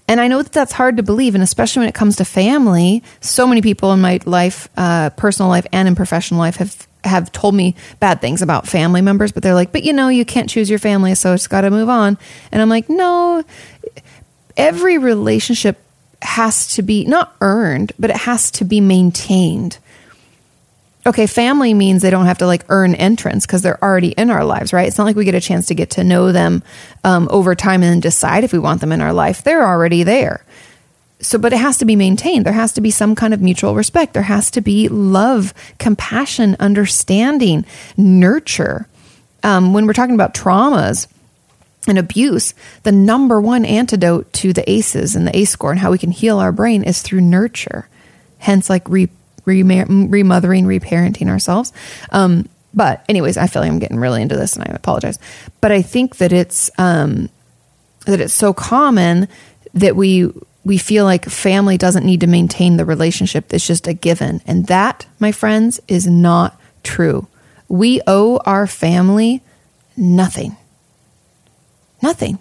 And 0.09 0.21
I 0.21 0.29
know 0.29 0.43
that 0.43 0.53
that's 0.53 0.73
hard 0.73 0.97
to 0.97 1.03
believe, 1.03 1.35
and 1.35 1.43
especially 1.43 1.81
when 1.81 1.89
it 1.89 1.95
comes 1.95 2.17
to 2.17 2.25
family. 2.25 3.03
So 3.21 3.47
many 3.47 3.63
people 3.63 3.93
in 3.93 4.01
my 4.01 4.21
life, 4.27 4.69
uh, 4.77 5.11
personal 5.11 5.49
life 5.49 5.67
and 5.73 5.89
in 5.89 5.95
professional 5.95 6.41
life, 6.41 6.57
have 6.57 6.87
have 7.05 7.33
told 7.33 7.55
me 7.55 7.75
bad 7.99 8.21
things 8.21 8.43
about 8.43 8.69
family 8.69 9.01
members, 9.01 9.33
but 9.33 9.43
they're 9.43 9.55
like, 9.55 9.73
"But 9.73 9.85
you 9.85 9.93
know, 9.93 10.09
you 10.09 10.25
can't 10.25 10.49
choose 10.49 10.71
your 10.71 10.79
family, 10.79 11.15
so 11.15 11.35
it's 11.35 11.47
got 11.47 11.63
to 11.63 11.71
move 11.71 11.89
on." 11.89 12.19
And 12.51 12.63
I'm 12.63 12.69
like, 12.69 12.89
"No, 12.89 13.45
every 14.57 14.99
relationship 14.99 15.79
has 16.23 16.75
to 16.75 16.83
be 16.83 17.05
not 17.05 17.35
earned, 17.41 17.93
but 17.99 18.11
it 18.11 18.19
has 18.19 18.51
to 18.53 18.65
be 18.65 18.81
maintained." 18.81 19.79
Okay, 21.05 21.27
family 21.27 21.75
means 21.75 22.03
they 22.03 22.11
don't 22.11 22.27
have 22.27 22.39
to 22.39 22.47
like 22.47 22.65
earn 22.69 22.95
entrance 22.95 23.47
because 23.47 23.63
they're 23.63 23.83
already 23.83 24.11
in 24.11 24.31
our 24.31 24.45
lives, 24.45 24.73
right? 24.73 24.87
It's 24.87 24.99
not 24.99 25.05
like 25.05 25.17
we 25.17 25.25
get 25.25 25.35
a 25.35 25.41
chance 25.41 25.67
to 25.67 25.75
get 25.75 25.91
to 25.91 26.05
know 26.05 26.33
them 26.33 26.63
um, 27.05 27.29
over 27.31 27.55
time 27.55 27.83
and 27.83 28.01
decide 28.01 28.45
if 28.45 28.53
we 28.53 28.59
want 28.59 28.81
them 28.81 28.93
in 28.93 29.01
our 29.01 29.13
life. 29.13 29.43
They're 29.43 29.67
already 29.67 30.03
there. 30.03 30.45
So, 31.21 31.39
but 31.39 31.53
it 31.53 31.59
has 31.59 31.79
to 31.79 31.85
be 31.85 31.97
maintained. 31.97 32.47
There 32.47 32.53
has 32.53 32.73
to 32.73 32.81
be 32.81 32.91
some 32.91 33.15
kind 33.15 33.33
of 33.33 33.41
mutual 33.41 33.75
respect. 33.75 34.13
There 34.13 34.23
has 34.23 34.51
to 34.53 34.61
be 34.61 34.89
love, 34.89 35.55
compassion, 35.79 36.57
understanding, 36.59 37.65
nurture. 37.97 38.89
Um, 39.45 39.73
when 39.73 39.87
we're 39.87 39.93
talking 39.93 40.15
about 40.15 40.35
traumas, 40.35 41.07
and 41.89 41.99
abuse, 41.99 42.55
the 42.85 42.93
number 42.93 43.41
one 43.41 43.65
antidote 43.65 44.33
to 44.33 44.53
the 44.53 44.69
ACEs 44.71 45.17
and 45.17 45.27
the 45.27 45.37
ACE 45.37 45.51
score 45.51 45.73
and 45.73 45.81
how 45.81 45.91
we 45.91 45.99
can 45.99 46.13
heal 46.13 46.39
our 46.39 46.53
brain 46.53 46.85
is 46.85 47.03
through 47.03 47.21
nurture. 47.21 47.89
Hence, 48.39 48.71
like 48.71 48.89
re- 48.89 49.09
remothering, 49.45 50.65
reparenting 50.65 51.29
ourselves. 51.29 51.73
Um, 52.11 52.49
but 52.75 53.05
anyways, 53.09 53.37
I 53.37 53.47
feel 53.47 53.63
like 53.63 53.71
I'm 53.71 53.79
getting 53.79 53.99
really 53.99 54.23
into 54.23 54.37
this 54.37 54.57
and 54.57 54.65
I 54.67 54.75
apologize. 54.75 55.19
But 55.61 55.73
I 55.73 55.83
think 55.83 56.17
that 56.17 56.33
it's 56.33 56.71
um, 56.79 57.29
that 58.07 58.21
it's 58.21 58.35
so 58.35 58.53
common 58.53 59.29
that 59.75 59.97
we 59.97 60.31
we 60.65 60.79
feel 60.79 61.05
like 61.05 61.25
family 61.25 61.77
doesn't 61.77 62.07
need 62.07 62.21
to 62.21 62.27
maintain 62.27 62.77
the 62.77 62.85
relationship. 62.85 63.53
It's 63.53 63.67
just 63.67 63.89
a 63.89 63.95
given. 63.95 64.41
And 64.47 64.67
that, 64.67 65.07
my 65.19 65.33
friends, 65.33 65.81
is 65.89 66.07
not 66.07 66.59
true. 66.85 67.27
We 67.69 68.01
owe 68.07 68.37
our 68.47 68.67
family 68.67 69.43
nothing. 69.97 70.57
Nothing. 72.01 72.39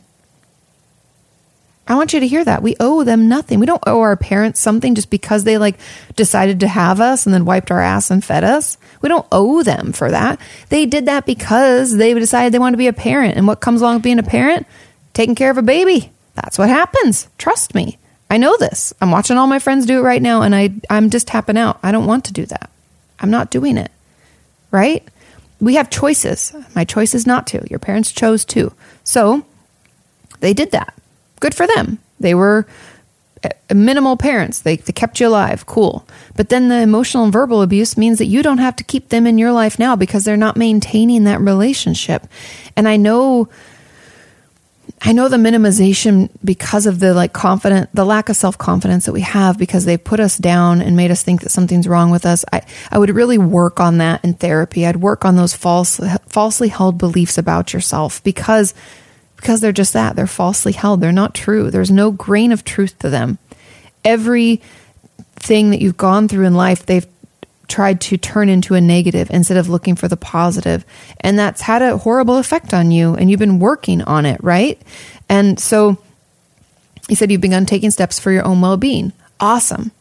I 1.91 1.95
want 1.95 2.13
you 2.13 2.21
to 2.21 2.27
hear 2.27 2.45
that. 2.45 2.63
We 2.63 2.77
owe 2.79 3.03
them 3.03 3.27
nothing. 3.27 3.59
We 3.59 3.65
don't 3.65 3.83
owe 3.85 3.99
our 3.99 4.15
parents 4.15 4.61
something 4.61 4.95
just 4.95 5.09
because 5.09 5.43
they 5.43 5.57
like 5.57 5.77
decided 6.15 6.61
to 6.61 6.67
have 6.69 7.01
us 7.01 7.25
and 7.25 7.33
then 7.33 7.43
wiped 7.43 7.69
our 7.69 7.81
ass 7.81 8.09
and 8.09 8.23
fed 8.23 8.45
us. 8.45 8.77
We 9.01 9.09
don't 9.09 9.27
owe 9.29 9.61
them 9.61 9.91
for 9.91 10.09
that. 10.09 10.39
They 10.69 10.85
did 10.85 11.07
that 11.07 11.25
because 11.25 11.97
they 11.97 12.13
decided 12.13 12.53
they 12.53 12.59
wanted 12.59 12.75
to 12.75 12.77
be 12.77 12.87
a 12.87 12.93
parent. 12.93 13.35
And 13.35 13.45
what 13.45 13.59
comes 13.59 13.81
along 13.81 13.95
with 13.95 14.03
being 14.03 14.19
a 14.19 14.23
parent? 14.23 14.67
Taking 15.13 15.35
care 15.35 15.51
of 15.51 15.57
a 15.57 15.61
baby. 15.61 16.13
That's 16.33 16.57
what 16.57 16.69
happens. 16.69 17.27
Trust 17.37 17.75
me. 17.75 17.97
I 18.29 18.37
know 18.37 18.55
this. 18.55 18.93
I'm 19.01 19.11
watching 19.11 19.35
all 19.35 19.47
my 19.47 19.59
friends 19.59 19.85
do 19.85 19.99
it 19.99 20.03
right 20.03 20.21
now 20.21 20.43
and 20.43 20.55
I 20.55 20.73
I'm 20.89 21.09
just 21.09 21.27
tapping 21.27 21.57
out. 21.57 21.77
I 21.83 21.91
don't 21.91 22.07
want 22.07 22.23
to 22.25 22.33
do 22.33 22.45
that. 22.45 22.69
I'm 23.19 23.31
not 23.31 23.51
doing 23.51 23.75
it. 23.75 23.91
Right? 24.71 25.05
We 25.59 25.75
have 25.75 25.89
choices. 25.89 26.55
My 26.73 26.85
choice 26.85 27.13
is 27.13 27.27
not 27.27 27.47
to. 27.47 27.67
Your 27.69 27.79
parents 27.79 28.13
chose 28.13 28.45
to. 28.45 28.71
So, 29.03 29.45
they 30.39 30.53
did 30.53 30.71
that 30.71 30.93
good 31.41 31.53
for 31.53 31.67
them. 31.67 31.99
They 32.21 32.33
were 32.33 32.65
uh, 33.43 33.49
minimal 33.73 34.15
parents. 34.15 34.61
They, 34.61 34.77
they 34.77 34.93
kept 34.93 35.19
you 35.19 35.27
alive. 35.27 35.65
Cool. 35.65 36.07
But 36.37 36.47
then 36.47 36.69
the 36.69 36.81
emotional 36.81 37.25
and 37.25 37.33
verbal 37.33 37.61
abuse 37.61 37.97
means 37.97 38.19
that 38.19 38.25
you 38.27 38.41
don't 38.41 38.59
have 38.59 38.77
to 38.77 38.83
keep 38.85 39.09
them 39.09 39.27
in 39.27 39.37
your 39.37 39.51
life 39.51 39.77
now 39.77 39.97
because 39.97 40.23
they're 40.23 40.37
not 40.37 40.55
maintaining 40.55 41.25
that 41.25 41.41
relationship. 41.41 42.27
And 42.77 42.87
I 42.87 42.95
know 42.95 43.49
I 45.03 45.13
know 45.13 45.29
the 45.29 45.37
minimization 45.37 46.29
because 46.43 46.85
of 46.85 46.99
the 46.99 47.15
like 47.15 47.33
confident, 47.33 47.89
the 47.93 48.05
lack 48.05 48.29
of 48.29 48.35
self 48.35 48.57
confidence 48.57 49.05
that 49.05 49.13
we 49.13 49.21
have 49.21 49.57
because 49.57 49.85
they 49.85 49.97
put 49.97 50.19
us 50.19 50.37
down 50.37 50.79
and 50.79 50.95
made 50.95 51.09
us 51.09 51.23
think 51.23 51.41
that 51.41 51.49
something's 51.49 51.87
wrong 51.87 52.11
with 52.11 52.23
us. 52.23 52.45
I, 52.53 52.61
I 52.91 52.99
would 52.99 53.09
really 53.09 53.39
work 53.39 53.79
on 53.79 53.97
that 53.97 54.23
in 54.23 54.35
therapy. 54.35 54.85
I'd 54.85 54.97
work 54.97 55.25
on 55.25 55.37
those 55.37 55.55
false, 55.55 55.99
falsely 56.27 56.67
held 56.67 56.99
beliefs 56.99 57.39
about 57.39 57.73
yourself 57.73 58.23
because, 58.23 58.75
because 59.41 59.59
they're 59.59 59.71
just 59.71 59.93
that. 59.93 60.15
They're 60.15 60.27
falsely 60.27 60.71
held. 60.71 61.01
They're 61.01 61.11
not 61.11 61.33
true. 61.33 61.71
There's 61.71 61.89
no 61.89 62.11
grain 62.11 62.51
of 62.51 62.63
truth 62.63 62.97
to 62.99 63.09
them. 63.09 63.39
Every 64.05 64.61
thing 65.35 65.71
that 65.71 65.81
you've 65.81 65.97
gone 65.97 66.27
through 66.27 66.45
in 66.45 66.53
life, 66.53 66.85
they've 66.85 67.07
tried 67.67 68.01
to 68.01 68.17
turn 68.17 68.49
into 68.49 68.75
a 68.75 68.81
negative 68.81 69.31
instead 69.31 69.57
of 69.57 69.67
looking 69.67 69.95
for 69.95 70.07
the 70.07 70.17
positive. 70.17 70.85
And 71.21 71.39
that's 71.39 71.61
had 71.61 71.81
a 71.81 71.97
horrible 71.97 72.37
effect 72.37 72.71
on 72.71 72.91
you. 72.91 73.15
And 73.15 73.31
you've 73.31 73.39
been 73.39 73.59
working 73.59 74.03
on 74.03 74.27
it, 74.27 74.43
right? 74.43 74.79
And 75.27 75.59
so 75.59 75.97
he 77.09 77.15
said 77.15 77.31
you've 77.31 77.41
begun 77.41 77.65
taking 77.65 77.89
steps 77.89 78.19
for 78.19 78.31
your 78.31 78.45
own 78.45 78.61
well 78.61 78.77
being. 78.77 79.11
Awesome. 79.39 79.91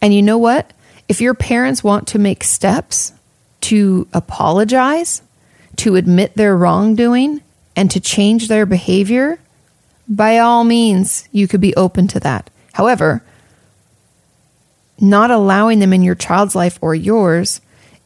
And 0.00 0.14
you 0.14 0.22
know 0.22 0.38
what? 0.38 0.72
If 1.08 1.20
your 1.20 1.34
parents 1.34 1.84
want 1.84 2.08
to 2.08 2.18
make 2.18 2.42
steps 2.42 3.12
to 3.62 4.08
apologize, 4.14 5.20
to 5.76 5.96
admit 5.96 6.34
their 6.36 6.56
wrongdoing, 6.56 7.42
and 7.74 7.90
to 7.90 8.00
change 8.00 8.48
their 8.48 8.66
behavior, 8.66 9.38
by 10.08 10.38
all 10.38 10.64
means, 10.64 11.28
you 11.32 11.48
could 11.48 11.60
be 11.60 11.74
open 11.74 12.08
to 12.08 12.20
that. 12.20 12.50
However, 12.72 13.22
not 15.00 15.30
allowing 15.30 15.78
them 15.78 15.92
in 15.92 16.02
your 16.02 16.14
child's 16.14 16.54
life 16.54 16.78
or 16.80 16.94
yours 16.94 17.60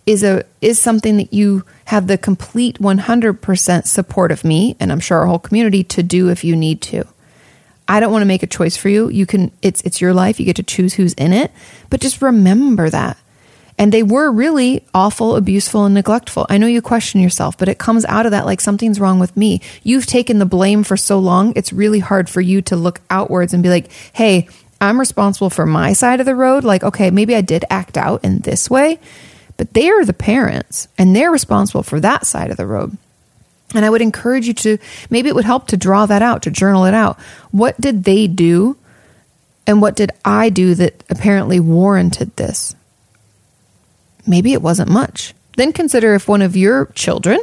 is 0.07 0.23
a 0.23 0.45
is 0.61 0.81
something 0.81 1.17
that 1.17 1.33
you 1.33 1.65
have 1.87 2.07
the 2.07 2.17
complete 2.17 2.79
100% 2.79 3.87
support 3.87 4.33
of 4.33 4.45
me 4.45 4.77
and 4.79 4.93
I'm 4.93 5.01
sure 5.01 5.19
our 5.19 5.27
whole 5.27 5.39
community 5.39 5.85
to 5.85 6.03
do 6.03 6.31
if 6.31 6.45
you 6.45 6.57
need 6.57 6.81
to. 6.83 7.05
I 7.89 8.01
don't 8.01 8.13
want 8.13 8.23
to 8.23 8.27
make 8.27 8.43
a 8.43 8.49
choice 8.49 8.77
for 8.77 8.89
you. 8.89 9.09
You 9.09 9.27
can 9.27 9.53
it's 9.63 9.81
it's 9.83 10.01
your 10.01 10.15
life. 10.15 10.41
You 10.41 10.47
get 10.47 10.57
to 10.57 10.63
choose 10.63 10.95
who's 10.95 11.15
in 11.15 11.33
it, 11.33 11.53
but 11.91 12.01
just 12.01 12.23
remember 12.23 12.89
that. 12.91 13.17
And 13.79 13.93
they 13.93 14.03
were 14.03 14.31
really 14.31 14.85
awful, 14.95 15.37
abuseful, 15.37 15.85
and 15.85 15.95
neglectful. 15.95 16.47
I 16.49 16.57
know 16.57 16.67
you 16.67 16.81
question 16.81 17.21
yourself, 17.21 17.59
but 17.59 17.69
it 17.69 17.79
comes 17.79 18.07
out 18.07 18.25
of 18.25 18.33
that 18.33 18.47
like 18.47 18.61
something's 18.61 18.99
wrong 18.99 19.19
with 19.19 19.37
me. 19.37 19.61
You've 19.83 20.07
taken 20.07 20.39
the 20.39 20.47
blame 20.47 20.83
for 20.83 20.97
so 20.97 21.19
long, 21.19 21.53
it's 21.57 21.73
really 21.73 21.99
hard 21.99 22.31
for 22.31 22.41
you 22.41 22.63
to 22.63 22.77
look 22.77 23.01
outwards 23.11 23.53
and 23.53 23.63
be 23.63 23.69
like, 23.69 23.91
hey, 24.15 24.49
I'm 24.81 25.01
responsible 25.01 25.51
for 25.51 25.67
my 25.67 25.93
side 25.93 26.21
of 26.21 26.27
the 26.27 26.35
road. 26.35 26.65
Like, 26.65 26.85
okay, 26.85 27.11
maybe 27.11 27.35
I 27.35 27.41
did 27.41 27.65
act 27.71 27.97
out 27.97 28.25
in 28.25 28.41
this 28.41 28.71
way, 28.71 28.99
but 29.57 29.73
they 29.75 29.89
are 29.91 30.05
the 30.05 30.13
parents 30.13 30.89
and 30.99 31.15
they're 31.15 31.31
responsible 31.31 31.83
for 31.83 32.01
that 32.01 32.27
side 32.27 32.51
of 32.51 32.57
the 32.57 32.67
road. 32.67 32.97
And 33.75 33.85
I 33.85 33.91
would 33.91 34.03
encourage 34.03 34.47
you 34.47 34.55
to 34.55 34.79
maybe 35.11 35.29
it 35.29 35.35
would 35.35 35.45
help 35.45 35.69
to 35.69 35.77
draw 35.77 36.07
that 36.07 36.23
out, 36.23 36.43
to 36.43 36.51
journal 36.51 36.85
it 36.85 36.95
out. 36.95 37.19
What 37.51 37.79
did 37.81 38.05
they 38.05 38.27
do? 38.27 38.77
And 39.67 39.83
what 39.83 39.97
did 39.97 40.13
I 40.25 40.51
do 40.51 40.75
that 40.77 41.03
apparently 41.11 41.59
warranted 41.59 42.37
this? 42.37 42.75
Maybe 44.27 44.53
it 44.53 44.63
wasn't 44.63 44.91
much. 44.91 45.35
Then 45.57 45.73
consider 45.73 46.15
if 46.15 46.29
one 46.29 46.43
of 46.43 46.57
your 46.57 46.87
children 46.95 47.41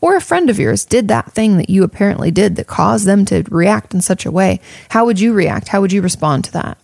or 0.00 0.16
a 0.16 0.20
friend 0.20 0.50
of 0.50 0.58
yours 0.58 0.84
did 0.84 1.08
that 1.08 1.32
thing 1.32 1.56
that 1.56 1.70
you 1.70 1.82
apparently 1.82 2.30
did 2.30 2.56
that 2.56 2.66
caused 2.66 3.06
them 3.06 3.24
to 3.26 3.44
react 3.48 3.94
in 3.94 4.00
such 4.00 4.26
a 4.26 4.30
way, 4.30 4.60
how 4.90 5.06
would 5.06 5.20
you 5.20 5.32
react? 5.32 5.68
How 5.68 5.80
would 5.80 5.92
you 5.92 6.02
respond 6.02 6.44
to 6.44 6.52
that? 6.52 6.78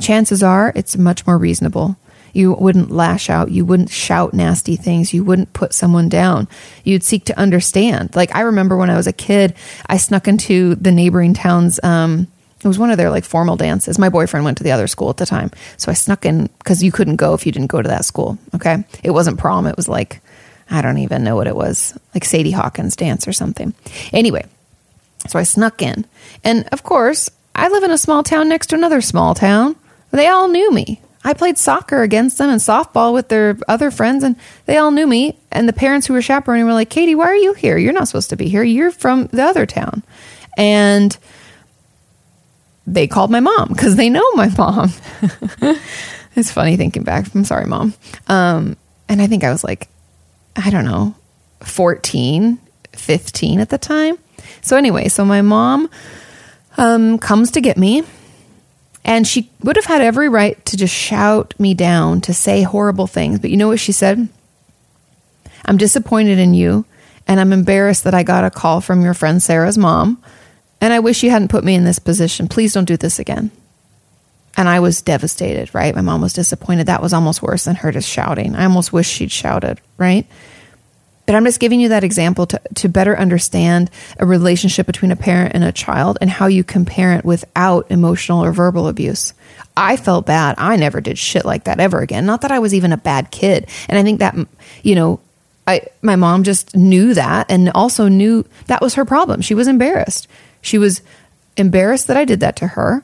Chances 0.00 0.42
are 0.42 0.72
it's 0.74 0.96
much 0.96 1.26
more 1.26 1.38
reasonable. 1.38 1.96
You 2.32 2.52
wouldn't 2.52 2.90
lash 2.90 3.30
out. 3.30 3.50
You 3.50 3.64
wouldn't 3.64 3.90
shout 3.90 4.34
nasty 4.34 4.76
things. 4.76 5.14
You 5.14 5.24
wouldn't 5.24 5.54
put 5.54 5.72
someone 5.72 6.08
down. 6.08 6.46
You'd 6.84 7.02
seek 7.02 7.24
to 7.24 7.38
understand. 7.38 8.14
Like 8.14 8.34
I 8.34 8.42
remember 8.42 8.76
when 8.76 8.90
I 8.90 8.96
was 8.96 9.06
a 9.06 9.12
kid, 9.12 9.54
I 9.86 9.96
snuck 9.96 10.28
into 10.28 10.74
the 10.74 10.92
neighboring 10.92 11.34
town's. 11.34 11.82
Um, 11.82 12.28
it 12.62 12.68
was 12.68 12.78
one 12.78 12.90
of 12.90 12.96
their 12.96 13.10
like 13.10 13.24
formal 13.24 13.56
dances. 13.56 13.98
My 13.98 14.08
boyfriend 14.08 14.44
went 14.44 14.58
to 14.58 14.64
the 14.64 14.72
other 14.72 14.86
school 14.86 15.10
at 15.10 15.16
the 15.16 15.26
time, 15.26 15.50
so 15.76 15.90
I 15.90 15.94
snuck 15.94 16.24
in 16.24 16.48
because 16.58 16.82
you 16.82 16.92
couldn't 16.92 17.16
go 17.16 17.34
if 17.34 17.46
you 17.46 17.52
didn't 17.52 17.70
go 17.70 17.82
to 17.82 17.88
that 17.88 18.04
school. 18.04 18.38
Okay, 18.54 18.84
it 19.02 19.10
wasn't 19.10 19.38
prom. 19.38 19.66
It 19.66 19.76
was 19.76 19.88
like 19.88 20.20
I 20.70 20.82
don't 20.82 20.98
even 20.98 21.24
know 21.24 21.36
what 21.36 21.46
it 21.46 21.56
was, 21.56 21.98
like 22.14 22.24
Sadie 22.24 22.50
Hawkins 22.50 22.96
dance 22.96 23.26
or 23.26 23.32
something. 23.32 23.74
Anyway, 24.12 24.44
so 25.26 25.38
I 25.38 25.44
snuck 25.44 25.82
in. 25.82 26.04
And 26.44 26.68
of 26.72 26.82
course, 26.82 27.30
I 27.54 27.68
live 27.68 27.82
in 27.82 27.90
a 27.90 27.98
small 27.98 28.22
town 28.22 28.48
next 28.48 28.68
to 28.68 28.76
another 28.76 29.00
small 29.00 29.34
town. 29.34 29.76
They 30.10 30.26
all 30.26 30.48
knew 30.48 30.72
me. 30.72 31.00
I 31.24 31.34
played 31.34 31.58
soccer 31.58 32.02
against 32.02 32.38
them 32.38 32.48
and 32.48 32.60
softball 32.60 33.12
with 33.12 33.28
their 33.28 33.58
other 33.66 33.90
friends, 33.90 34.22
and 34.24 34.36
they 34.66 34.76
all 34.76 34.90
knew 34.90 35.06
me. 35.06 35.38
And 35.50 35.68
the 35.68 35.72
parents 35.72 36.06
who 36.06 36.14
were 36.14 36.22
chaperoning 36.22 36.64
were 36.64 36.72
like, 36.72 36.90
Katie, 36.90 37.14
why 37.14 37.26
are 37.26 37.36
you 37.36 37.54
here? 37.54 37.76
You're 37.76 37.92
not 37.92 38.08
supposed 38.08 38.30
to 38.30 38.36
be 38.36 38.48
here. 38.48 38.62
You're 38.62 38.90
from 38.90 39.26
the 39.26 39.42
other 39.42 39.66
town. 39.66 40.02
And 40.56 41.16
they 42.92 43.06
called 43.06 43.30
my 43.30 43.40
mom 43.40 43.68
because 43.68 43.96
they 43.96 44.10
know 44.10 44.28
my 44.32 44.48
mom. 44.56 44.92
it's 46.34 46.50
funny 46.50 46.76
thinking 46.76 47.02
back. 47.02 47.34
I'm 47.34 47.44
sorry, 47.44 47.66
mom. 47.66 47.94
Um, 48.26 48.76
and 49.08 49.22
I 49.22 49.26
think 49.26 49.44
I 49.44 49.50
was 49.50 49.64
like 49.64 49.88
I 50.58 50.70
don't 50.70 50.84
know, 50.84 51.14
14, 51.60 52.58
15 52.92 53.60
at 53.60 53.68
the 53.68 53.78
time. 53.78 54.18
So, 54.60 54.76
anyway, 54.76 55.08
so 55.08 55.24
my 55.24 55.40
mom 55.40 55.88
um, 56.76 57.18
comes 57.18 57.52
to 57.52 57.60
get 57.60 57.76
me, 57.76 58.02
and 59.04 59.26
she 59.26 59.50
would 59.62 59.76
have 59.76 59.84
had 59.84 60.02
every 60.02 60.28
right 60.28 60.62
to 60.66 60.76
just 60.76 60.92
shout 60.92 61.54
me 61.60 61.74
down, 61.74 62.20
to 62.22 62.34
say 62.34 62.62
horrible 62.62 63.06
things. 63.06 63.38
But 63.38 63.50
you 63.50 63.56
know 63.56 63.68
what 63.68 63.78
she 63.78 63.92
said? 63.92 64.28
I'm 65.64 65.76
disappointed 65.76 66.38
in 66.38 66.54
you, 66.54 66.84
and 67.28 67.38
I'm 67.38 67.52
embarrassed 67.52 68.02
that 68.04 68.14
I 68.14 68.24
got 68.24 68.44
a 68.44 68.50
call 68.50 68.80
from 68.80 69.02
your 69.02 69.14
friend 69.14 69.40
Sarah's 69.40 69.78
mom, 69.78 70.22
and 70.80 70.92
I 70.92 71.00
wish 71.00 71.22
you 71.22 71.30
hadn't 71.30 71.48
put 71.48 71.64
me 71.64 71.74
in 71.74 71.84
this 71.84 71.98
position. 71.98 72.48
Please 72.48 72.72
don't 72.72 72.84
do 72.84 72.96
this 72.96 73.18
again. 73.18 73.50
And 74.56 74.68
I 74.68 74.80
was 74.80 75.02
devastated, 75.02 75.72
right? 75.74 75.94
My 75.94 76.00
mom 76.00 76.20
was 76.20 76.32
disappointed. 76.32 76.86
That 76.86 77.02
was 77.02 77.12
almost 77.12 77.42
worse 77.42 77.64
than 77.64 77.76
her 77.76 77.92
just 77.92 78.08
shouting. 78.08 78.56
I 78.56 78.64
almost 78.64 78.92
wish 78.92 79.08
she'd 79.08 79.30
shouted, 79.30 79.80
right? 79.96 80.26
But 81.26 81.34
I'm 81.34 81.44
just 81.44 81.60
giving 81.60 81.78
you 81.78 81.90
that 81.90 82.04
example 82.04 82.46
to, 82.46 82.60
to 82.76 82.88
better 82.88 83.16
understand 83.16 83.90
a 84.18 84.24
relationship 84.24 84.86
between 84.86 85.12
a 85.12 85.16
parent 85.16 85.54
and 85.54 85.62
a 85.62 85.72
child 85.72 86.16
and 86.22 86.30
how 86.30 86.46
you 86.46 86.64
can 86.64 86.86
parent 86.86 87.24
without 87.24 87.90
emotional 87.90 88.42
or 88.42 88.50
verbal 88.50 88.88
abuse. 88.88 89.34
I 89.76 89.96
felt 89.96 90.24
bad. 90.24 90.54
I 90.56 90.76
never 90.76 91.02
did 91.02 91.18
shit 91.18 91.44
like 91.44 91.64
that 91.64 91.80
ever 91.80 92.00
again. 92.00 92.24
Not 92.24 92.40
that 92.40 92.50
I 92.50 92.60
was 92.60 92.72
even 92.72 92.92
a 92.92 92.96
bad 92.96 93.30
kid. 93.30 93.68
And 93.90 93.98
I 93.98 94.02
think 94.02 94.20
that, 94.20 94.34
you 94.82 94.94
know, 94.94 95.20
I, 95.66 95.82
my 96.00 96.16
mom 96.16 96.44
just 96.44 96.74
knew 96.74 97.12
that 97.12 97.50
and 97.50 97.68
also 97.74 98.08
knew 98.08 98.46
that 98.66 98.80
was 98.80 98.94
her 98.94 99.04
problem. 99.04 99.42
She 99.42 99.54
was 99.54 99.68
embarrassed. 99.68 100.28
She 100.60 100.78
was 100.78 101.02
embarrassed 101.56 102.06
that 102.06 102.16
I 102.16 102.24
did 102.24 102.40
that 102.40 102.56
to 102.56 102.66
her. 102.68 103.02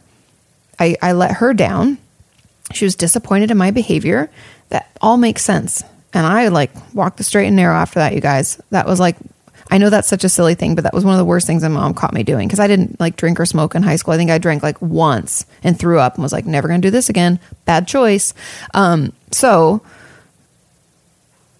I, 0.78 0.96
I 1.00 1.12
let 1.12 1.36
her 1.36 1.54
down. 1.54 1.98
She 2.72 2.84
was 2.84 2.96
disappointed 2.96 3.50
in 3.50 3.56
my 3.56 3.70
behavior. 3.70 4.30
That 4.70 4.90
all 5.00 5.16
makes 5.16 5.42
sense. 5.42 5.84
And 6.12 6.26
I 6.26 6.48
like 6.48 6.70
walked 6.94 7.18
the 7.18 7.24
straight 7.24 7.46
and 7.46 7.56
narrow 7.56 7.76
after 7.76 7.98
that, 7.98 8.14
you 8.14 8.20
guys. 8.20 8.60
That 8.70 8.86
was 8.86 9.00
like, 9.00 9.16
I 9.70 9.78
know 9.78 9.90
that's 9.90 10.08
such 10.08 10.24
a 10.24 10.28
silly 10.28 10.54
thing, 10.54 10.74
but 10.74 10.84
that 10.84 10.94
was 10.94 11.04
one 11.04 11.14
of 11.14 11.18
the 11.18 11.24
worst 11.24 11.46
things 11.46 11.62
my 11.62 11.68
mom 11.68 11.94
caught 11.94 12.12
me 12.12 12.22
doing 12.22 12.46
because 12.46 12.60
I 12.60 12.66
didn't 12.66 13.00
like 13.00 13.16
drink 13.16 13.40
or 13.40 13.46
smoke 13.46 13.74
in 13.74 13.82
high 13.82 13.96
school. 13.96 14.14
I 14.14 14.16
think 14.16 14.30
I 14.30 14.38
drank 14.38 14.62
like 14.62 14.80
once 14.80 15.46
and 15.62 15.78
threw 15.78 15.98
up 15.98 16.14
and 16.14 16.22
was 16.22 16.32
like, 16.32 16.46
never 16.46 16.68
going 16.68 16.80
to 16.80 16.86
do 16.86 16.90
this 16.92 17.08
again. 17.08 17.40
Bad 17.64 17.88
choice. 17.88 18.34
Um, 18.72 19.12
so 19.32 19.82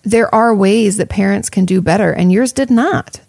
there 0.03 0.33
are 0.35 0.55
ways 0.55 0.99
that 0.99 1.09
parents 1.09 1.49
can 1.49 1.65
do 1.65 1.81
better, 1.81 2.13
and 2.13 2.31
yours 2.31 2.53
did 2.53 2.71
not. 2.71 3.21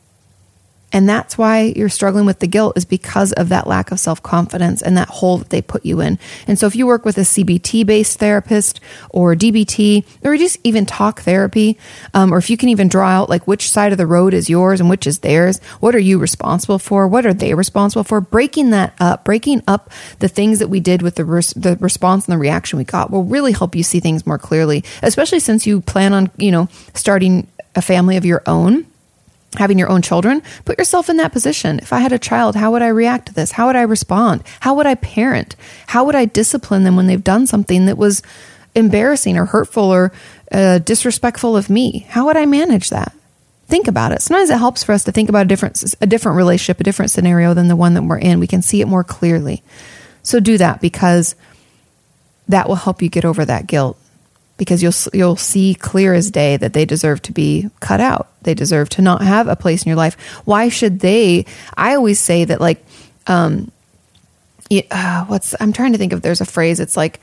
And 0.95 1.09
that's 1.09 1.37
why 1.37 1.73
you're 1.75 1.89
struggling 1.89 2.25
with 2.25 2.39
the 2.39 2.47
guilt 2.47 2.77
is 2.77 2.85
because 2.85 3.33
of 3.33 3.49
that 3.49 3.67
lack 3.67 3.91
of 3.91 3.99
self 3.99 4.23
confidence 4.23 4.81
and 4.81 4.95
that 4.95 5.09
hole 5.09 5.37
that 5.39 5.49
they 5.49 5.61
put 5.61 5.85
you 5.85 5.99
in. 5.99 6.17
And 6.47 6.57
so 6.57 6.67
if 6.67 6.75
you 6.77 6.87
work 6.87 7.03
with 7.03 7.17
a 7.17 7.21
CBT 7.21 7.85
based 7.85 8.17
therapist 8.17 8.79
or 9.09 9.35
DBT 9.35 10.05
or 10.23 10.37
just 10.37 10.57
even 10.63 10.85
talk 10.85 11.19
therapy, 11.19 11.77
um, 12.13 12.33
or 12.33 12.37
if 12.37 12.49
you 12.49 12.55
can 12.55 12.69
even 12.69 12.87
draw 12.87 13.09
out 13.09 13.29
like 13.29 13.45
which 13.45 13.69
side 13.69 13.91
of 13.91 13.97
the 13.97 14.07
road 14.07 14.33
is 14.33 14.49
yours 14.49 14.79
and 14.79 14.89
which 14.89 15.05
is 15.05 15.19
theirs, 15.19 15.61
what 15.81 15.93
are 15.95 15.99
you 15.99 16.17
responsible 16.17 16.79
for? 16.79 17.09
What 17.09 17.25
are 17.25 17.33
they 17.33 17.53
responsible 17.53 18.05
for? 18.05 18.21
Breaking 18.21 18.69
that 18.69 18.93
up, 18.97 19.25
breaking 19.25 19.63
up 19.67 19.91
the 20.19 20.29
things 20.29 20.59
that 20.59 20.69
we 20.69 20.79
did 20.79 21.01
with 21.01 21.15
the, 21.15 21.25
res- 21.25 21.53
the 21.55 21.75
response 21.81 22.25
and 22.25 22.31
the 22.31 22.39
reaction 22.39 22.77
we 22.77 22.85
got 22.85 23.11
will 23.11 23.25
really 23.25 23.51
help 23.51 23.75
you 23.75 23.83
see 23.83 23.99
things 23.99 24.25
more 24.25 24.39
clearly, 24.39 24.81
especially 25.03 25.41
since 25.41 25.67
you 25.67 25.81
plan 25.81 26.13
on, 26.13 26.31
you 26.37 26.53
know, 26.53 26.69
starting 26.93 27.47
a 27.75 27.81
family 27.81 28.15
of 28.15 28.23
your 28.23 28.41
own 28.47 28.85
having 29.57 29.79
your 29.79 29.89
own 29.89 30.01
children, 30.01 30.41
put 30.65 30.77
yourself 30.77 31.09
in 31.09 31.17
that 31.17 31.31
position. 31.31 31.79
If 31.79 31.93
I 31.93 31.99
had 31.99 32.11
a 32.11 32.19
child, 32.19 32.55
how 32.55 32.71
would 32.71 32.81
I 32.81 32.87
react 32.87 33.27
to 33.27 33.33
this? 33.33 33.51
How 33.51 33.67
would 33.67 33.75
I 33.75 33.81
respond? 33.81 34.43
How 34.59 34.73
would 34.75 34.85
I 34.85 34.95
parent? 34.95 35.55
How 35.87 36.03
would 36.05 36.15
I 36.15 36.25
discipline 36.25 36.83
them 36.83 36.95
when 36.95 37.07
they've 37.07 37.23
done 37.23 37.47
something 37.47 37.85
that 37.85 37.97
was 37.97 38.21
embarrassing 38.75 39.37
or 39.37 39.45
hurtful 39.45 39.83
or 39.85 40.11
uh, 40.51 40.79
disrespectful 40.79 41.55
of 41.55 41.69
me? 41.69 42.05
How 42.09 42.25
would 42.25 42.37
I 42.37 42.45
manage 42.45 42.89
that? 42.89 43.13
Think 43.67 43.87
about 43.87 44.11
it. 44.11 44.21
Sometimes 44.21 44.49
it 44.49 44.57
helps 44.57 44.83
for 44.83 44.91
us 44.91 45.03
to 45.05 45.11
think 45.11 45.27
about 45.27 45.45
a 45.45 45.49
different 45.49 45.95
a 45.99 46.05
different 46.05 46.37
relationship, 46.37 46.79
a 46.79 46.83
different 46.83 47.09
scenario 47.09 47.55
than 47.55 47.67
the 47.67 47.75
one 47.75 47.95
that 47.95 48.03
we're 48.03 48.19
in. 48.19 48.39
We 48.39 48.47
can 48.47 48.61
see 48.61 48.81
it 48.81 48.87
more 48.87 49.03
clearly. 49.03 49.63
So 50.21 50.39
do 50.39 50.57
that 50.59 50.81
because 50.81 51.35
that 52.47 52.67
will 52.67 52.75
help 52.75 53.01
you 53.01 53.09
get 53.09 53.25
over 53.25 53.43
that 53.43 53.65
guilt 53.65 53.97
because 54.57 54.81
you'll 54.81 54.93
you'll 55.13 55.35
see 55.35 55.75
clear 55.75 56.13
as 56.13 56.31
day 56.31 56.57
that 56.57 56.73
they 56.73 56.85
deserve 56.85 57.21
to 57.23 57.31
be 57.31 57.69
cut 57.79 57.99
out. 57.99 58.29
They 58.43 58.53
deserve 58.53 58.89
to 58.89 59.01
not 59.01 59.21
have 59.21 59.47
a 59.47 59.55
place 59.55 59.83
in 59.83 59.89
your 59.89 59.97
life. 59.97 60.15
Why 60.45 60.69
should 60.69 60.99
they? 60.99 61.45
I 61.75 61.95
always 61.95 62.19
say 62.19 62.45
that 62.45 62.61
like 62.61 62.83
Um, 63.27 63.71
uh, 64.91 65.25
what's 65.25 65.55
I'm 65.59 65.73
trying 65.73 65.91
to 65.91 65.97
think 65.97 66.13
of. 66.13 66.21
there's 66.21 66.41
a 66.41 66.45
phrase. 66.45 66.79
It's 66.79 66.97
like 66.97 67.19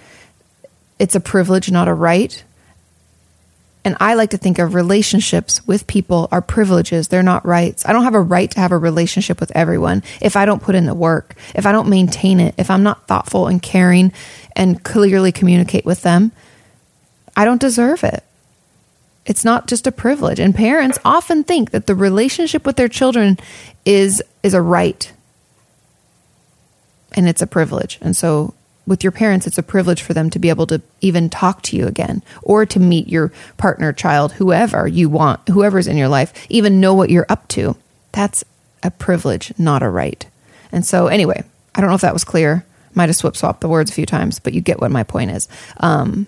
it's 0.99 1.14
a 1.14 1.20
privilege, 1.20 1.70
not 1.70 1.89
a 1.89 1.95
right. 1.95 2.45
And 3.85 3.97
I 3.99 4.14
like 4.14 4.30
to 4.30 4.39
think 4.39 4.61
of 4.61 4.74
relationships 4.74 5.66
with 5.66 5.89
people 5.89 6.28
are 6.30 6.41
privileges. 6.41 7.09
They're 7.09 7.24
not 7.24 7.45
rights. 7.45 7.85
I 7.85 7.93
don't 7.93 8.05
have 8.05 8.14
a 8.14 8.20
right 8.20 8.49
to 8.53 8.61
have 8.61 8.70
a 8.70 8.78
relationship 8.78 9.41
with 9.41 9.51
everyone 9.57 10.05
if 10.20 10.37
I 10.37 10.45
don't 10.45 10.62
put 10.62 10.76
in 10.76 10.87
the 10.87 10.95
work, 10.95 11.35
if 11.57 11.66
I 11.66 11.72
don't 11.72 11.89
maintain 11.89 12.39
it, 12.39 12.55
if 12.59 12.70
I'm 12.70 12.85
not 12.85 13.09
thoughtful 13.09 13.49
and 13.49 13.61
caring 13.61 14.12
and 14.55 14.85
clearly 14.85 15.33
communicate 15.33 15.85
with 15.85 16.03
them. 16.03 16.30
I 17.37 17.45
don't 17.45 17.61
deserve 17.61 18.05
it. 18.05 18.22
It's 19.24 19.45
not 19.45 19.68
just 19.68 19.87
a 19.87 19.93
privilege. 19.93 20.41
And 20.41 20.55
parents 20.55 20.99
often 21.05 21.45
think 21.45 21.70
that 21.70 21.87
the 21.87 21.95
relationship 21.95 22.66
with 22.66 22.76
their 22.76 22.89
children 22.89 23.39
is 23.85 24.22
is 24.43 24.55
a 24.55 24.62
right 24.62 25.12
and 27.14 27.28
it's 27.28 27.43
a 27.43 27.47
privilege. 27.47 27.99
And 28.01 28.16
so 28.16 28.55
with 28.87 29.05
your 29.05 29.12
parents, 29.12 29.47
it's 29.47 29.59
a 29.59 29.62
privilege 29.62 30.03
for 30.03 30.12
them 30.12 30.28
to 30.30 30.39
be 30.39 30.49
able 30.49 30.66
to 30.66 30.83
even 31.01 31.30
talk 31.30 31.62
to 31.62 31.76
you 31.76 31.87
again 31.87 32.22
or 32.43 32.66
to 32.66 32.80
meet 32.80 33.09
your 33.09 33.33
partner, 33.57 33.93
child, 33.93 34.33
whoever 34.33 34.89
you 34.89 35.09
want, 35.09 35.49
whoever's 35.49 35.87
in 35.87 35.97
your 35.97 36.09
life, 36.09 36.33
even 36.49 36.80
know 36.80 36.95
what 36.95 37.11
you're 37.11 37.26
up 37.28 37.47
to. 37.49 37.76
That's 38.11 38.45
a 38.83 38.91
privilege, 38.91 39.53
not 39.59 39.83
a 39.83 39.89
right. 39.89 40.26
And 40.72 40.85
so, 40.85 41.07
anyway, 41.07 41.45
I 41.74 41.80
don't 41.80 41.91
know 41.91 41.97
if 41.97 42.01
that 42.01 42.12
was 42.12 42.24
clear. 42.24 42.64
Might 42.95 43.09
have 43.09 43.16
swip 43.16 43.37
swapped 43.37 43.61
the 43.61 43.68
words 43.68 43.91
a 43.91 43.95
few 43.95 44.07
times, 44.07 44.39
but 44.39 44.53
you 44.53 44.61
get 44.61 44.80
what 44.80 44.91
my 44.91 45.03
point 45.03 45.30
is. 45.30 45.49
Um, 45.78 46.26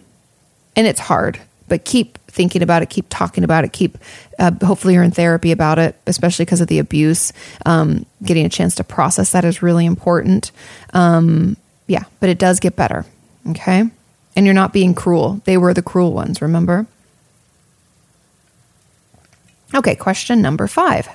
and 0.77 0.87
it's 0.87 1.01
hard, 1.01 1.41
but 1.68 1.85
keep 1.85 2.18
thinking 2.27 2.62
about 2.62 2.83
it, 2.83 2.91
keep 2.91 3.07
talking 3.09 3.45
about 3.45 3.64
it, 3.64 3.72
keep, 3.72 3.97
uh, 4.39 4.51
hopefully, 4.62 4.95
you're 4.95 5.03
in 5.03 5.11
therapy 5.11 5.53
about 5.53 5.79
it, 5.79 5.97
especially 6.07 6.45
because 6.45 6.61
of 6.61 6.66
the 6.66 6.79
abuse. 6.79 7.33
Um, 7.64 8.07
getting 8.22 8.45
a 8.45 8.49
chance 8.49 8.75
to 8.77 8.85
process 8.85 9.33
that 9.33 9.45
is 9.45 9.62
really 9.62 9.87
important. 9.87 10.51
Um, 10.93 11.57
yeah, 11.87 12.05
but 12.20 12.29
it 12.29 12.39
does 12.39 12.61
get 12.61 12.77
better. 12.77 13.05
Okay. 13.51 13.85
And 14.37 14.47
you're 14.47 14.55
not 14.55 14.72
being 14.72 14.95
cruel. 14.95 15.41
They 15.45 15.57
were 15.57 15.75
the 15.75 15.83
cruel 15.83 16.12
ones, 16.12 16.43
remember? 16.43 16.87
Okay, 19.75 19.95
question 19.95 20.41
number 20.41 20.66
five. 20.66 21.09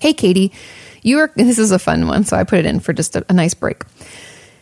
Hey, 0.00 0.12
Katie, 0.12 0.52
you 1.02 1.18
are, 1.18 1.32
this 1.36 1.58
is 1.58 1.72
a 1.72 1.78
fun 1.78 2.06
one, 2.06 2.24
so 2.24 2.36
I 2.36 2.44
put 2.44 2.58
it 2.58 2.66
in 2.66 2.80
for 2.80 2.92
just 2.92 3.16
a, 3.16 3.24
a 3.28 3.32
nice 3.32 3.54
break. 3.54 3.82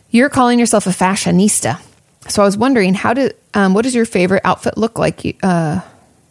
You're 0.09 0.29
calling 0.29 0.59
yourself 0.59 0.85
a 0.85 0.91
fashionista. 0.91 1.81
So 2.27 2.41
I 2.41 2.45
was 2.45 2.57
wondering, 2.57 2.93
how 2.93 3.13
did, 3.13 3.35
um, 3.53 3.73
what 3.73 3.83
does 3.83 3.95
your 3.95 4.05
favorite 4.05 4.41
outfit 4.45 4.77
look 4.77 4.97
like? 4.97 5.37
Uh, 5.43 5.81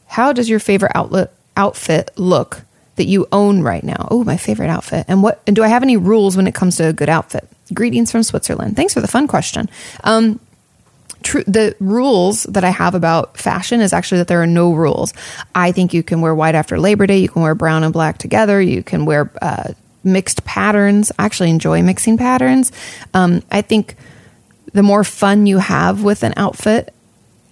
how 0.06 0.32
does 0.32 0.48
your 0.48 0.58
favorite 0.58 0.92
outlet, 0.94 1.32
outfit 1.56 2.10
look 2.16 2.62
that 2.96 3.04
you 3.04 3.26
own 3.32 3.62
right 3.62 3.84
now? 3.84 4.08
Oh, 4.10 4.24
my 4.24 4.36
favorite 4.36 4.68
outfit. 4.68 5.04
And 5.08 5.22
what, 5.22 5.42
and 5.46 5.56
do 5.56 5.62
I 5.62 5.68
have 5.68 5.82
any 5.82 5.96
rules 5.96 6.36
when 6.36 6.46
it 6.46 6.54
comes 6.54 6.76
to 6.76 6.88
a 6.88 6.92
good 6.92 7.08
outfit? 7.08 7.48
Greetings 7.72 8.10
from 8.10 8.22
Switzerland. 8.22 8.76
Thanks 8.76 8.94
for 8.94 9.00
the 9.00 9.08
fun 9.08 9.26
question. 9.28 9.68
Um, 10.04 10.40
the 11.22 11.76
rules 11.78 12.42
that 12.44 12.64
I 12.64 12.70
have 12.70 12.94
about 12.94 13.38
fashion 13.38 13.80
is 13.80 13.92
actually 13.92 14.18
that 14.18 14.28
there 14.28 14.42
are 14.42 14.46
no 14.46 14.74
rules. 14.74 15.14
I 15.54 15.72
think 15.72 15.94
you 15.94 16.02
can 16.02 16.20
wear 16.20 16.34
white 16.34 16.54
after 16.54 16.80
Labor 16.80 17.06
Day. 17.06 17.18
You 17.18 17.28
can 17.28 17.42
wear 17.42 17.54
brown 17.54 17.84
and 17.84 17.92
black 17.92 18.18
together. 18.18 18.60
You 18.60 18.82
can 18.82 19.04
wear 19.04 19.30
uh, 19.40 19.72
mixed 20.04 20.44
patterns. 20.44 21.12
I 21.18 21.24
actually 21.24 21.50
enjoy 21.50 21.82
mixing 21.82 22.18
patterns. 22.18 22.72
Um, 23.14 23.42
I 23.50 23.62
think 23.62 23.96
the 24.72 24.82
more 24.82 25.04
fun 25.04 25.46
you 25.46 25.58
have 25.58 26.02
with 26.02 26.22
an 26.22 26.34
outfit 26.36 26.94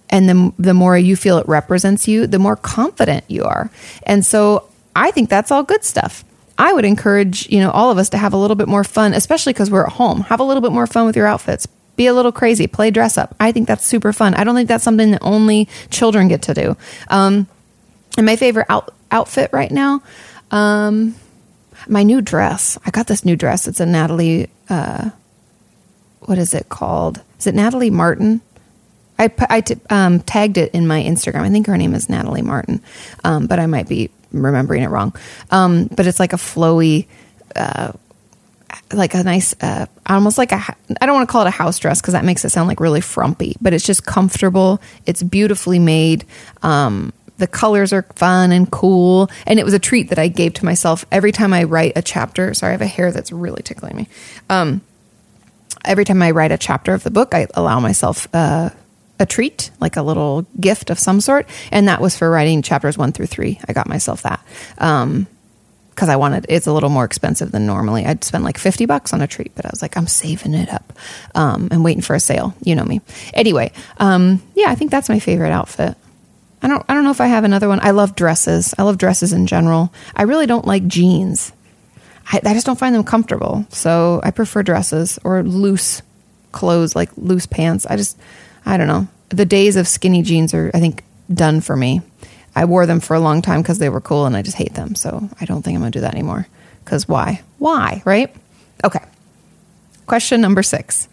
and 0.09 0.27
the, 0.27 0.53
the 0.59 0.73
more 0.73 0.97
you 0.97 1.15
feel 1.15 1.37
it 1.37 1.47
represents 1.47 2.07
you, 2.07 2.27
the 2.27 2.39
more 2.39 2.55
confident 2.55 3.23
you 3.29 3.43
are. 3.43 3.71
And 4.03 4.25
so 4.25 4.67
I 4.95 5.11
think 5.11 5.29
that's 5.29 5.51
all 5.51 5.63
good 5.63 5.83
stuff. 5.83 6.25
I 6.57 6.73
would 6.73 6.85
encourage, 6.85 7.49
you 7.49 7.59
know, 7.59 7.71
all 7.71 7.91
of 7.91 7.97
us 7.97 8.09
to 8.09 8.17
have 8.17 8.33
a 8.33 8.37
little 8.37 8.55
bit 8.55 8.67
more 8.67 8.83
fun, 8.83 9.13
especially 9.13 9.53
because 9.53 9.71
we're 9.71 9.85
at 9.85 9.93
home. 9.93 10.21
Have 10.21 10.39
a 10.39 10.43
little 10.43 10.61
bit 10.61 10.71
more 10.71 10.85
fun 10.85 11.05
with 11.05 11.15
your 11.15 11.25
outfits. 11.25 11.65
Be 11.95 12.07
a 12.07 12.13
little 12.13 12.31
crazy. 12.31 12.67
Play 12.67 12.91
dress 12.91 13.17
up. 13.17 13.35
I 13.39 13.51
think 13.51 13.67
that's 13.67 13.85
super 13.85 14.13
fun. 14.13 14.33
I 14.35 14.43
don't 14.43 14.55
think 14.55 14.67
that's 14.67 14.83
something 14.83 15.11
that 15.11 15.21
only 15.21 15.69
children 15.89 16.27
get 16.27 16.43
to 16.43 16.53
do. 16.53 16.77
Um, 17.07 17.47
and 18.17 18.25
my 18.25 18.35
favorite 18.35 18.67
out, 18.69 18.93
outfit 19.11 19.51
right 19.53 19.71
now, 19.71 20.03
um, 20.51 21.15
my 21.87 22.03
new 22.03 22.21
dress. 22.21 22.77
I 22.85 22.91
got 22.91 23.07
this 23.07 23.25
new 23.25 23.35
dress. 23.35 23.67
It's 23.67 23.79
a 23.79 23.85
Natalie. 23.85 24.49
Uh, 24.69 25.09
what 26.21 26.37
is 26.37 26.53
it 26.53 26.69
called? 26.69 27.21
Is 27.39 27.47
it 27.47 27.55
Natalie 27.55 27.89
Martin? 27.89 28.41
I, 29.17 29.31
I 29.49 29.61
t- 29.61 29.75
um, 29.89 30.19
tagged 30.21 30.57
it 30.57 30.73
in 30.73 30.87
my 30.87 31.01
Instagram. 31.01 31.41
I 31.41 31.49
think 31.49 31.67
her 31.67 31.77
name 31.77 31.93
is 31.93 32.09
Natalie 32.09 32.41
Martin, 32.41 32.81
um, 33.23 33.47
but 33.47 33.59
I 33.59 33.67
might 33.67 33.87
be 33.87 34.09
remembering 34.31 34.83
it 34.83 34.87
wrong. 34.87 35.15
Um, 35.51 35.85
but 35.85 36.07
it's 36.07 36.19
like 36.19 36.33
a 36.33 36.37
flowy, 36.37 37.05
uh, 37.55 37.91
like 38.93 39.13
a 39.13 39.23
nice, 39.23 39.53
uh, 39.61 39.85
almost 40.07 40.37
like 40.37 40.51
a, 40.51 40.75
I 41.01 41.05
don't 41.05 41.13
want 41.13 41.27
to 41.27 41.31
call 41.31 41.43
it 41.43 41.47
a 41.47 41.51
house 41.51 41.77
dress 41.77 42.01
because 42.01 42.13
that 42.13 42.25
makes 42.25 42.43
it 42.45 42.49
sound 42.49 42.67
like 42.67 42.79
really 42.79 43.01
frumpy, 43.01 43.55
but 43.61 43.73
it's 43.73 43.85
just 43.85 44.05
comfortable. 44.05 44.81
It's 45.05 45.21
beautifully 45.21 45.77
made. 45.77 46.25
Um, 46.63 47.13
the 47.37 47.47
colors 47.47 47.91
are 47.91 48.03
fun 48.15 48.51
and 48.51 48.69
cool. 48.71 49.29
And 49.45 49.59
it 49.59 49.65
was 49.65 49.73
a 49.73 49.79
treat 49.79 50.09
that 50.09 50.19
I 50.19 50.29
gave 50.29 50.53
to 50.55 50.65
myself 50.65 51.05
every 51.11 51.31
time 51.31 51.53
I 51.53 51.63
write 51.63 51.93
a 51.95 52.01
chapter. 52.01 52.53
Sorry, 52.53 52.69
I 52.69 52.73
have 52.73 52.81
a 52.81 52.87
hair 52.87 53.11
that's 53.11 53.31
really 53.31 53.63
tickling 53.63 53.95
me. 53.97 54.07
Every 55.83 56.05
time 56.05 56.21
I 56.21 56.31
write 56.31 56.51
a 56.51 56.57
chapter 56.57 56.93
of 56.93 57.03
the 57.03 57.11
book, 57.11 57.33
I 57.33 57.47
allow 57.53 57.79
myself, 57.79 58.27
uh, 58.33 58.69
a 59.19 59.25
treat, 59.25 59.69
like 59.79 59.97
a 59.97 60.01
little 60.01 60.47
gift 60.59 60.89
of 60.89 60.97
some 60.99 61.21
sort. 61.21 61.47
And 61.71 61.87
that 61.87 62.01
was 62.01 62.17
for 62.17 62.29
writing 62.29 62.61
chapters 62.61 62.97
one 62.97 63.11
through 63.11 63.27
three. 63.27 63.59
I 63.67 63.73
got 63.73 63.87
myself 63.87 64.23
that. 64.23 64.43
Um, 64.79 65.27
because 65.91 66.07
I 66.09 66.15
wanted 66.15 66.45
it's 66.49 66.67
a 66.67 66.73
little 66.73 66.89
more 66.89 67.03
expensive 67.03 67.51
than 67.51 67.65
normally. 67.65 68.05
I'd 68.05 68.23
spend 68.23 68.43
like 68.43 68.57
50 68.57 68.85
bucks 68.85 69.13
on 69.13 69.21
a 69.21 69.27
treat, 69.27 69.53
but 69.55 69.65
I 69.65 69.69
was 69.71 69.81
like, 69.81 69.97
I'm 69.97 70.07
saving 70.07 70.53
it 70.53 70.73
up 70.73 70.93
um, 71.35 71.67
and 71.69 71.83
waiting 71.83 72.01
for 72.01 72.15
a 72.15 72.19
sale. 72.19 72.55
You 72.63 72.75
know 72.75 72.85
me. 72.85 73.01
Anyway, 73.33 73.71
um, 73.97 74.41
yeah, 74.55 74.69
I 74.69 74.75
think 74.75 74.89
that's 74.89 75.09
my 75.09 75.19
favorite 75.19 75.51
outfit. 75.51 75.95
I 76.63 76.67
don't 76.67 76.83
I 76.87 76.93
don't 76.93 77.03
know 77.03 77.11
if 77.11 77.21
I 77.21 77.27
have 77.27 77.43
another 77.43 77.67
one. 77.67 77.79
I 77.81 77.91
love 77.91 78.15
dresses. 78.15 78.73
I 78.77 78.83
love 78.83 78.97
dresses 78.97 79.33
in 79.33 79.47
general. 79.47 79.93
I 80.15 80.23
really 80.23 80.47
don't 80.47 80.65
like 80.65 80.87
jeans. 80.87 81.51
I, 82.31 82.41
I 82.43 82.53
just 82.53 82.65
don't 82.65 82.79
find 82.79 82.95
them 82.95 83.03
comfortable. 83.03 83.65
So 83.69 84.21
I 84.23 84.31
prefer 84.31 84.63
dresses 84.63 85.19
or 85.23 85.43
loose 85.43 86.01
clothes 86.51 86.95
like 86.95 87.09
loose 87.17 87.45
pants. 87.45 87.85
I 87.85 87.97
just 87.97 88.17
I 88.65 88.77
don't 88.77 88.87
know. 88.87 89.07
The 89.29 89.45
days 89.45 89.75
of 89.75 89.87
skinny 89.87 90.21
jeans 90.21 90.53
are, 90.53 90.71
I 90.73 90.79
think, 90.79 91.03
done 91.33 91.61
for 91.61 91.75
me. 91.75 92.01
I 92.55 92.65
wore 92.65 92.85
them 92.85 92.99
for 92.99 93.15
a 93.15 93.19
long 93.19 93.41
time 93.41 93.61
because 93.61 93.79
they 93.79 93.89
were 93.89 94.01
cool 94.01 94.25
and 94.25 94.35
I 94.35 94.41
just 94.41 94.57
hate 94.57 94.73
them. 94.73 94.95
So 94.95 95.29
I 95.39 95.45
don't 95.45 95.61
think 95.61 95.75
I'm 95.75 95.81
going 95.81 95.91
to 95.91 95.99
do 95.99 96.01
that 96.01 96.13
anymore. 96.13 96.47
Because 96.83 97.07
why? 97.07 97.41
Why, 97.59 98.01
right? 98.03 98.35
Okay. 98.83 98.99
Question 100.05 100.41
number 100.41 100.61
six. 100.61 101.07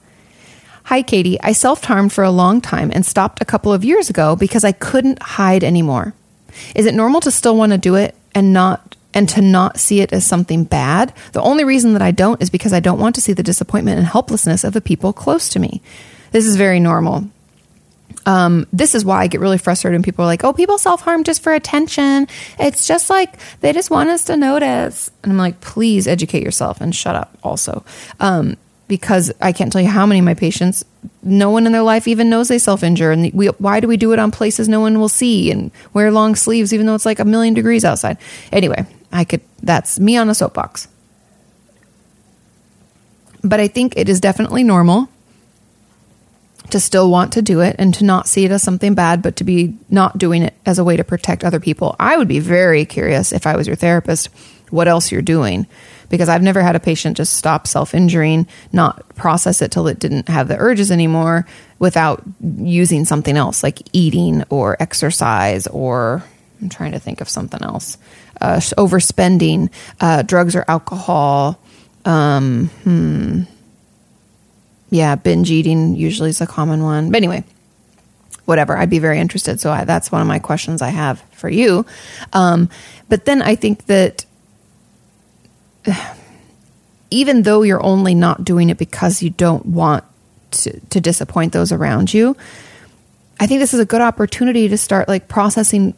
Hi, 0.85 1.03
Katie. 1.03 1.41
I 1.41 1.53
self 1.53 1.85
harmed 1.85 2.13
for 2.13 2.25
a 2.25 2.31
long 2.31 2.61
time 2.61 2.91
and 2.93 3.05
stopped 3.05 3.41
a 3.41 3.45
couple 3.45 3.73
of 3.73 3.85
years 3.85 4.11
ago 4.11 4.35
because 4.35 4.65
I 4.65 4.73
couldn't 4.73 5.23
hide 5.23 5.63
anymore. 5.63 6.15
Is 6.75 6.87
it 6.87 6.95
normal 6.95 7.21
to 7.21 7.31
still 7.31 7.57
want 7.57 7.73
to 7.73 7.79
do 7.79 7.95
it 7.95 8.17
and 8.35 8.53
not 8.53 8.88
and 9.19 9.29
to 9.31 9.43
not 9.43 9.81
see 9.81 10.01
it 10.01 10.13
as 10.13 10.25
something 10.25 10.63
bad? 10.63 11.13
The 11.33 11.43
only 11.43 11.65
reason 11.65 11.93
that 11.95 12.03
I 12.03 12.13
don't 12.13 12.41
is 12.41 12.51
because 12.51 12.73
I 12.73 12.79
don't 12.79 13.01
want 13.01 13.17
to 13.17 13.21
see 13.21 13.33
the 13.33 13.43
disappointment 13.43 13.99
and 13.99 14.07
helplessness 14.07 14.63
of 14.63 14.75
the 14.75 14.81
people 14.81 15.13
close 15.13 15.49
to 15.51 15.59
me. 15.59 15.83
This 16.31 16.47
is 16.47 16.55
very 16.55 16.79
normal. 16.79 17.29
Um, 18.27 18.69
this 18.73 18.95
is 18.95 19.05
why 19.05 19.23
I 19.23 19.27
get 19.27 19.41
really 19.41 19.59
frustrated 19.59 19.97
when 19.97 20.05
people 20.05 20.23
are 20.25 20.29
like, 20.29 20.45
oh, 20.45 20.53
people 20.53 20.79
self 20.79 21.01
harm 21.01 21.25
just 21.25 21.43
for 21.43 21.53
attention. 21.53 22.29
It's 22.61 22.87
just 22.87 23.11
like 23.11 23.35
they 23.59 23.73
just 23.73 23.91
want 23.91 24.09
us 24.09 24.25
to 24.27 24.37
notice. 24.37 25.11
And 25.25 25.33
I'm 25.33 25.39
like, 25.39 25.61
please 25.61 26.07
educate 26.07 26.45
yourself 26.45 26.81
and 26.81 26.95
shut 26.95 27.17
up 27.17 27.37
also. 27.43 27.85
Um, 28.21 28.57
because 28.87 29.33
I 29.41 29.53
can't 29.53 29.73
tell 29.73 29.83
you 29.83 29.89
how 29.89 30.07
many 30.07 30.21
of 30.21 30.25
my 30.25 30.35
patients, 30.35 30.85
no 31.23 31.51
one 31.51 31.67
in 31.67 31.73
their 31.73 31.83
life 31.83 32.07
even 32.07 32.31
knows 32.31 32.47
they 32.47 32.59
self 32.59 32.85
injure. 32.85 33.11
And 33.11 33.33
we, 33.33 33.47
why 33.47 33.81
do 33.81 33.89
we 33.89 33.97
do 33.97 34.13
it 34.13 34.21
on 34.21 34.31
places 34.31 34.69
no 34.69 34.81
one 34.81 35.01
will 35.01 35.09
see 35.09 35.51
and 35.51 35.73
wear 35.93 36.13
long 36.13 36.37
sleeves, 36.37 36.73
even 36.73 36.87
though 36.87 36.95
it's 36.95 37.07
like 37.07 37.19
a 37.19 37.25
million 37.25 37.53
degrees 37.53 37.85
outside? 37.85 38.17
Anyway, 38.53 38.87
I 39.13 39.25
could, 39.25 39.41
that's 39.63 39.99
me 39.99 40.17
on 40.17 40.29
a 40.29 40.35
soapbox. 40.35 40.89
But 43.43 43.61
I 43.61 43.69
think 43.69 43.95
it 43.97 44.09
is 44.09 44.21
definitely 44.21 44.65
normal 44.65 45.09
to 46.71 46.81
still 46.81 47.11
want 47.11 47.33
to 47.33 47.43
do 47.43 47.61
it 47.61 47.77
and 47.79 47.95
to 47.95 48.05
not 48.05 48.27
see 48.27 48.45
it 48.45 48.51
as 48.51 48.63
something 48.63 48.95
bad, 48.95 49.23
but 49.23 49.37
to 49.37 49.45
be 49.45 49.79
not 49.89 50.19
doing 50.19 50.43
it 50.43 50.55
as 50.67 50.79
a 50.79 50.85
way 50.85 50.97
to 50.97 51.05
protect 51.05 51.45
other 51.45 51.61
people. 51.61 51.97
I 51.99 52.17
would 52.17 52.29
be 52.29 52.41
very 52.41 52.85
curious 52.85 53.33
if 53.33 53.47
I 53.47 53.57
was 53.57 53.67
your 53.67 53.77
therapist, 53.77 54.29
what 54.71 54.89
else 54.89 55.11
you're 55.11 55.23
doing. 55.23 55.67
Because 56.11 56.29
I've 56.29 56.43
never 56.43 56.63
had 56.63 56.77
a 56.77 56.81
patient 56.81 57.19
just 57.19 57.35
stop 57.35 57.67
self 57.67 57.95
injuring, 57.95 58.47
not 58.73 59.15
process 59.15 59.61
it 59.61 59.71
till 59.71 59.89
it 59.89 59.99
didn't 59.99 60.29
have 60.29 60.49
the 60.49 60.57
urges 60.57 60.91
anymore 60.91 61.47
without 61.79 62.23
using 62.41 63.05
something 63.05 63.37
else 63.37 63.63
like 63.63 63.81
eating 63.93 64.43
or 64.49 64.77
exercise 64.81 65.67
or 65.67 66.25
I'm 66.61 66.69
trying 66.69 66.93
to 66.93 66.99
think 66.99 67.21
of 67.21 67.29
something 67.29 67.63
else. 67.63 67.99
Uh, 68.41 68.57
overspending, 68.57 69.71
uh, 70.01 70.23
drugs 70.23 70.55
or 70.55 70.65
alcohol. 70.69 71.59
Um, 72.05 72.69
hmm 72.85 73.43
yeah, 74.91 75.17
binge 75.17 75.51
eating 75.51 75.97
usually 75.97 76.31
is 76.31 76.41
a 76.41 76.47
common 76.47 76.83
one. 76.83 77.11
But 77.11 77.19
anyway, 77.19 77.45
whatever. 78.45 78.77
I'd 78.77 78.91
be 78.91 78.99
very 78.99 79.19
interested. 79.19 79.61
So 79.61 79.71
I, 79.71 79.85
that's 79.85 80.11
one 80.11 80.23
of 80.23 80.27
my 80.27 80.39
questions 80.39 80.81
I 80.81 80.89
have 80.89 81.21
for 81.33 81.49
you. 81.49 81.85
Um, 82.33 82.71
but 83.09 83.25
then 83.25 83.43
I 83.43 83.55
think 83.55 83.87
that 83.87 84.25
even 87.11 87.43
though 87.43 87.63
you're 87.63 87.83
only 87.83 88.15
not 88.15 88.45
doing 88.45 88.71
it 88.71 88.79
because 88.79 89.23
you 89.23 89.31
don't 89.31 89.65
want 89.67 90.05
to, 90.51 90.81
to 90.81 91.01
disappoint 91.01 91.53
those 91.53 91.73
around 91.73 92.13
you, 92.13 92.37
I 93.41 93.47
think 93.47 93.61
this 93.61 93.75
is 93.75 93.81
a 93.81 93.87
good 93.87 94.01
opportunity 94.01 94.69
to 94.69 94.79
start 94.79 95.09
like 95.09 95.29
processing 95.29 95.95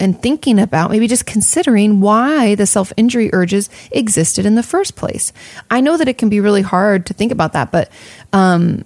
and 0.00 0.20
thinking 0.20 0.58
about 0.58 0.90
maybe 0.90 1.06
just 1.06 1.26
considering 1.26 2.00
why 2.00 2.54
the 2.54 2.66
self 2.66 2.92
injury 2.96 3.30
urges 3.32 3.68
existed 3.92 4.46
in 4.46 4.54
the 4.54 4.62
first 4.62 4.96
place. 4.96 5.32
I 5.70 5.80
know 5.80 5.96
that 5.96 6.08
it 6.08 6.18
can 6.18 6.28
be 6.28 6.40
really 6.40 6.62
hard 6.62 7.06
to 7.06 7.14
think 7.14 7.30
about 7.30 7.52
that, 7.52 7.70
but 7.70 7.90
um, 8.32 8.84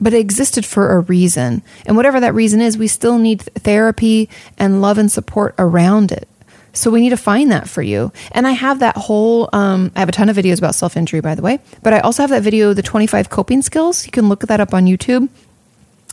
but 0.00 0.12
it 0.12 0.18
existed 0.18 0.66
for 0.66 0.96
a 0.96 1.00
reason, 1.00 1.62
and 1.86 1.96
whatever 1.96 2.20
that 2.20 2.34
reason 2.34 2.60
is, 2.60 2.76
we 2.76 2.88
still 2.88 3.18
need 3.18 3.40
therapy 3.42 4.28
and 4.58 4.82
love 4.82 4.98
and 4.98 5.10
support 5.10 5.54
around 5.58 6.12
it. 6.12 6.28
So 6.76 6.90
we 6.90 7.00
need 7.00 7.10
to 7.10 7.16
find 7.16 7.50
that 7.52 7.68
for 7.68 7.80
you. 7.80 8.12
And 8.32 8.46
I 8.46 8.50
have 8.50 8.80
that 8.80 8.96
whole, 8.96 9.48
um, 9.54 9.90
I 9.96 10.00
have 10.00 10.10
a 10.10 10.12
ton 10.12 10.28
of 10.28 10.36
videos 10.36 10.58
about 10.58 10.74
self 10.74 10.96
injury, 10.96 11.20
by 11.20 11.34
the 11.34 11.42
way, 11.42 11.58
but 11.82 11.94
I 11.94 12.00
also 12.00 12.22
have 12.22 12.30
that 12.30 12.42
video, 12.42 12.74
the 12.74 12.82
25 12.82 13.30
coping 13.30 13.62
skills. 13.62 14.04
You 14.04 14.12
can 14.12 14.28
look 14.28 14.40
that 14.40 14.60
up 14.60 14.74
on 14.74 14.84
YouTube. 14.84 15.28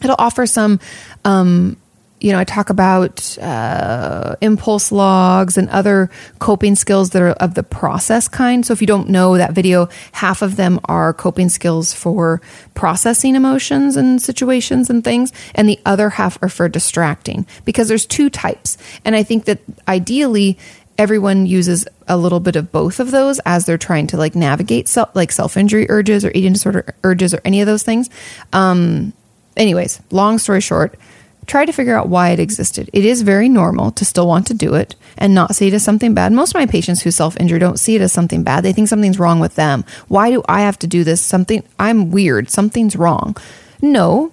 It'll 0.02 0.16
offer 0.18 0.46
some 0.46 0.80
um, 1.26 1.78
you 2.24 2.32
know, 2.32 2.40
I 2.40 2.46
talk 2.46 2.70
about 2.70 3.38
uh, 3.40 4.38
impulse 4.40 4.94
logs 4.94 5.58
and 5.58 5.70
other 5.70 6.10
coping 6.40 6.74
skills 6.76 7.10
that 7.10 7.22
are 7.22 7.32
of 7.32 7.54
the 7.54 7.64
process 7.64 8.30
kind. 8.30 8.66
So 8.66 8.72
if 8.72 8.80
you 8.80 8.88
don't 8.88 9.10
know 9.10 9.38
that 9.38 9.52
video, 9.52 9.90
half 10.14 10.42
of 10.42 10.56
them 10.56 10.80
are 10.86 11.14
coping 11.14 11.50
skills 11.50 11.94
for 11.94 12.42
processing 12.76 13.36
emotions 13.36 13.98
and 13.98 14.22
situations 14.22 14.90
and 14.90 15.04
things, 15.04 15.34
and 15.54 15.68
the 15.68 15.78
other 15.86 16.12
half 16.12 16.42
are 16.42 16.48
for 16.48 16.70
distracting 16.70 17.46
because 17.66 17.90
there's 17.90 18.06
two 18.06 18.30
types. 18.30 18.78
And 19.04 19.18
I 19.18 19.24
think 19.24 19.44
that 19.44 19.60
ideally, 19.90 20.58
everyone 20.98 21.46
uses 21.46 21.86
a 22.08 22.16
little 22.16 22.40
bit 22.40 22.56
of 22.56 22.72
both 22.72 23.02
of 23.02 23.12
those 23.12 23.40
as 23.46 23.66
they're 23.66 23.78
trying 23.78 24.08
to 24.08 24.16
like 24.16 24.34
navigate 24.34 24.88
self, 24.88 25.14
like 25.14 25.34
self 25.34 25.58
injury 25.58 25.88
urges 25.90 26.24
or 26.24 26.32
eating 26.34 26.54
disorder 26.54 26.96
urges 27.04 27.34
or 27.34 27.42
any 27.44 27.60
of 27.60 27.68
those 27.68 27.84
things. 27.84 28.10
Um, 28.54 29.12
anyways, 29.58 30.00
long 30.10 30.38
story 30.38 30.62
short, 30.62 30.98
try 31.46 31.66
to 31.66 31.72
figure 31.72 31.96
out 31.96 32.10
why 32.10 32.30
it 32.30 32.40
existed. 32.40 32.90
It 32.94 33.06
is 33.06 33.22
very 33.22 33.50
normal 33.50 33.92
to 33.92 34.06
still 34.06 34.28
want 34.28 34.48
to 34.48 34.54
do 34.54 34.74
it 34.76 34.96
and 35.18 35.34
not 35.34 35.56
see 35.56 35.68
it 35.68 35.74
as 35.74 35.84
something 35.84 36.14
bad. 36.14 36.32
Most 36.32 36.52
of 36.52 36.60
my 36.60 36.66
patients 36.66 37.02
who 37.02 37.12
self 37.12 37.38
injure 37.40 37.60
don't 37.60 37.80
see 37.80 37.96
it 37.96 38.02
as 38.02 38.12
something 38.12 38.44
bad. 38.44 38.64
They 38.64 38.74
think 38.74 38.88
something's 38.88 39.20
wrong 39.20 39.40
with 39.40 39.56
them. 39.56 39.86
Why 40.08 40.32
do 40.32 40.44
I 40.48 40.62
have 40.62 40.80
to 40.80 40.88
do 40.88 41.04
this? 41.04 41.22
Something, 41.22 41.64
I'm 41.80 42.12
weird. 42.12 42.50
Something's 42.50 42.96
wrong. 42.96 43.36
No, 43.82 44.32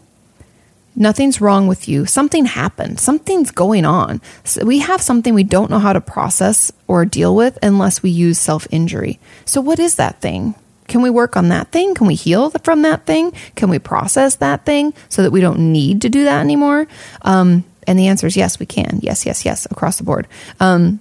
nothing's 0.96 1.40
wrong 1.40 1.66
with 1.66 1.88
you. 1.88 2.06
Something 2.06 2.44
happened. 2.44 3.00
Something's 3.00 3.50
going 3.50 3.84
on. 3.84 4.20
So 4.44 4.64
we 4.64 4.80
have 4.80 5.00
something 5.00 5.34
we 5.34 5.44
don't 5.44 5.70
know 5.70 5.78
how 5.78 5.92
to 5.92 6.00
process 6.00 6.72
or 6.86 7.04
deal 7.04 7.34
with 7.34 7.58
unless 7.62 8.02
we 8.02 8.10
use 8.10 8.38
self 8.38 8.66
injury. 8.70 9.18
So, 9.44 9.60
what 9.60 9.78
is 9.78 9.96
that 9.96 10.20
thing? 10.20 10.54
Can 10.90 11.02
we 11.02 11.08
work 11.08 11.36
on 11.36 11.50
that 11.50 11.70
thing? 11.70 11.94
Can 11.94 12.08
we 12.08 12.16
heal 12.16 12.50
from 12.50 12.82
that 12.82 13.06
thing? 13.06 13.30
Can 13.54 13.70
we 13.70 13.78
process 13.78 14.34
that 14.36 14.66
thing 14.66 14.92
so 15.08 15.22
that 15.22 15.30
we 15.30 15.40
don't 15.40 15.72
need 15.72 16.02
to 16.02 16.08
do 16.08 16.24
that 16.24 16.40
anymore? 16.40 16.88
Um, 17.22 17.64
and 17.86 17.96
the 17.96 18.08
answer 18.08 18.26
is 18.26 18.36
yes, 18.36 18.58
we 18.58 18.66
can. 18.66 18.98
Yes, 19.00 19.24
yes, 19.24 19.44
yes, 19.44 19.66
across 19.70 19.98
the 19.98 20.02
board. 20.02 20.26
Um, 20.58 20.98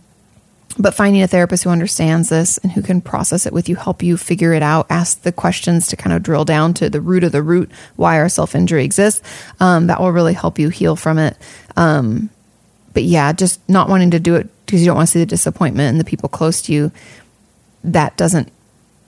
but 0.77 0.93
finding 0.93 1.23
a 1.23 1.27
therapist 1.27 1.63
who 1.63 1.71
understands 1.71 2.29
this 2.29 2.59
and 2.59 2.71
who 2.71 2.83
can 2.83 3.01
process 3.01 3.47
it 3.47 3.51
with 3.51 3.67
you, 3.67 3.75
help 3.75 4.03
you 4.03 4.15
figure 4.15 4.53
it 4.53 4.61
out, 4.61 4.85
ask 4.91 5.23
the 5.23 5.31
questions 5.31 5.87
to 5.87 5.95
kind 5.95 6.15
of 6.15 6.21
drill 6.21 6.45
down 6.45 6.75
to 6.75 6.91
the 6.91 7.01
root 7.01 7.23
of 7.23 7.31
the 7.31 7.41
root 7.41 7.71
why 7.95 8.19
our 8.19 8.29
self 8.29 8.53
injury 8.53 8.85
exists, 8.85 9.27
um, 9.59 9.87
that 9.87 9.99
will 9.99 10.11
really 10.11 10.35
help 10.35 10.59
you 10.59 10.69
heal 10.69 10.95
from 10.95 11.17
it. 11.17 11.35
Um, 11.75 12.29
but 12.93 13.01
yeah, 13.01 13.33
just 13.33 13.67
not 13.67 13.89
wanting 13.89 14.11
to 14.11 14.19
do 14.19 14.35
it 14.35 14.47
because 14.67 14.81
you 14.81 14.85
don't 14.85 14.97
want 14.97 15.07
to 15.07 15.13
see 15.13 15.19
the 15.19 15.25
disappointment 15.25 15.89
and 15.89 15.99
the 15.99 16.05
people 16.05 16.29
close 16.29 16.61
to 16.61 16.73
you, 16.73 16.91
that 17.83 18.15
doesn't 18.15 18.51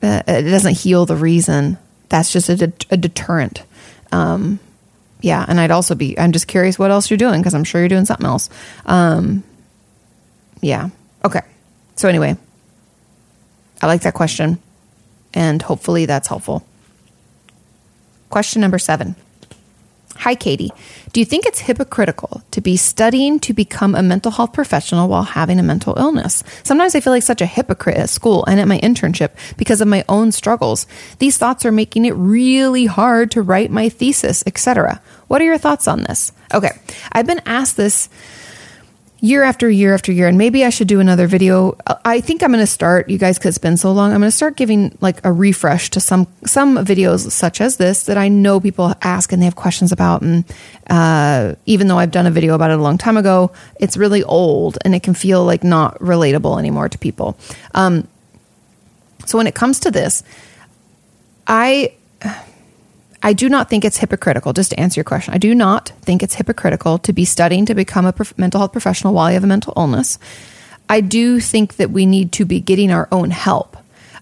uh, 0.01 0.23
it 0.27 0.43
doesn't 0.43 0.77
heal 0.77 1.05
the 1.05 1.15
reason. 1.15 1.77
That's 2.09 2.31
just 2.31 2.49
a, 2.49 2.55
de- 2.55 2.73
a 2.89 2.97
deterrent. 2.97 3.63
Um, 4.11 4.59
yeah, 5.21 5.45
and 5.47 5.59
I'd 5.59 5.71
also 5.71 5.95
be. 5.95 6.17
I'm 6.19 6.31
just 6.31 6.47
curious 6.47 6.79
what 6.79 6.91
else 6.91 7.09
you're 7.09 7.17
doing 7.17 7.39
because 7.39 7.53
I'm 7.53 7.63
sure 7.63 7.81
you're 7.81 7.89
doing 7.89 8.05
something 8.05 8.25
else. 8.25 8.49
Um, 8.85 9.43
yeah. 10.61 10.89
Okay. 11.23 11.41
So 11.95 12.09
anyway, 12.09 12.35
I 13.81 13.87
like 13.87 14.01
that 14.01 14.13
question, 14.15 14.59
and 15.33 15.61
hopefully 15.61 16.05
that's 16.05 16.27
helpful. 16.27 16.65
Question 18.29 18.61
number 18.61 18.79
seven. 18.79 19.15
Hi, 20.17 20.35
Katie. 20.35 20.71
Do 21.13 21.19
you 21.19 21.25
think 21.25 21.45
it's 21.45 21.59
hypocritical 21.59 22.43
to 22.51 22.61
be 22.61 22.77
studying 22.77 23.39
to 23.41 23.53
become 23.53 23.95
a 23.95 24.03
mental 24.03 24.31
health 24.31 24.53
professional 24.53 25.07
while 25.07 25.23
having 25.23 25.59
a 25.59 25.63
mental 25.63 25.97
illness? 25.97 26.43
Sometimes 26.63 26.95
I 26.95 26.99
feel 26.99 27.13
like 27.13 27.23
such 27.23 27.41
a 27.41 27.45
hypocrite 27.45 27.97
at 27.97 28.09
school 28.09 28.45
and 28.45 28.59
at 28.59 28.67
my 28.67 28.77
internship 28.79 29.31
because 29.57 29.81
of 29.81 29.87
my 29.87 30.05
own 30.07 30.31
struggles. 30.31 30.85
These 31.19 31.37
thoughts 31.37 31.65
are 31.65 31.71
making 31.71 32.05
it 32.05 32.11
really 32.11 32.85
hard 32.85 33.31
to 33.31 33.41
write 33.41 33.71
my 33.71 33.89
thesis, 33.89 34.43
etc. 34.45 35.01
What 35.27 35.41
are 35.41 35.45
your 35.45 35.57
thoughts 35.57 35.87
on 35.87 36.03
this? 36.03 36.31
Okay, 36.53 36.71
I've 37.11 37.27
been 37.27 37.41
asked 37.45 37.77
this 37.77 38.09
year 39.23 39.43
after 39.43 39.69
year 39.69 39.93
after 39.93 40.11
year 40.11 40.27
and 40.27 40.35
maybe 40.35 40.65
i 40.65 40.69
should 40.69 40.87
do 40.87 40.99
another 40.99 41.27
video. 41.27 41.77
I 42.03 42.21
think 42.21 42.41
i'm 42.41 42.51
going 42.51 42.59
to 42.59 42.67
start 42.67 43.07
you 43.07 43.19
guys 43.19 43.37
because 43.37 43.49
it's 43.55 43.57
been 43.59 43.77
so 43.77 43.91
long 43.91 44.11
i'm 44.11 44.19
going 44.19 44.31
to 44.31 44.35
start 44.35 44.57
giving 44.57 44.97
like 44.99 45.23
a 45.23 45.31
refresh 45.31 45.91
to 45.91 45.99
some 45.99 46.27
some 46.43 46.77
videos 46.77 47.29
such 47.31 47.61
as 47.61 47.77
this 47.77 48.03
that 48.03 48.17
i 48.17 48.27
know 48.27 48.59
people 48.59 48.93
ask 49.01 49.31
and 49.31 49.39
they 49.39 49.45
have 49.45 49.55
questions 49.55 49.91
about 49.91 50.23
and 50.23 50.43
uh, 50.89 51.53
even 51.67 51.87
though 51.87 51.99
i've 51.99 52.11
done 52.11 52.25
a 52.25 52.31
video 52.31 52.55
about 52.55 52.71
it 52.71 52.79
a 52.79 52.81
long 52.81 52.97
time 52.97 53.15
ago 53.15 53.51
it's 53.79 53.95
really 53.95 54.23
old 54.23 54.79
and 54.83 54.95
it 54.95 55.03
can 55.03 55.13
feel 55.13 55.45
like 55.45 55.63
not 55.63 55.97
relatable 55.99 56.57
anymore 56.57 56.89
to 56.89 56.97
people. 56.97 57.37
Um, 57.75 58.07
so 59.27 59.37
when 59.37 59.45
it 59.45 59.53
comes 59.53 59.79
to 59.81 59.91
this 59.91 60.23
i 61.45 61.93
I 63.23 63.33
do 63.33 63.49
not 63.49 63.69
think 63.69 63.85
it's 63.85 63.97
hypocritical, 63.97 64.53
just 64.53 64.71
to 64.71 64.79
answer 64.79 64.99
your 64.99 65.05
question. 65.05 65.33
I 65.33 65.37
do 65.37 65.53
not 65.53 65.89
think 66.01 66.23
it's 66.23 66.35
hypocritical 66.35 66.97
to 66.99 67.13
be 67.13 67.25
studying 67.25 67.65
to 67.67 67.75
become 67.75 68.05
a 68.05 68.13
prof- 68.13 68.37
mental 68.37 68.59
health 68.59 68.71
professional 68.71 69.13
while 69.13 69.29
you 69.29 69.35
have 69.35 69.43
a 69.43 69.47
mental 69.47 69.73
illness. 69.77 70.17
I 70.89 71.01
do 71.01 71.39
think 71.39 71.75
that 71.75 71.91
we 71.91 72.05
need 72.05 72.31
to 72.33 72.45
be 72.45 72.59
getting 72.59 72.91
our 72.91 73.07
own 73.11 73.29
help. 73.29 73.77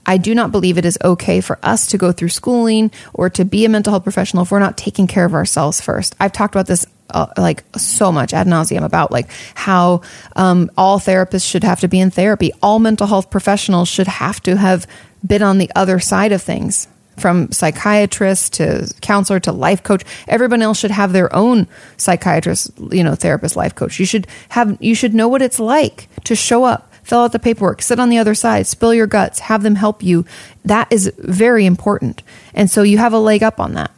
I 0.06 0.18
do 0.18 0.36
not 0.36 0.52
believe 0.52 0.78
it 0.78 0.86
is 0.86 0.98
okay 1.04 1.40
for 1.40 1.60
us 1.64 1.88
to 1.88 1.98
go 1.98 2.12
through 2.12 2.30
schooling 2.30 2.92
or 3.14 3.30
to 3.32 3.46
be 3.46 3.64
a 3.64 3.70
mental 3.70 3.92
health 3.92 4.04
professional 4.04 4.44
if 4.44 4.52
we're 4.52 4.60
not 4.60 4.78
taking 4.78 5.08
care 5.08 5.26
of 5.26 5.34
ourselves 5.34 5.80
first. 5.80 6.16
I've 6.20 6.34
talked 6.34 6.56
about 6.56 6.68
this 6.68 6.86
uh, 7.12 7.28
like 7.38 7.64
so 7.78 8.12
much 8.12 8.34
ad 8.34 8.48
nauseum 8.48 8.84
about 8.84 9.12
like 9.12 9.30
how 9.56 10.02
um, 10.36 10.70
all 10.78 11.00
therapists 11.00 11.50
should 11.50 11.64
have 11.64 11.80
to 11.80 11.88
be 11.88 12.00
in 12.00 12.12
therapy. 12.12 12.52
All 12.62 12.80
mental 12.80 13.08
health 13.08 13.30
professionals 13.30 13.88
should 13.88 14.08
have 14.08 14.42
to 14.44 14.58
have 14.58 14.86
been 15.26 15.42
on 15.42 15.58
the 15.58 15.72
other 15.76 16.00
side 16.00 16.32
of 16.32 16.42
things 16.42 16.88
from 17.20 17.52
psychiatrist 17.52 18.54
to 18.54 18.94
counselor 19.02 19.40
to 19.42 19.52
life 19.52 19.84
coach. 19.84 20.04
Everyone 20.28 20.62
else 20.62 20.80
should 20.80 20.92
have 20.92 21.14
their 21.14 21.34
own 21.36 21.68
psychiatrist 21.98 22.72
you 22.92 23.04
know 23.04 23.16
therapist 23.16 23.56
life 23.56 23.76
coach. 23.76 24.00
You 24.00 24.06
should 24.06 24.28
have 24.50 24.78
you 24.82 24.96
should 24.96 25.14
know 25.14 25.28
what 25.28 25.42
it's 25.42 25.60
like 25.60 26.08
to 26.26 26.36
show 26.36 26.64
up 26.64 26.92
fill 27.04 27.20
out 27.20 27.32
the 27.32 27.40
paperwork 27.40 27.82
sit 27.82 28.00
on 28.00 28.10
the 28.10 28.20
other 28.20 28.36
side 28.36 28.68
spill 28.68 28.94
your 28.94 29.08
guts 29.08 29.40
have 29.40 29.64
them 29.64 29.76
help 29.76 30.04
you. 30.04 30.26
That 30.66 30.92
is 30.92 31.12
very 31.18 31.66
important. 31.66 32.24
And 32.54 32.70
so 32.70 32.84
you 32.84 32.98
have 32.98 33.14
a 33.14 33.20
leg 33.20 33.44
up 33.44 33.60
on 33.60 33.74
that. 33.74 33.92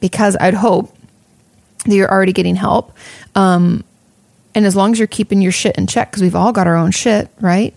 Because 0.00 0.36
i'd 0.40 0.54
hope 0.54 0.94
that 1.86 1.94
you're 1.94 2.10
already 2.10 2.32
getting 2.32 2.56
help. 2.56 2.96
Um, 3.34 3.84
and 4.54 4.66
as 4.66 4.76
long 4.76 4.92
as 4.92 4.98
you're 4.98 5.08
keeping 5.08 5.42
your 5.42 5.52
shit 5.52 5.76
in 5.76 5.86
check 5.86 6.10
because 6.10 6.22
we've 6.22 6.36
all 6.36 6.52
got 6.52 6.66
our 6.66 6.76
own 6.76 6.90
shit 6.90 7.28
right 7.40 7.74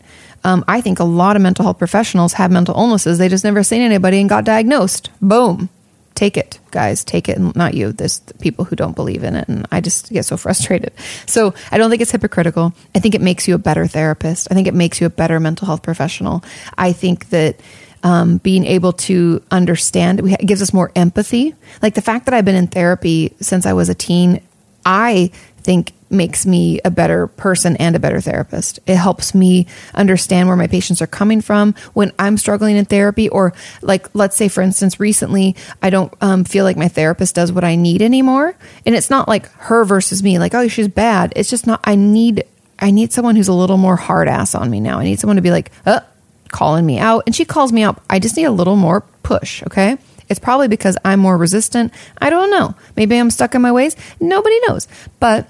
um, 0.47 0.63
I 0.65 0.79
think 0.79 0.99
a 0.99 1.03
lot 1.03 1.35
of 1.35 1.41
mental 1.41 1.63
health 1.63 1.77
professionals 1.77 2.31
have 2.33 2.51
mental 2.51 2.73
illnesses. 2.73 3.17
They 3.17 3.27
just 3.27 3.43
never 3.43 3.63
seen 3.63 3.81
anybody 3.81 4.21
and 4.21 4.29
got 4.29 4.45
diagnosed. 4.45 5.09
Boom. 5.21 5.67
Take 6.15 6.37
it, 6.37 6.57
guys. 6.71 7.03
Take 7.03 7.27
it. 7.27 7.37
Not 7.37 7.73
you. 7.73 7.91
There's 7.91 8.21
people 8.39 8.63
who 8.63 8.77
don't 8.77 8.95
believe 8.95 9.25
in 9.25 9.35
it. 9.35 9.49
And 9.49 9.67
I 9.73 9.81
just 9.81 10.09
get 10.09 10.23
so 10.23 10.37
frustrated. 10.45 10.93
So 11.25 11.53
I 11.69 11.77
don't 11.77 11.89
think 11.89 12.01
it's 12.01 12.11
hypocritical. 12.11 12.73
I 12.95 12.99
think 12.99 13.13
it 13.13 13.19
makes 13.19 13.45
you 13.45 13.55
a 13.55 13.57
better 13.57 13.87
therapist. 13.87 14.47
I 14.49 14.53
think 14.53 14.67
it 14.67 14.73
makes 14.73 15.01
you 15.01 15.07
a 15.07 15.09
better 15.09 15.37
mental 15.41 15.65
health 15.65 15.83
professional. 15.83 16.45
I 16.77 16.93
think 16.93 17.27
that 17.31 17.59
um, 18.03 18.37
being 18.37 18.63
able 18.63 18.93
to 18.93 19.43
understand 19.51 20.21
it 20.21 20.47
gives 20.47 20.61
us 20.61 20.73
more 20.73 20.93
empathy. 20.95 21.55
Like 21.81 21.95
the 21.95 22.01
fact 22.01 22.23
that 22.23 22.33
I've 22.33 22.45
been 22.45 22.55
in 22.55 22.67
therapy 22.67 23.35
since 23.41 23.65
I 23.65 23.73
was 23.73 23.89
a 23.89 23.95
teen, 23.95 24.41
I 24.85 25.29
think 25.57 25.91
makes 26.09 26.45
me 26.45 26.79
a 26.85 26.91
better 26.91 27.27
person 27.27 27.75
and 27.77 27.95
a 27.95 27.99
better 27.99 28.21
therapist. 28.21 28.79
It 28.87 28.95
helps 28.95 29.35
me 29.35 29.67
understand 29.93 30.47
where 30.47 30.57
my 30.57 30.67
patients 30.67 31.01
are 31.01 31.07
coming 31.07 31.41
from 31.41 31.75
when 31.93 32.11
I'm 32.17 32.37
struggling 32.37 32.77
in 32.77 32.85
therapy, 32.85 33.29
or 33.29 33.53
like, 33.81 34.07
let's 34.13 34.35
say, 34.35 34.47
for 34.47 34.61
instance, 34.61 34.99
recently, 34.99 35.55
I 35.81 35.89
don't 35.89 36.13
um, 36.21 36.43
feel 36.43 36.63
like 36.63 36.77
my 36.77 36.87
therapist 36.87 37.35
does 37.35 37.51
what 37.51 37.63
I 37.63 37.75
need 37.75 38.01
anymore. 38.01 38.55
And 38.85 38.95
it's 38.95 39.09
not 39.09 39.27
like 39.27 39.47
her 39.53 39.83
versus 39.85 40.23
me, 40.23 40.39
like, 40.39 40.53
oh, 40.53 40.67
she's 40.67 40.87
bad. 40.87 41.33
It's 41.35 41.49
just 41.49 41.67
not, 41.67 41.81
I 41.83 41.95
need, 41.95 42.43
I 42.79 42.91
need 42.91 43.11
someone 43.11 43.35
who's 43.35 43.47
a 43.47 43.53
little 43.53 43.77
more 43.77 43.95
hard 43.95 44.27
ass 44.27 44.55
on 44.55 44.69
me 44.69 44.79
now. 44.79 44.99
I 44.99 45.03
need 45.03 45.19
someone 45.19 45.35
to 45.37 45.41
be 45.41 45.51
like, 45.51 45.71
uh, 45.85 46.01
calling 46.49 46.85
me 46.85 46.97
out. 46.99 47.23
And 47.25 47.35
she 47.35 47.45
calls 47.45 47.73
me 47.73 47.83
out. 47.83 48.01
I 48.09 48.19
just 48.19 48.37
need 48.37 48.45
a 48.45 48.51
little 48.51 48.75
more 48.75 49.01
push. 49.23 49.63
Okay. 49.63 49.97
It's 50.29 50.39
probably 50.39 50.67
because 50.67 50.97
I'm 51.05 51.19
more 51.19 51.37
resistant. 51.37 51.93
I 52.19 52.29
don't 52.29 52.51
know. 52.51 52.75
Maybe 52.95 53.17
I'm 53.17 53.31
stuck 53.31 53.55
in 53.55 53.61
my 53.61 53.71
ways. 53.71 53.95
Nobody 54.19 54.59
knows. 54.67 54.87
But 55.19 55.47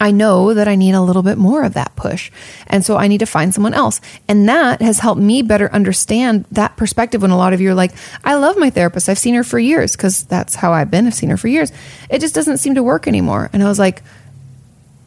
I 0.00 0.10
know 0.12 0.54
that 0.54 0.66
I 0.66 0.76
need 0.76 0.94
a 0.94 1.02
little 1.02 1.22
bit 1.22 1.36
more 1.36 1.62
of 1.62 1.74
that 1.74 1.94
push. 1.94 2.30
And 2.66 2.84
so 2.84 2.96
I 2.96 3.06
need 3.06 3.18
to 3.18 3.26
find 3.26 3.52
someone 3.52 3.74
else. 3.74 4.00
And 4.26 4.48
that 4.48 4.80
has 4.80 4.98
helped 4.98 5.20
me 5.20 5.42
better 5.42 5.70
understand 5.70 6.46
that 6.52 6.78
perspective 6.78 7.20
when 7.20 7.30
a 7.30 7.36
lot 7.36 7.52
of 7.52 7.60
you 7.60 7.70
are 7.70 7.74
like, 7.74 7.92
I 8.24 8.36
love 8.36 8.56
my 8.56 8.70
therapist. 8.70 9.10
I've 9.10 9.18
seen 9.18 9.34
her 9.34 9.44
for 9.44 9.58
years 9.58 9.94
because 9.94 10.24
that's 10.24 10.54
how 10.54 10.72
I've 10.72 10.90
been. 10.90 11.06
I've 11.06 11.14
seen 11.14 11.28
her 11.28 11.36
for 11.36 11.48
years. 11.48 11.70
It 12.08 12.20
just 12.20 12.34
doesn't 12.34 12.58
seem 12.58 12.76
to 12.76 12.82
work 12.82 13.06
anymore. 13.06 13.50
And 13.52 13.62
I 13.62 13.68
was 13.68 13.78
like, 13.78 14.02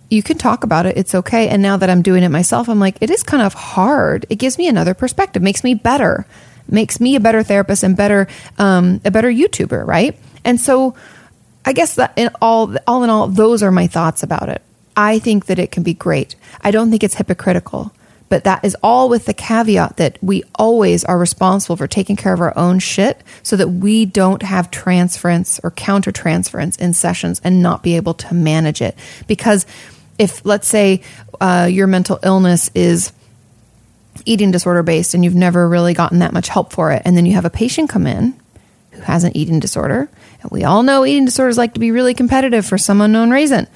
you 0.09 0.21
can 0.21 0.37
talk 0.37 0.63
about 0.63 0.85
it. 0.85 0.95
It's 0.95 1.15
okay. 1.15 1.49
And 1.49 1.63
now 1.63 1.75
that 1.77 1.89
I'm 1.89 2.03
doing 2.03 2.21
it 2.21 2.29
myself, 2.29 2.69
I'm 2.69 2.79
like, 2.79 2.97
it 3.01 3.09
is 3.09 3.23
kind 3.23 3.41
of 3.41 3.55
hard. 3.55 4.27
It 4.29 4.35
gives 4.35 4.59
me 4.59 4.67
another 4.67 4.93
perspective, 4.93 5.41
makes 5.41 5.63
me 5.63 5.73
better, 5.73 6.27
makes 6.69 6.99
me 6.99 7.15
a 7.15 7.19
better 7.19 7.41
therapist 7.41 7.81
and 7.81 7.97
better, 7.97 8.27
um, 8.59 9.01
a 9.03 9.09
better 9.09 9.29
YouTuber, 9.29 9.87
right? 9.87 10.15
And 10.45 10.61
so 10.61 10.93
I 11.65 11.73
guess 11.73 11.95
that 11.95 12.13
in 12.15 12.29
all, 12.43 12.75
all 12.85 13.03
in 13.03 13.09
all, 13.09 13.27
those 13.27 13.63
are 13.63 13.71
my 13.71 13.87
thoughts 13.87 14.21
about 14.21 14.49
it. 14.49 14.61
I 14.95 15.19
think 15.19 15.45
that 15.47 15.59
it 15.59 15.71
can 15.71 15.83
be 15.83 15.93
great. 15.93 16.35
I 16.61 16.71
don't 16.71 16.89
think 16.89 17.03
it's 17.03 17.15
hypocritical, 17.15 17.91
but 18.29 18.43
that 18.43 18.63
is 18.63 18.75
all 18.81 19.09
with 19.09 19.25
the 19.25 19.33
caveat 19.33 19.97
that 19.97 20.17
we 20.21 20.43
always 20.55 21.03
are 21.05 21.17
responsible 21.17 21.75
for 21.75 21.87
taking 21.87 22.15
care 22.15 22.33
of 22.33 22.41
our 22.41 22.57
own 22.57 22.79
shit 22.79 23.21
so 23.43 23.55
that 23.55 23.69
we 23.69 24.05
don't 24.05 24.41
have 24.41 24.71
transference 24.71 25.59
or 25.63 25.71
counter 25.71 26.11
transference 26.11 26.75
in 26.77 26.93
sessions 26.93 27.41
and 27.43 27.61
not 27.61 27.83
be 27.83 27.95
able 27.95 28.13
to 28.15 28.33
manage 28.33 28.81
it. 28.81 28.97
Because 29.27 29.65
if, 30.17 30.45
let's 30.45 30.67
say, 30.67 31.01
uh, 31.41 31.67
your 31.71 31.87
mental 31.87 32.19
illness 32.23 32.69
is 32.75 33.11
eating 34.25 34.51
disorder 34.51 34.83
based 34.83 35.13
and 35.13 35.23
you've 35.23 35.35
never 35.35 35.67
really 35.67 35.93
gotten 35.93 36.19
that 36.19 36.33
much 36.33 36.49
help 36.49 36.71
for 36.71 36.91
it, 36.91 37.01
and 37.05 37.17
then 37.17 37.25
you 37.25 37.33
have 37.33 37.45
a 37.45 37.49
patient 37.49 37.89
come 37.89 38.07
in 38.07 38.39
who 38.91 39.01
has 39.01 39.23
an 39.23 39.35
eating 39.35 39.59
disorder, 39.59 40.07
and 40.41 40.51
we 40.51 40.63
all 40.63 40.83
know 40.83 41.03
eating 41.03 41.25
disorders 41.25 41.57
like 41.57 41.73
to 41.73 41.79
be 41.79 41.89
really 41.91 42.13
competitive 42.13 42.63
for 42.63 42.77
some 42.77 43.01
unknown 43.01 43.31
reason 43.31 43.67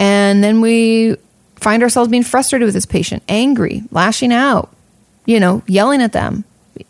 and 0.00 0.42
then 0.42 0.62
we 0.62 1.16
find 1.56 1.82
ourselves 1.82 2.10
being 2.10 2.22
frustrated 2.22 2.64
with 2.64 2.74
this 2.74 2.86
patient, 2.86 3.22
angry, 3.28 3.82
lashing 3.92 4.32
out, 4.32 4.74
you 5.26 5.38
know, 5.38 5.62
yelling 5.66 6.00
at 6.00 6.12
them, 6.12 6.44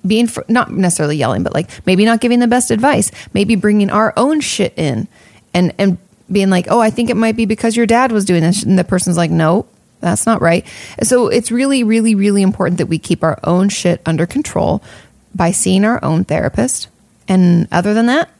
being 0.06 0.28
fr- 0.28 0.42
not 0.48 0.70
necessarily 0.70 1.16
yelling, 1.16 1.42
but 1.42 1.52
like 1.52 1.68
maybe 1.86 2.04
not 2.04 2.20
giving 2.20 2.38
the 2.38 2.46
best 2.46 2.70
advice, 2.70 3.10
maybe 3.34 3.56
bringing 3.56 3.90
our 3.90 4.14
own 4.16 4.40
shit 4.40 4.72
in 4.76 5.08
and, 5.52 5.74
and 5.76 5.98
being 6.30 6.50
like, 6.50 6.66
oh, 6.70 6.80
I 6.80 6.90
think 6.90 7.10
it 7.10 7.16
might 7.16 7.34
be 7.34 7.46
because 7.46 7.76
your 7.76 7.86
dad 7.86 8.12
was 8.12 8.24
doing 8.24 8.42
this. 8.42 8.62
And 8.62 8.78
the 8.78 8.84
person's 8.84 9.16
like, 9.16 9.32
no, 9.32 9.66
that's 9.98 10.24
not 10.24 10.40
right. 10.40 10.64
So 11.02 11.26
it's 11.26 11.50
really, 11.50 11.82
really, 11.82 12.14
really 12.14 12.42
important 12.42 12.78
that 12.78 12.86
we 12.86 13.00
keep 13.00 13.24
our 13.24 13.40
own 13.42 13.68
shit 13.68 14.00
under 14.06 14.24
control 14.24 14.84
by 15.34 15.50
seeing 15.50 15.84
our 15.84 16.02
own 16.04 16.22
therapist. 16.22 16.86
And 17.26 17.66
other 17.72 17.92
than 17.92 18.06
that, 18.06 18.30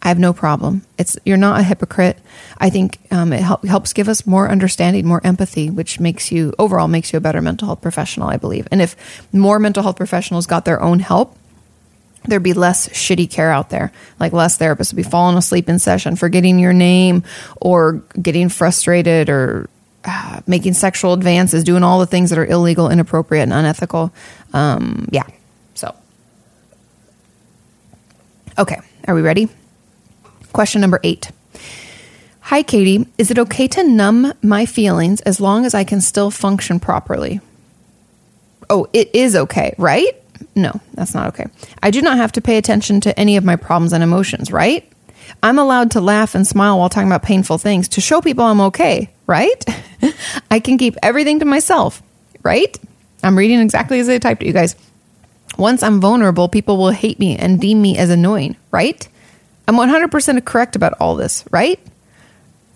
I 0.00 0.08
have 0.08 0.18
no 0.18 0.32
problem. 0.32 0.82
It's 0.96 1.18
you're 1.24 1.36
not 1.36 1.60
a 1.60 1.62
hypocrite. 1.62 2.18
I 2.58 2.70
think 2.70 2.98
um, 3.10 3.32
it 3.32 3.40
help, 3.42 3.64
helps 3.64 3.92
give 3.92 4.08
us 4.08 4.26
more 4.26 4.48
understanding, 4.48 5.06
more 5.06 5.20
empathy, 5.24 5.70
which 5.70 5.98
makes 5.98 6.30
you 6.30 6.54
overall 6.58 6.88
makes 6.88 7.12
you 7.12 7.16
a 7.16 7.20
better 7.20 7.40
mental 7.40 7.66
health 7.66 7.82
professional. 7.82 8.28
I 8.28 8.36
believe, 8.36 8.68
and 8.70 8.80
if 8.80 8.96
more 9.32 9.58
mental 9.58 9.82
health 9.82 9.96
professionals 9.96 10.46
got 10.46 10.64
their 10.64 10.80
own 10.80 11.00
help, 11.00 11.36
there'd 12.24 12.42
be 12.42 12.52
less 12.52 12.88
shitty 12.90 13.28
care 13.30 13.50
out 13.50 13.70
there. 13.70 13.92
Like 14.20 14.32
less 14.32 14.56
therapists 14.56 14.92
would 14.92 15.02
be 15.02 15.02
falling 15.02 15.36
asleep 15.36 15.68
in 15.68 15.78
session, 15.78 16.14
forgetting 16.14 16.58
your 16.58 16.72
name, 16.72 17.24
or 17.56 18.04
getting 18.20 18.48
frustrated, 18.48 19.28
or 19.28 19.68
uh, 20.04 20.40
making 20.46 20.74
sexual 20.74 21.12
advances, 21.12 21.64
doing 21.64 21.82
all 21.82 21.98
the 21.98 22.06
things 22.06 22.30
that 22.30 22.38
are 22.38 22.46
illegal, 22.46 22.88
inappropriate, 22.88 23.42
and 23.42 23.52
unethical. 23.52 24.12
Um, 24.52 25.08
yeah. 25.10 25.26
So, 25.74 25.94
okay, 28.56 28.78
are 29.08 29.14
we 29.14 29.22
ready? 29.22 29.48
Question 30.52 30.80
number 30.80 31.00
eight. 31.02 31.30
Hi, 32.40 32.62
Katie. 32.62 33.06
Is 33.18 33.30
it 33.30 33.38
okay 33.38 33.68
to 33.68 33.84
numb 33.84 34.32
my 34.42 34.64
feelings 34.64 35.20
as 35.22 35.40
long 35.40 35.66
as 35.66 35.74
I 35.74 35.84
can 35.84 36.00
still 36.00 36.30
function 36.30 36.80
properly? 36.80 37.40
Oh, 38.70 38.86
it 38.92 39.14
is 39.14 39.36
okay, 39.36 39.74
right? 39.78 40.14
No, 40.54 40.80
that's 40.94 41.14
not 41.14 41.28
okay. 41.28 41.46
I 41.82 41.90
do 41.90 42.00
not 42.00 42.16
have 42.16 42.32
to 42.32 42.40
pay 42.40 42.56
attention 42.56 43.00
to 43.02 43.18
any 43.18 43.36
of 43.36 43.44
my 43.44 43.56
problems 43.56 43.92
and 43.92 44.02
emotions, 44.02 44.50
right? 44.50 44.90
I'm 45.42 45.58
allowed 45.58 45.90
to 45.92 46.00
laugh 46.00 46.34
and 46.34 46.46
smile 46.46 46.78
while 46.78 46.88
talking 46.88 47.08
about 47.08 47.22
painful 47.22 47.58
things 47.58 47.88
to 47.90 48.00
show 48.00 48.20
people 48.20 48.44
I'm 48.44 48.60
okay, 48.62 49.10
right? 49.26 49.64
I 50.50 50.60
can 50.60 50.78
keep 50.78 50.96
everything 51.02 51.40
to 51.40 51.44
myself, 51.44 52.02
right? 52.42 52.76
I'm 53.22 53.36
reading 53.36 53.60
exactly 53.60 54.00
as 54.00 54.08
I 54.08 54.18
typed 54.18 54.42
it, 54.42 54.46
you 54.46 54.52
guys. 54.52 54.74
Once 55.58 55.82
I'm 55.82 56.00
vulnerable, 56.00 56.48
people 56.48 56.76
will 56.76 56.90
hate 56.90 57.18
me 57.18 57.36
and 57.36 57.60
deem 57.60 57.82
me 57.82 57.98
as 57.98 58.10
annoying, 58.10 58.56
right? 58.70 59.06
I'm 59.68 59.74
100% 59.74 60.44
correct 60.46 60.76
about 60.76 60.94
all 60.94 61.14
this, 61.14 61.44
right? 61.50 61.78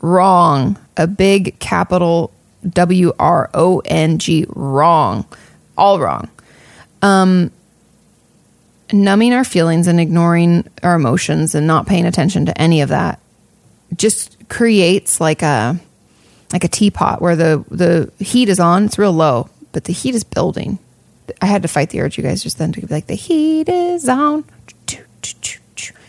Wrong. 0.02 0.78
A 0.98 1.06
big 1.06 1.58
capital 1.58 2.32
W 2.68 3.14
R 3.18 3.50
O 3.54 3.80
N 3.86 4.18
G. 4.18 4.44
Wrong. 4.50 5.24
All 5.76 5.98
wrong. 5.98 6.28
Um, 7.00 7.50
numbing 8.92 9.32
our 9.32 9.42
feelings 9.42 9.86
and 9.86 9.98
ignoring 9.98 10.68
our 10.82 10.94
emotions 10.94 11.54
and 11.54 11.66
not 11.66 11.86
paying 11.86 12.04
attention 12.04 12.44
to 12.46 12.60
any 12.60 12.82
of 12.82 12.90
that 12.90 13.18
just 13.96 14.36
creates 14.50 15.18
like 15.18 15.42
a 15.42 15.80
like 16.52 16.64
a 16.64 16.68
teapot 16.68 17.22
where 17.22 17.34
the 17.34 17.64
the 17.70 18.12
heat 18.22 18.50
is 18.50 18.60
on 18.60 18.84
it's 18.84 18.98
real 18.98 19.12
low 19.12 19.48
but 19.72 19.84
the 19.84 19.92
heat 19.92 20.14
is 20.14 20.24
building 20.24 20.78
i 21.40 21.46
had 21.46 21.62
to 21.62 21.68
fight 21.68 21.88
the 21.88 22.00
urge 22.02 22.18
you 22.18 22.24
guys 22.24 22.42
just 22.42 22.58
then 22.58 22.70
to 22.70 22.82
be 22.82 22.86
like 22.88 23.06
the 23.06 23.14
heat 23.14 23.68
is 23.68 24.08
on 24.08 24.44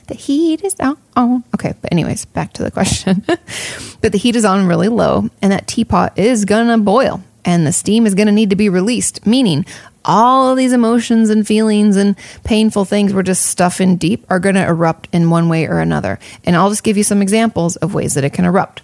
the 0.08 0.16
heat 0.16 0.64
is 0.64 0.76
on. 0.80 1.44
Okay, 1.54 1.74
but 1.82 1.92
anyways, 1.92 2.26
back 2.26 2.54
to 2.54 2.64
the 2.64 2.72
question. 2.72 3.24
but 4.02 4.12
the 4.12 4.18
heat 4.18 4.36
is 4.36 4.46
on 4.46 4.68
really 4.68 4.90
low, 4.90 5.30
and 5.42 5.52
that 5.52 5.68
teapot 5.68 6.18
is 6.18 6.46
gonna 6.46 6.78
boil, 6.78 7.24
and 7.46 7.66
the 7.66 7.74
steam 7.74 8.06
is 8.06 8.16
gonna 8.16 8.32
need 8.32 8.50
to 8.50 8.56
be 8.56 8.70
released, 8.70 9.26
meaning 9.26 9.66
all 10.06 10.52
of 10.52 10.58
these 10.58 10.74
emotions 10.74 11.30
and 11.30 11.48
feelings 11.48 11.96
and 11.96 12.16
painful 12.44 12.86
things 12.86 13.14
we're 13.14 13.24
just 13.24 13.46
stuffing 13.46 13.96
deep 13.96 14.26
are 14.30 14.40
to 14.40 14.66
erupt 14.66 15.08
in 15.14 15.30
one 15.30 15.50
way 15.50 15.66
or 15.66 15.80
another. 15.80 16.20
And 16.44 16.56
I'll 16.56 16.70
just 16.70 16.84
give 16.84 16.98
you 16.98 17.04
some 17.04 17.22
examples 17.22 17.76
of 17.78 17.94
ways 17.94 18.16
that 18.16 18.24
it 18.24 18.34
can 18.34 18.46
erupt. 18.46 18.82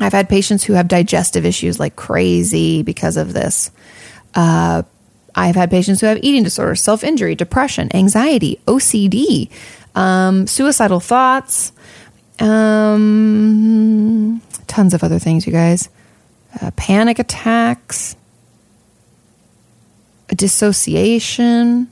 I've 0.00 0.12
had 0.12 0.28
patients 0.28 0.64
who 0.64 0.74
have 0.74 0.88
digestive 0.88 1.46
issues 1.46 1.80
like 1.80 1.96
crazy 1.96 2.82
because 2.82 3.16
of 3.16 3.32
this. 3.32 3.70
Uh, 4.34 4.82
I've 5.34 5.54
had 5.54 5.70
patients 5.70 6.00
who 6.00 6.06
have 6.06 6.18
eating 6.22 6.42
disorders, 6.42 6.82
self 6.82 7.04
injury, 7.04 7.34
depression, 7.34 7.94
anxiety, 7.94 8.60
OCD, 8.66 9.50
um, 9.96 10.46
suicidal 10.46 11.00
thoughts, 11.00 11.72
um, 12.38 14.40
tons 14.66 14.94
of 14.94 15.02
other 15.02 15.18
things, 15.18 15.46
you 15.46 15.52
guys. 15.52 15.88
Uh, 16.60 16.70
panic 16.76 17.18
attacks, 17.18 18.16
dissociation. 20.28 21.90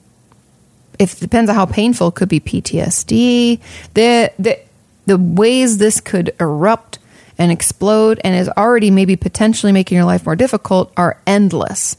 It 0.99 1.17
depends 1.19 1.51
on 1.51 1.57
how 1.57 1.67
painful, 1.67 2.13
could 2.13 2.29
be 2.29 2.41
PTSD. 2.41 3.61
The, 3.95 4.33
the, 4.39 4.61
the 5.07 5.19
ways 5.19 5.79
this 5.79 6.01
could 6.01 6.35
erupt 6.39 6.99
and 7.37 7.51
explode 7.51 8.21
and 8.23 8.37
is 8.37 8.49
already 8.51 8.91
maybe 8.91 9.17
potentially 9.17 9.73
making 9.73 9.97
your 9.97 10.05
life 10.05 10.25
more 10.25 10.37
difficult 10.37 10.93
are 10.97 11.21
endless. 11.27 11.97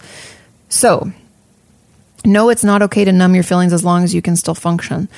So, 0.70 1.12
no, 2.24 2.49
it's 2.49 2.64
not 2.64 2.82
okay 2.84 3.06
to 3.06 3.12
numb 3.12 3.36
your 3.36 3.43
feelings 3.43 3.74
as 3.74 3.84
long 3.84 4.03
as 4.03 4.16
you 4.16 4.22
can 4.22 4.36
still 4.36 4.56
function 4.56 5.10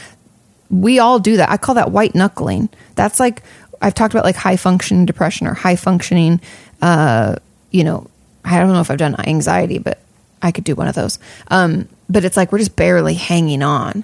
we 0.69 0.99
all 0.99 1.19
do 1.19 1.37
that. 1.37 1.49
I 1.49 1.57
call 1.57 1.75
that 1.75 1.91
white 1.91 2.15
knuckling. 2.15 2.69
That's 2.95 3.19
like 3.19 3.43
I've 3.81 3.93
talked 3.93 4.13
about 4.13 4.25
like 4.25 4.35
high 4.35 4.57
functioning 4.57 5.05
depression 5.05 5.47
or 5.47 5.53
high 5.53 5.75
functioning 5.75 6.41
uh, 6.81 7.35
you 7.71 7.83
know, 7.83 8.09
I 8.43 8.59
don't 8.59 8.71
know 8.71 8.81
if 8.81 8.91
I've 8.91 8.97
done 8.97 9.15
anxiety, 9.27 9.79
but 9.79 9.99
I 10.41 10.51
could 10.51 10.63
do 10.63 10.75
one 10.75 10.87
of 10.87 10.95
those. 10.95 11.19
Um, 11.49 11.87
but 12.09 12.23
it's 12.23 12.37
like 12.37 12.51
we're 12.51 12.59
just 12.59 12.75
barely 12.75 13.15
hanging 13.15 13.63
on. 13.63 14.03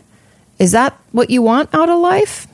Is 0.60 0.72
that 0.72 1.00
what 1.12 1.30
you 1.30 1.42
want 1.42 1.74
out 1.74 1.90
of 1.90 2.00
life? 2.00 2.48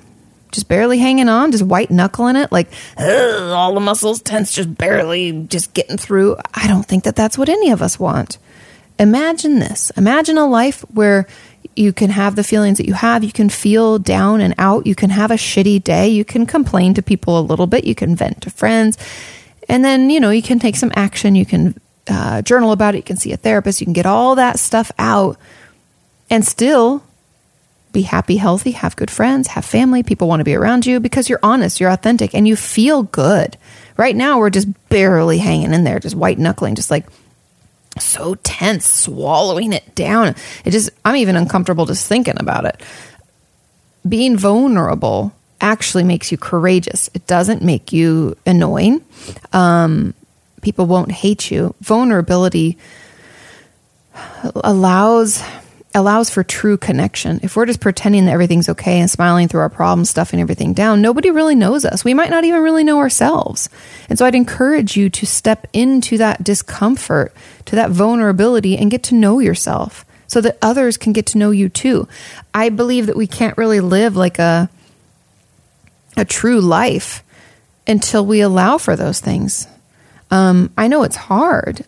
Just 0.52 0.68
barely 0.68 0.98
hanging 0.98 1.30
on, 1.30 1.52
just 1.52 1.64
white 1.64 1.92
knuckling 1.92 2.36
it, 2.36 2.52
like 2.52 2.70
all 2.98 3.74
the 3.74 3.80
muscles 3.80 4.22
tense, 4.22 4.52
just 4.52 4.76
barely 4.76 5.44
just 5.44 5.74
getting 5.74 5.98
through. 5.98 6.38
I 6.54 6.68
don't 6.68 6.86
think 6.86 7.04
that 7.04 7.16
that's 7.16 7.38
what 7.38 7.50
any 7.50 7.70
of 7.70 7.82
us 7.82 8.00
want. 8.00 8.40
Imagine 8.98 9.60
this. 9.60 9.92
Imagine 9.92 10.38
a 10.38 10.48
life 10.48 10.82
where 10.94 11.28
you 11.76 11.94
can 11.94 12.10
have 12.10 12.36
the 12.36 12.44
feelings 12.44 12.78
that 12.78 12.88
you 12.88 12.94
have. 12.94 13.24
You 13.24 13.32
can 13.32 13.50
feel 13.50 14.00
down 14.00 14.42
and 14.42 14.54
out. 14.58 14.86
You 14.86 14.96
can 14.96 15.10
have 15.10 15.32
a 15.32 15.36
shitty 15.36 15.84
day. 15.84 16.10
You 16.10 16.26
can 16.26 16.46
complain 16.46 16.94
to 16.96 17.02
people 17.02 17.40
a 17.40 17.42
little 17.42 17.68
bit. 17.68 17.86
You 17.86 17.96
can 17.96 18.16
vent 18.16 18.42
to 18.42 18.50
friends. 18.50 18.98
And 19.68 19.84
then, 19.84 20.10
you 20.10 20.20
know, 20.20 20.30
you 20.30 20.42
can 20.42 20.60
take 20.60 20.76
some 20.76 20.92
action. 20.96 21.36
You 21.36 21.46
can 21.46 21.80
uh, 22.10 22.42
journal 22.42 22.72
about 22.72 22.96
it. 22.96 22.98
You 22.98 23.04
can 23.04 23.18
see 23.18 23.32
a 23.32 23.38
therapist. 23.38 23.82
You 23.82 23.86
can 23.86 23.94
get 23.94 24.06
all 24.06 24.36
that 24.36 24.60
stuff 24.60 24.92
out 24.98 25.38
and 26.30 26.46
still 26.46 27.04
be 27.92 28.02
happy, 28.04 28.38
healthy, 28.38 28.72
have 28.72 28.96
good 28.96 29.10
friends, 29.10 29.48
have 29.48 29.66
family. 29.66 30.04
People 30.04 30.28
want 30.28 30.42
to 30.42 30.44
be 30.44 30.56
around 30.56 30.86
you 30.86 31.00
because 31.00 31.30
you're 31.30 31.40
honest, 31.42 31.80
you're 31.80 31.90
authentic, 31.90 32.36
and 32.36 32.48
you 32.48 32.56
feel 32.56 33.04
good. 33.04 33.58
Right 33.98 34.16
now, 34.16 34.40
we're 34.40 34.52
just 34.52 34.68
barely 34.90 35.40
hanging 35.40 35.74
in 35.74 35.84
there, 35.84 36.00
just 36.00 36.16
white 36.16 36.38
knuckling, 36.38 36.76
just 36.76 36.92
like 36.92 37.08
so 38.00 38.36
tense, 38.36 38.86
swallowing 38.86 39.74
it 39.74 39.96
down. 39.96 40.36
It 40.66 40.72
just, 40.72 40.90
I'm 41.06 41.16
even 41.16 41.36
uncomfortable 41.36 41.86
just 41.86 42.08
thinking 42.08 42.40
about 42.40 42.66
it. 42.66 42.82
Being 44.08 44.38
vulnerable 44.38 45.34
actually 45.62 46.04
makes 46.04 46.32
you 46.32 46.38
courageous. 46.38 47.10
It 47.14 47.28
doesn't 47.28 47.62
make 47.62 47.92
you 47.92 48.38
annoying. 48.46 49.04
Um, 49.52 50.14
people 50.62 50.86
won't 50.86 51.12
hate 51.12 51.52
you. 51.52 51.76
Vulnerability 51.82 52.78
allows 54.56 55.44
allows 55.96 56.30
for 56.30 56.44
true 56.44 56.78
connection. 56.78 57.40
If 57.42 57.56
we're 57.56 57.66
just 57.66 57.80
pretending 57.80 58.26
that 58.26 58.32
everything's 58.32 58.70
okay 58.70 59.00
and 59.00 59.10
smiling 59.10 59.48
through 59.48 59.62
our 59.62 59.70
problems, 59.70 60.10
stuffing 60.10 60.40
everything 60.40 60.74
down, 60.74 61.02
nobody 61.02 61.32
really 61.32 61.56
knows 61.56 61.84
us. 61.84 62.06
We 62.06 62.14
might 62.14 62.30
not 62.30 62.44
even 62.44 62.62
really 62.62 62.84
know 62.84 63.00
ourselves. 63.00 63.70
And 64.08 64.18
so 64.18 64.26
I'd 64.26 64.36
encourage 64.36 64.96
you 64.96 65.10
to 65.10 65.26
step 65.26 65.68
into 65.74 66.18
that 66.20 66.44
discomfort, 66.44 67.34
to 67.66 67.76
that 67.76 67.90
vulnerability, 67.90 68.78
and 68.78 68.92
get 68.92 69.04
to 69.04 69.16
know 69.16 69.40
yourself 69.40 70.06
so 70.28 70.42
that 70.42 70.60
others 70.62 70.96
can 70.96 71.12
get 71.12 71.26
to 71.28 71.40
know 71.40 71.50
you 71.50 71.70
too. 71.70 72.08
I 72.54 72.70
believe 72.70 73.08
that 73.08 73.18
we 73.18 73.26
can't 73.26 73.58
really 73.58 73.80
live 73.80 74.16
like 74.16 74.38
a 74.38 74.70
a 76.18 76.26
true 76.26 76.60
life 76.60 77.24
until 77.88 78.26
we 78.26 78.42
allow 78.42 78.78
for 78.78 78.96
those 78.96 79.20
things. 79.20 79.68
Um, 80.30 80.72
I 80.78 80.88
know 80.88 81.04
it's 81.04 81.16
hard. 81.16 81.86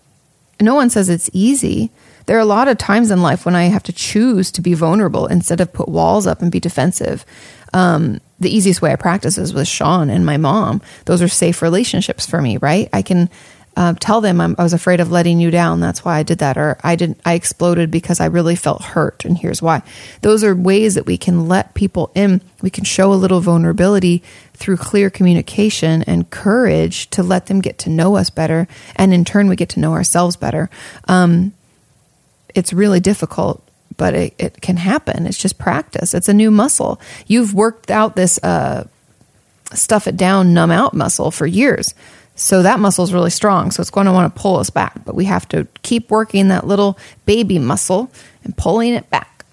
No 0.59 0.73
one 0.73 0.89
says 0.89 1.09
it's 1.09 1.29
easy 1.33 1.91
there 2.25 2.37
are 2.37 2.41
a 2.41 2.45
lot 2.45 2.67
of 2.67 2.77
times 2.77 3.11
in 3.11 3.21
life 3.21 3.45
when 3.45 3.55
I 3.55 3.65
have 3.65 3.83
to 3.83 3.93
choose 3.93 4.51
to 4.51 4.61
be 4.61 4.73
vulnerable 4.73 5.27
instead 5.27 5.61
of 5.61 5.73
put 5.73 5.87
walls 5.87 6.27
up 6.27 6.41
and 6.41 6.51
be 6.51 6.59
defensive. 6.59 7.25
Um, 7.73 8.19
the 8.39 8.53
easiest 8.55 8.81
way 8.81 8.91
I 8.91 8.95
practice 8.95 9.37
is 9.37 9.53
with 9.53 9.67
Sean 9.67 10.09
and 10.09 10.25
my 10.25 10.37
mom. 10.37 10.81
Those 11.05 11.21
are 11.21 11.27
safe 11.27 11.61
relationships 11.61 12.25
for 12.25 12.41
me, 12.41 12.57
right? 12.57 12.89
I 12.91 13.01
can 13.01 13.29
uh, 13.77 13.93
tell 13.99 14.19
them 14.19 14.41
i 14.41 14.47
was 14.61 14.73
afraid 14.73 14.99
of 14.99 15.11
letting 15.11 15.39
you 15.39 15.49
down. 15.49 15.79
That's 15.79 16.03
why 16.03 16.17
I 16.17 16.23
did 16.23 16.39
that. 16.39 16.57
Or 16.57 16.77
I 16.83 16.95
didn't, 16.95 17.21
I 17.25 17.33
exploded 17.33 17.89
because 17.89 18.19
I 18.19 18.25
really 18.25 18.55
felt 18.55 18.81
hurt. 18.83 19.23
And 19.23 19.37
here's 19.37 19.61
why. 19.61 19.81
Those 20.21 20.43
are 20.43 20.53
ways 20.53 20.95
that 20.95 21.05
we 21.05 21.17
can 21.17 21.47
let 21.47 21.73
people 21.73 22.11
in. 22.13 22.41
We 22.61 22.69
can 22.69 22.83
show 22.83 23.13
a 23.13 23.15
little 23.15 23.39
vulnerability 23.39 24.23
through 24.53 24.77
clear 24.77 25.09
communication 25.09 26.03
and 26.03 26.29
courage 26.29 27.09
to 27.11 27.23
let 27.23 27.45
them 27.45 27.61
get 27.61 27.77
to 27.79 27.89
know 27.89 28.17
us 28.17 28.29
better. 28.29 28.67
And 28.97 29.13
in 29.13 29.23
turn, 29.23 29.47
we 29.47 29.55
get 29.55 29.69
to 29.69 29.79
know 29.79 29.93
ourselves 29.93 30.35
better. 30.35 30.69
Um, 31.07 31.53
it's 32.55 32.73
really 32.73 32.99
difficult, 32.99 33.63
but 33.97 34.13
it, 34.13 34.33
it 34.37 34.61
can 34.61 34.77
happen. 34.77 35.25
It's 35.25 35.37
just 35.37 35.57
practice. 35.57 36.13
It's 36.13 36.29
a 36.29 36.33
new 36.33 36.51
muscle. 36.51 36.99
You've 37.27 37.53
worked 37.53 37.91
out 37.91 38.15
this 38.15 38.37
uh, 38.43 38.87
stuff 39.73 40.07
it 40.07 40.17
down, 40.17 40.53
numb 40.53 40.71
out 40.71 40.93
muscle 40.93 41.31
for 41.31 41.45
years. 41.45 41.93
So 42.35 42.63
that 42.63 42.79
muscle 42.79 43.03
is 43.03 43.13
really 43.13 43.29
strong. 43.29 43.71
So 43.71 43.81
it's 43.81 43.89
going 43.89 44.07
to 44.07 44.11
want 44.11 44.33
to 44.33 44.41
pull 44.41 44.57
us 44.57 44.69
back, 44.69 45.05
but 45.05 45.15
we 45.15 45.25
have 45.25 45.47
to 45.49 45.67
keep 45.83 46.09
working 46.09 46.47
that 46.47 46.65
little 46.65 46.97
baby 47.25 47.59
muscle 47.59 48.11
and 48.43 48.55
pulling 48.55 48.93
it 48.93 49.09
back 49.09 49.45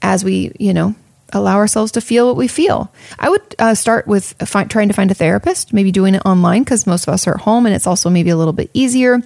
as 0.00 0.24
we, 0.24 0.52
you 0.58 0.72
know, 0.72 0.94
allow 1.32 1.56
ourselves 1.56 1.92
to 1.92 2.00
feel 2.00 2.26
what 2.26 2.36
we 2.36 2.48
feel. 2.48 2.92
I 3.18 3.28
would 3.28 3.54
uh, 3.58 3.74
start 3.74 4.06
with 4.06 4.34
trying 4.68 4.88
to 4.88 4.94
find 4.94 5.10
a 5.10 5.14
therapist, 5.14 5.72
maybe 5.72 5.92
doing 5.92 6.14
it 6.14 6.22
online 6.24 6.62
because 6.62 6.86
most 6.86 7.06
of 7.06 7.14
us 7.14 7.26
are 7.26 7.34
at 7.34 7.40
home 7.40 7.66
and 7.66 7.74
it's 7.74 7.86
also 7.86 8.10
maybe 8.10 8.30
a 8.30 8.36
little 8.36 8.52
bit 8.52 8.70
easier. 8.74 9.22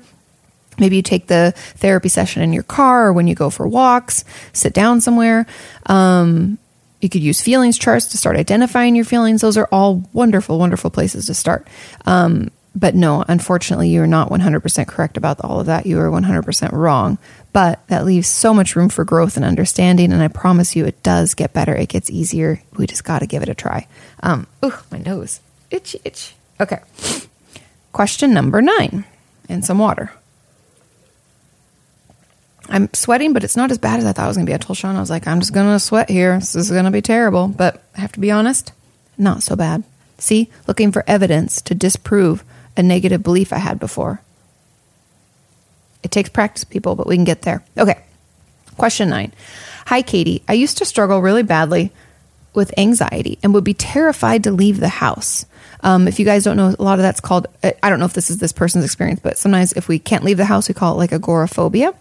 Maybe 0.78 0.96
you 0.96 1.02
take 1.02 1.26
the 1.26 1.52
therapy 1.56 2.08
session 2.08 2.42
in 2.42 2.52
your 2.52 2.62
car 2.62 3.06
or 3.06 3.12
when 3.12 3.26
you 3.26 3.34
go 3.34 3.50
for 3.50 3.66
walks, 3.66 4.24
sit 4.52 4.72
down 4.72 5.00
somewhere. 5.00 5.46
Um, 5.86 6.58
you 7.00 7.08
could 7.08 7.22
use 7.22 7.40
feelings 7.42 7.78
charts 7.78 8.06
to 8.06 8.18
start 8.18 8.36
identifying 8.36 8.96
your 8.96 9.04
feelings. 9.04 9.42
Those 9.42 9.58
are 9.58 9.68
all 9.70 10.08
wonderful, 10.12 10.58
wonderful 10.58 10.90
places 10.90 11.26
to 11.26 11.34
start. 11.34 11.68
Um, 12.06 12.50
but 12.74 12.94
no, 12.94 13.24
unfortunately, 13.28 13.90
you're 13.90 14.06
not 14.06 14.30
100% 14.30 14.88
correct 14.88 15.16
about 15.16 15.40
all 15.44 15.60
of 15.60 15.66
that. 15.66 15.86
You 15.86 16.00
are 16.00 16.10
100% 16.10 16.72
wrong. 16.72 17.18
But 17.52 17.86
that 17.86 18.04
leaves 18.04 18.26
so 18.26 18.52
much 18.52 18.74
room 18.74 18.88
for 18.88 19.04
growth 19.04 19.36
and 19.36 19.44
understanding. 19.44 20.12
And 20.12 20.22
I 20.22 20.28
promise 20.28 20.74
you, 20.74 20.84
it 20.84 21.02
does 21.02 21.34
get 21.34 21.52
better. 21.52 21.74
It 21.74 21.88
gets 21.88 22.10
easier. 22.10 22.60
We 22.76 22.86
just 22.86 23.04
got 23.04 23.20
to 23.20 23.26
give 23.26 23.42
it 23.42 23.48
a 23.48 23.54
try. 23.54 23.86
Um, 24.22 24.48
ooh, 24.64 24.74
my 24.90 24.98
nose. 24.98 25.40
Itchy, 25.70 26.00
itch. 26.04 26.34
Okay. 26.60 26.80
Question 27.92 28.34
number 28.34 28.60
nine 28.60 29.04
and 29.48 29.64
some 29.64 29.78
water. 29.78 30.10
I'm 32.68 32.92
sweating, 32.94 33.32
but 33.32 33.44
it's 33.44 33.56
not 33.56 33.70
as 33.70 33.78
bad 33.78 33.98
as 33.98 34.06
I 34.06 34.12
thought 34.12 34.24
it 34.24 34.28
was 34.28 34.36
going 34.36 34.46
to 34.46 34.50
be. 34.50 34.54
I 34.54 34.58
told 34.58 34.76
Sean, 34.76 34.96
I 34.96 35.00
was 35.00 35.10
like, 35.10 35.26
I'm 35.26 35.40
just 35.40 35.52
going 35.52 35.66
to 35.66 35.78
sweat 35.78 36.08
here. 36.08 36.38
This 36.38 36.54
is 36.54 36.70
going 36.70 36.84
to 36.84 36.90
be 36.90 37.02
terrible. 37.02 37.48
But 37.48 37.82
I 37.96 38.00
have 38.00 38.12
to 38.12 38.20
be 38.20 38.30
honest, 38.30 38.72
not 39.18 39.42
so 39.42 39.56
bad. 39.56 39.84
See, 40.18 40.50
looking 40.66 40.92
for 40.92 41.04
evidence 41.06 41.60
to 41.62 41.74
disprove 41.74 42.44
a 42.76 42.82
negative 42.82 43.22
belief 43.22 43.52
I 43.52 43.58
had 43.58 43.78
before. 43.78 44.20
It 46.02 46.10
takes 46.10 46.28
practice, 46.28 46.64
people, 46.64 46.94
but 46.94 47.06
we 47.06 47.16
can 47.16 47.24
get 47.24 47.42
there. 47.42 47.64
Okay. 47.76 48.00
Question 48.76 49.10
nine. 49.10 49.32
Hi, 49.86 50.02
Katie. 50.02 50.42
I 50.48 50.54
used 50.54 50.78
to 50.78 50.84
struggle 50.84 51.20
really 51.20 51.42
badly 51.42 51.92
with 52.54 52.76
anxiety 52.78 53.38
and 53.42 53.52
would 53.54 53.64
be 53.64 53.74
terrified 53.74 54.44
to 54.44 54.50
leave 54.50 54.80
the 54.80 54.88
house. 54.88 55.46
Um, 55.84 56.08
if 56.08 56.18
you 56.18 56.24
guys 56.24 56.42
don't 56.42 56.56
know, 56.56 56.74
a 56.76 56.82
lot 56.82 56.98
of 56.98 57.02
that's 57.02 57.20
called, 57.20 57.46
I 57.62 57.90
don't 57.90 58.00
know 58.00 58.06
if 58.06 58.14
this 58.14 58.30
is 58.30 58.38
this 58.38 58.52
person's 58.52 58.84
experience, 58.84 59.20
but 59.22 59.38
sometimes 59.38 59.72
if 59.74 59.86
we 59.86 59.98
can't 59.98 60.24
leave 60.24 60.38
the 60.38 60.46
house, 60.46 60.66
we 60.66 60.74
call 60.74 60.94
it 60.94 60.96
like 60.96 61.12
agoraphobia. 61.12 61.94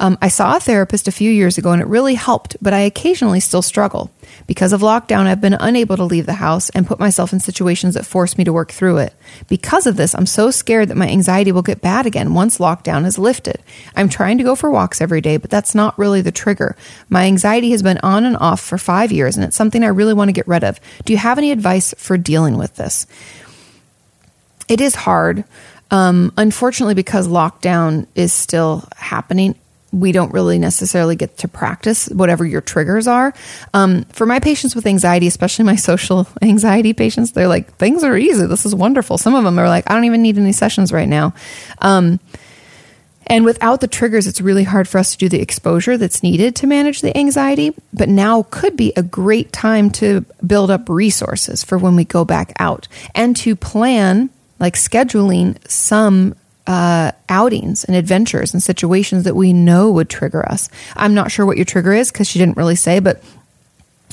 Um, 0.00 0.18
I 0.20 0.28
saw 0.28 0.56
a 0.56 0.60
therapist 0.60 1.08
a 1.08 1.12
few 1.12 1.30
years 1.30 1.56
ago 1.56 1.72
and 1.72 1.80
it 1.80 1.86
really 1.86 2.14
helped, 2.14 2.56
but 2.60 2.74
I 2.74 2.80
occasionally 2.80 3.40
still 3.40 3.62
struggle. 3.62 4.10
Because 4.46 4.72
of 4.72 4.80
lockdown, 4.80 5.26
I've 5.26 5.40
been 5.40 5.54
unable 5.54 5.96
to 5.96 6.04
leave 6.04 6.26
the 6.26 6.34
house 6.34 6.70
and 6.70 6.86
put 6.86 6.98
myself 6.98 7.32
in 7.32 7.40
situations 7.40 7.94
that 7.94 8.06
force 8.06 8.36
me 8.36 8.44
to 8.44 8.52
work 8.52 8.72
through 8.72 8.98
it. 8.98 9.14
Because 9.48 9.86
of 9.86 9.96
this, 9.96 10.14
I'm 10.14 10.26
so 10.26 10.50
scared 10.50 10.88
that 10.88 10.96
my 10.96 11.08
anxiety 11.08 11.52
will 11.52 11.62
get 11.62 11.80
bad 11.80 12.06
again 12.06 12.34
once 12.34 12.58
lockdown 12.58 13.06
is 13.06 13.18
lifted. 13.18 13.62
I'm 13.96 14.08
trying 14.08 14.38
to 14.38 14.44
go 14.44 14.54
for 14.54 14.70
walks 14.70 15.00
every 15.00 15.20
day, 15.20 15.36
but 15.36 15.50
that's 15.50 15.74
not 15.74 15.98
really 15.98 16.20
the 16.20 16.32
trigger. 16.32 16.76
My 17.08 17.24
anxiety 17.24 17.70
has 17.70 17.82
been 17.82 17.98
on 17.98 18.24
and 18.24 18.36
off 18.36 18.60
for 18.60 18.78
five 18.78 19.12
years 19.12 19.36
and 19.36 19.44
it's 19.44 19.56
something 19.56 19.82
I 19.82 19.88
really 19.88 20.14
want 20.14 20.28
to 20.28 20.32
get 20.32 20.48
rid 20.48 20.64
of. 20.64 20.80
Do 21.04 21.12
you 21.12 21.18
have 21.18 21.38
any 21.38 21.52
advice 21.52 21.94
for 21.96 22.16
dealing 22.16 22.56
with 22.56 22.76
this? 22.76 23.06
It 24.68 24.80
is 24.80 24.94
hard. 24.94 25.44
Um, 25.90 26.32
unfortunately, 26.36 26.94
because 26.94 27.26
lockdown 27.26 28.06
is 28.14 28.32
still 28.32 28.88
happening, 28.96 29.56
we 29.92 30.12
don't 30.12 30.32
really 30.32 30.58
necessarily 30.58 31.16
get 31.16 31.38
to 31.38 31.48
practice 31.48 32.08
whatever 32.08 32.46
your 32.46 32.60
triggers 32.60 33.06
are. 33.06 33.34
Um, 33.74 34.04
for 34.04 34.24
my 34.24 34.38
patients 34.38 34.74
with 34.76 34.86
anxiety, 34.86 35.26
especially 35.26 35.64
my 35.64 35.76
social 35.90 36.26
anxiety 36.42 36.92
patients, 36.92 37.32
they're 37.32 37.48
like, 37.48 37.74
things 37.76 38.04
are 38.04 38.16
easy. 38.16 38.46
This 38.46 38.66
is 38.66 38.74
wonderful. 38.74 39.18
Some 39.18 39.34
of 39.34 39.44
them 39.44 39.58
are 39.58 39.68
like, 39.68 39.90
I 39.90 39.94
don't 39.94 40.04
even 40.04 40.22
need 40.22 40.38
any 40.38 40.52
sessions 40.52 40.92
right 40.92 41.08
now. 41.08 41.34
Um, 41.78 42.20
and 43.30 43.44
without 43.44 43.80
the 43.80 43.86
triggers, 43.86 44.26
it's 44.26 44.40
really 44.40 44.64
hard 44.64 44.88
for 44.88 44.98
us 44.98 45.12
to 45.12 45.18
do 45.18 45.28
the 45.28 45.40
exposure 45.40 45.96
that's 45.96 46.20
needed 46.20 46.56
to 46.56 46.66
manage 46.66 47.00
the 47.00 47.16
anxiety. 47.16 47.72
But 47.92 48.08
now 48.08 48.44
could 48.50 48.76
be 48.76 48.92
a 48.96 49.04
great 49.04 49.52
time 49.52 49.90
to 49.90 50.24
build 50.44 50.68
up 50.68 50.88
resources 50.88 51.62
for 51.62 51.78
when 51.78 51.94
we 51.94 52.04
go 52.04 52.24
back 52.24 52.52
out 52.58 52.88
and 53.14 53.36
to 53.36 53.54
plan, 53.54 54.30
like 54.58 54.74
scheduling 54.74 55.56
some 55.68 56.34
uh, 56.70 57.10
outings 57.28 57.82
and 57.82 57.96
adventures 57.96 58.54
and 58.54 58.62
situations 58.62 59.24
that 59.24 59.34
we 59.34 59.52
know 59.52 59.90
would 59.90 60.08
trigger 60.08 60.48
us. 60.48 60.68
I'm 60.94 61.14
not 61.14 61.32
sure 61.32 61.44
what 61.44 61.56
your 61.56 61.64
trigger 61.64 61.92
is 61.92 62.12
because 62.12 62.28
she 62.28 62.38
didn't 62.38 62.56
really 62.56 62.76
say, 62.76 63.00
but 63.00 63.24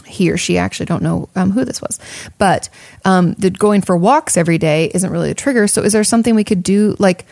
he 0.07 0.31
or 0.31 0.37
she 0.37 0.57
actually 0.57 0.87
don't 0.87 1.03
know 1.03 1.29
um, 1.35 1.51
who 1.51 1.63
this 1.63 1.83
was. 1.83 1.99
But 2.39 2.69
um, 3.05 3.33
the 3.33 3.51
going 3.51 3.81
for 3.81 3.95
walks 3.95 4.37
every 4.37 4.57
day 4.57 4.89
isn't 4.91 5.11
really 5.11 5.29
a 5.29 5.35
trigger. 5.35 5.67
So 5.67 5.83
is 5.83 5.93
there 5.93 6.03
something 6.03 6.33
we 6.33 6.43
could 6.43 6.63
do 6.63 6.95
like? 6.97 7.27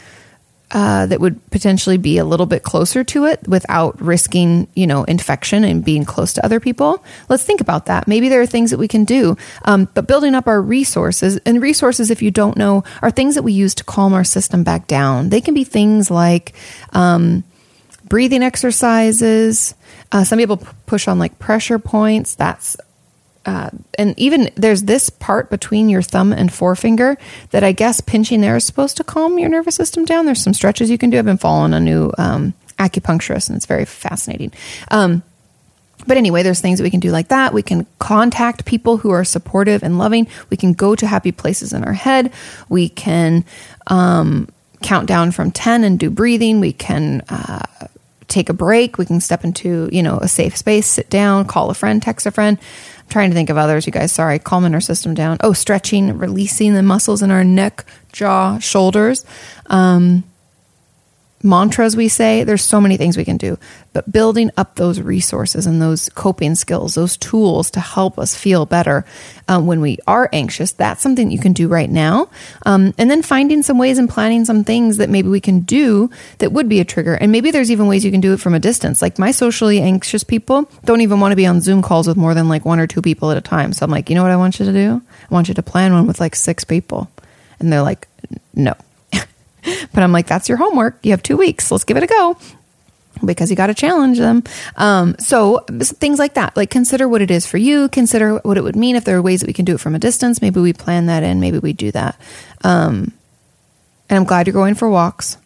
Uh, 0.72 1.06
that 1.06 1.20
would 1.20 1.40
potentially 1.52 1.98
be 1.98 2.18
a 2.18 2.26
little 2.26 2.46
bit 2.46 2.64
closer 2.64 3.04
to 3.04 3.26
it 3.26 3.48
without 3.48 4.00
risking, 4.02 4.68
you 4.76 4.88
know, 4.88 5.04
infection 5.04 5.64
and 5.64 5.86
being 5.86 6.04
close 6.04 6.34
to 6.34 6.46
other 6.46 6.60
people. 6.60 7.04
Let's 7.30 7.44
think 7.44 7.62
about 7.62 7.86
that. 7.86 8.08
Maybe 8.08 8.30
there 8.30 8.42
are 8.42 8.48
things 8.48 8.72
that 8.72 8.80
we 8.80 8.88
can 8.88 9.06
do. 9.06 9.38
Um, 9.64 9.88
but 9.94 10.08
building 10.08 10.34
up 10.34 10.48
our 10.48 10.62
resources 10.62 11.38
and 11.46 11.62
resources, 11.62 12.10
if 12.10 12.22
you 12.22 12.32
don't 12.32 12.58
know, 12.58 12.84
are 13.02 13.12
things 13.12 13.36
that 13.36 13.44
we 13.44 13.54
use 13.54 13.76
to 13.76 13.84
calm 13.84 14.14
our 14.14 14.24
system 14.24 14.64
back 14.64 14.88
down. 14.88 15.30
They 15.30 15.42
can 15.42 15.54
be 15.54 15.64
things 15.64 16.10
like 16.10 16.54
um, 16.94 17.44
breathing 18.06 18.44
exercises. 18.44 19.76
Uh, 20.12 20.24
some 20.24 20.40
people 20.40 20.58
p- 20.58 20.68
push 20.86 21.08
on 21.08 21.20
like 21.20 21.38
pressure 21.40 21.80
points. 21.80 22.36
That's 22.36 22.76
uh, 23.46 23.70
and 23.98 24.18
even 24.18 24.50
there's 24.56 24.84
this 24.84 25.10
part 25.10 25.50
between 25.50 25.90
your 25.90 26.02
thumb 26.02 26.34
and 26.34 26.52
forefinger 26.52 27.18
that 27.52 27.64
I 27.64 27.72
guess 27.72 28.02
pinching 28.02 28.42
there 28.42 28.56
is 28.56 28.66
supposed 28.66 28.98
to 28.98 29.04
calm 29.04 29.38
your 29.38 29.50
nervous 29.50 29.76
system 29.76 30.06
down. 30.06 30.26
There's 30.26 30.42
some 30.42 30.54
stretches 30.54 30.90
you 30.90 30.98
can 30.98 31.10
do. 31.10 31.20
I've 31.20 31.26
been 31.26 31.38
following 31.38 31.74
a 31.74 31.80
new 31.80 32.12
um, 32.18 32.54
acupuncturist, 32.80 33.50
and 33.50 33.56
it's 33.56 33.66
very 33.66 33.86
fascinating. 33.86 34.52
Um, 34.90 35.24
but 36.08 36.18
anyway, 36.18 36.44
there's 36.44 36.60
things 36.60 36.80
that 36.80 36.84
we 36.84 36.90
can 36.90 37.00
do 37.00 37.12
like 37.12 37.30
that. 37.30 37.54
We 37.54 37.62
can 37.62 37.86
contact 38.00 38.66
people 38.66 38.98
who 38.98 39.12
are 39.12 39.24
supportive 39.24 39.82
and 39.84 39.98
loving. 39.98 40.28
We 40.50 40.58
can 40.58 40.74
go 40.74 40.96
to 40.96 41.08
happy 41.08 41.32
places 41.32 41.74
in 41.74 41.84
our 41.84 41.94
head. 41.94 42.34
We 42.68 42.90
can 42.90 43.46
um, 43.88 44.50
count 44.84 45.08
down 45.08 45.32
from 45.32 45.52
10 45.52 45.84
and 45.84 45.98
do 45.98 46.10
breathing. 46.10 46.60
We 46.60 46.74
can 46.74 47.22
uh, 47.30 47.66
take 48.28 48.50
a 48.50 48.54
break. 48.54 48.98
We 48.98 49.06
can 49.06 49.22
step 49.22 49.44
into, 49.44 49.90
you 49.92 50.04
know, 50.04 50.18
a 50.18 50.28
safe 50.28 50.58
space, 50.58 50.88
sit 50.88 51.10
down, 51.10 51.46
call 51.46 51.70
a 51.70 51.74
friend, 51.74 52.02
text 52.02 52.26
a 52.26 52.32
friend. 52.32 52.58
I'm 53.06 53.10
trying 53.10 53.30
to 53.30 53.36
think 53.36 53.50
of 53.50 53.58
others, 53.58 53.86
you 53.86 53.92
guys. 53.92 54.12
Sorry, 54.12 54.40
calming 54.40 54.74
our 54.74 54.82
system 54.82 55.14
down. 55.14 55.38
Oh, 55.42 55.54
stretching, 55.54 56.18
releasing 56.18 56.74
the 56.74 56.84
muscles 56.84 57.22
in 57.22 57.32
our 57.32 57.44
neck, 57.44 57.86
jaw, 58.12 58.58
shoulders. 58.60 59.26
Um, 59.68 60.24
mantras 61.46 61.96
we 61.96 62.08
say. 62.08 62.44
There's 62.44 62.64
so 62.64 62.82
many 62.82 62.98
things 62.98 63.16
we 63.16 63.26
can 63.26 63.38
do, 63.38 63.58
but 63.94 64.12
building 64.12 64.52
up 64.58 64.76
those 64.76 65.00
resources 65.00 65.68
and 65.68 65.82
those 65.82 66.10
coping 66.10 66.56
skills, 66.56 66.96
those 66.96 67.16
tools 67.18 67.72
to 67.72 67.80
help 67.80 68.20
us 68.20 68.36
feel 68.36 68.66
better 68.66 69.06
um, 69.48 69.68
when 69.68 69.82
we 69.82 70.00
are 70.08 70.30
anxious, 70.34 70.72
that's 70.72 71.02
something 71.02 71.32
you 71.32 71.40
can 71.40 71.54
do 71.54 71.68
right 71.68 71.90
now. 71.90 72.30
Um, 72.66 72.94
and 72.98 73.10
then 73.10 73.22
finding 73.22 73.62
some 73.62 73.78
ways 73.78 73.98
and 73.98 74.10
planning 74.10 74.46
some 74.46 74.64
things 74.64 74.98
that 74.98 75.10
maybe 75.10 75.30
we 75.30 75.40
can 75.40 75.62
do 75.62 76.10
that 76.40 76.52
would 76.52 76.68
be 76.68 76.80
a 76.80 76.86
trigger. 76.86 77.14
And 77.14 77.32
maybe 77.32 77.52
there's 77.52 77.72
even 77.72 77.88
ways 77.88 78.04
you 78.04 78.12
can 78.12 78.22
do 78.22 78.34
it 78.34 78.40
from 78.40 78.54
a 78.54 78.60
distance. 78.60 79.02
Like 79.02 79.20
my 79.20 79.32
socially 79.32 79.80
anxious 79.80 80.24
people 80.24 80.70
don't 80.84 81.02
even 81.02 81.20
want 81.20 81.32
to 81.32 81.36
be 81.36 81.46
on 81.46 81.62
Zoom 81.62 81.82
calls 81.82 82.08
with 82.08 82.18
more 82.18 82.34
than 82.34 82.50
like 82.50 82.66
one 82.66 82.80
or 82.80 82.88
two 82.88 83.02
people 83.02 83.32
at 83.32 83.38
a 83.38 83.42
time. 83.42 83.74
So 83.74 83.86
I'm 83.86 83.92
like, 83.92 84.10
you 84.10 84.16
know 84.16 84.24
what 84.24 84.32
I 84.32 84.38
want 84.38 84.60
you 84.60 84.66
to 84.66 84.74
do? 84.74 85.02
I 85.30 85.34
want 85.34 85.48
you 85.48 85.54
to 85.54 85.64
plan 85.64 85.94
one 85.94 86.08
with 86.08 86.20
like 86.20 86.36
six 86.36 86.64
people. 86.64 87.10
And 87.60 87.72
they're 87.72 87.82
like, 87.82 88.08
no. 88.54 88.74
But 89.94 90.04
I'm 90.04 90.12
like, 90.12 90.28
that's 90.28 90.50
your 90.50 90.58
homework. 90.58 91.00
You 91.04 91.12
have 91.12 91.24
two 91.24 91.38
weeks. 91.38 91.72
Let's 91.72 91.84
give 91.84 91.98
it 91.98 92.04
a 92.04 92.08
go 92.08 92.38
because 93.24 93.50
you 93.50 93.56
got 93.56 93.68
to 93.68 93.74
challenge 93.74 94.18
them. 94.18 94.44
Um, 94.76 95.16
so 95.20 95.60
things 95.70 96.20
like 96.20 96.34
that, 96.34 96.56
like 96.58 96.70
consider 96.70 97.08
what 97.08 97.22
it 97.22 97.32
is 97.32 97.46
for 97.46 97.58
you. 97.58 97.88
Consider 97.90 98.38
what 98.40 98.58
it 98.58 98.64
would 98.64 98.76
mean 98.76 98.96
if 98.96 99.06
there 99.06 99.18
are 99.18 99.22
ways 99.22 99.42
that 99.42 99.48
we 99.48 99.54
can 99.54 99.66
do 99.66 99.76
it 99.76 99.80
from 99.80 99.96
a 99.96 100.00
distance. 100.00 100.42
Maybe 100.42 100.60
we 100.60 100.74
plan 100.74 101.06
that 101.06 101.24
in. 101.24 101.40
Maybe 101.40 101.60
we 101.60 101.74
do 101.74 101.92
that. 101.92 102.20
Um, 102.64 103.14
and 104.10 104.18
I'm 104.18 104.26
glad 104.26 104.48
you're 104.48 104.54
going 104.54 104.76
for 104.76 104.90
walks. 104.90 105.38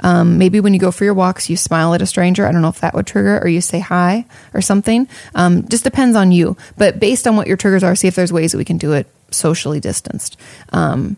Um, 0.00 0.38
maybe 0.38 0.60
when 0.60 0.74
you 0.74 0.80
go 0.80 0.90
for 0.90 1.04
your 1.04 1.14
walks, 1.14 1.48
you 1.48 1.56
smile 1.56 1.94
at 1.94 2.02
a 2.02 2.06
stranger. 2.06 2.46
I 2.46 2.52
don't 2.52 2.62
know 2.62 2.68
if 2.68 2.80
that 2.80 2.94
would 2.94 3.06
trigger, 3.06 3.38
or 3.38 3.48
you 3.48 3.60
say 3.60 3.80
hi 3.80 4.26
or 4.52 4.60
something. 4.60 5.08
Um, 5.34 5.66
just 5.68 5.84
depends 5.84 6.16
on 6.16 6.32
you. 6.32 6.56
But 6.76 7.00
based 7.00 7.26
on 7.26 7.36
what 7.36 7.46
your 7.46 7.56
triggers 7.56 7.82
are, 7.82 7.94
see 7.96 8.08
if 8.08 8.14
there's 8.14 8.32
ways 8.32 8.52
that 8.52 8.58
we 8.58 8.64
can 8.64 8.78
do 8.78 8.92
it 8.92 9.06
socially 9.30 9.80
distanced. 9.80 10.38
Um, 10.70 11.16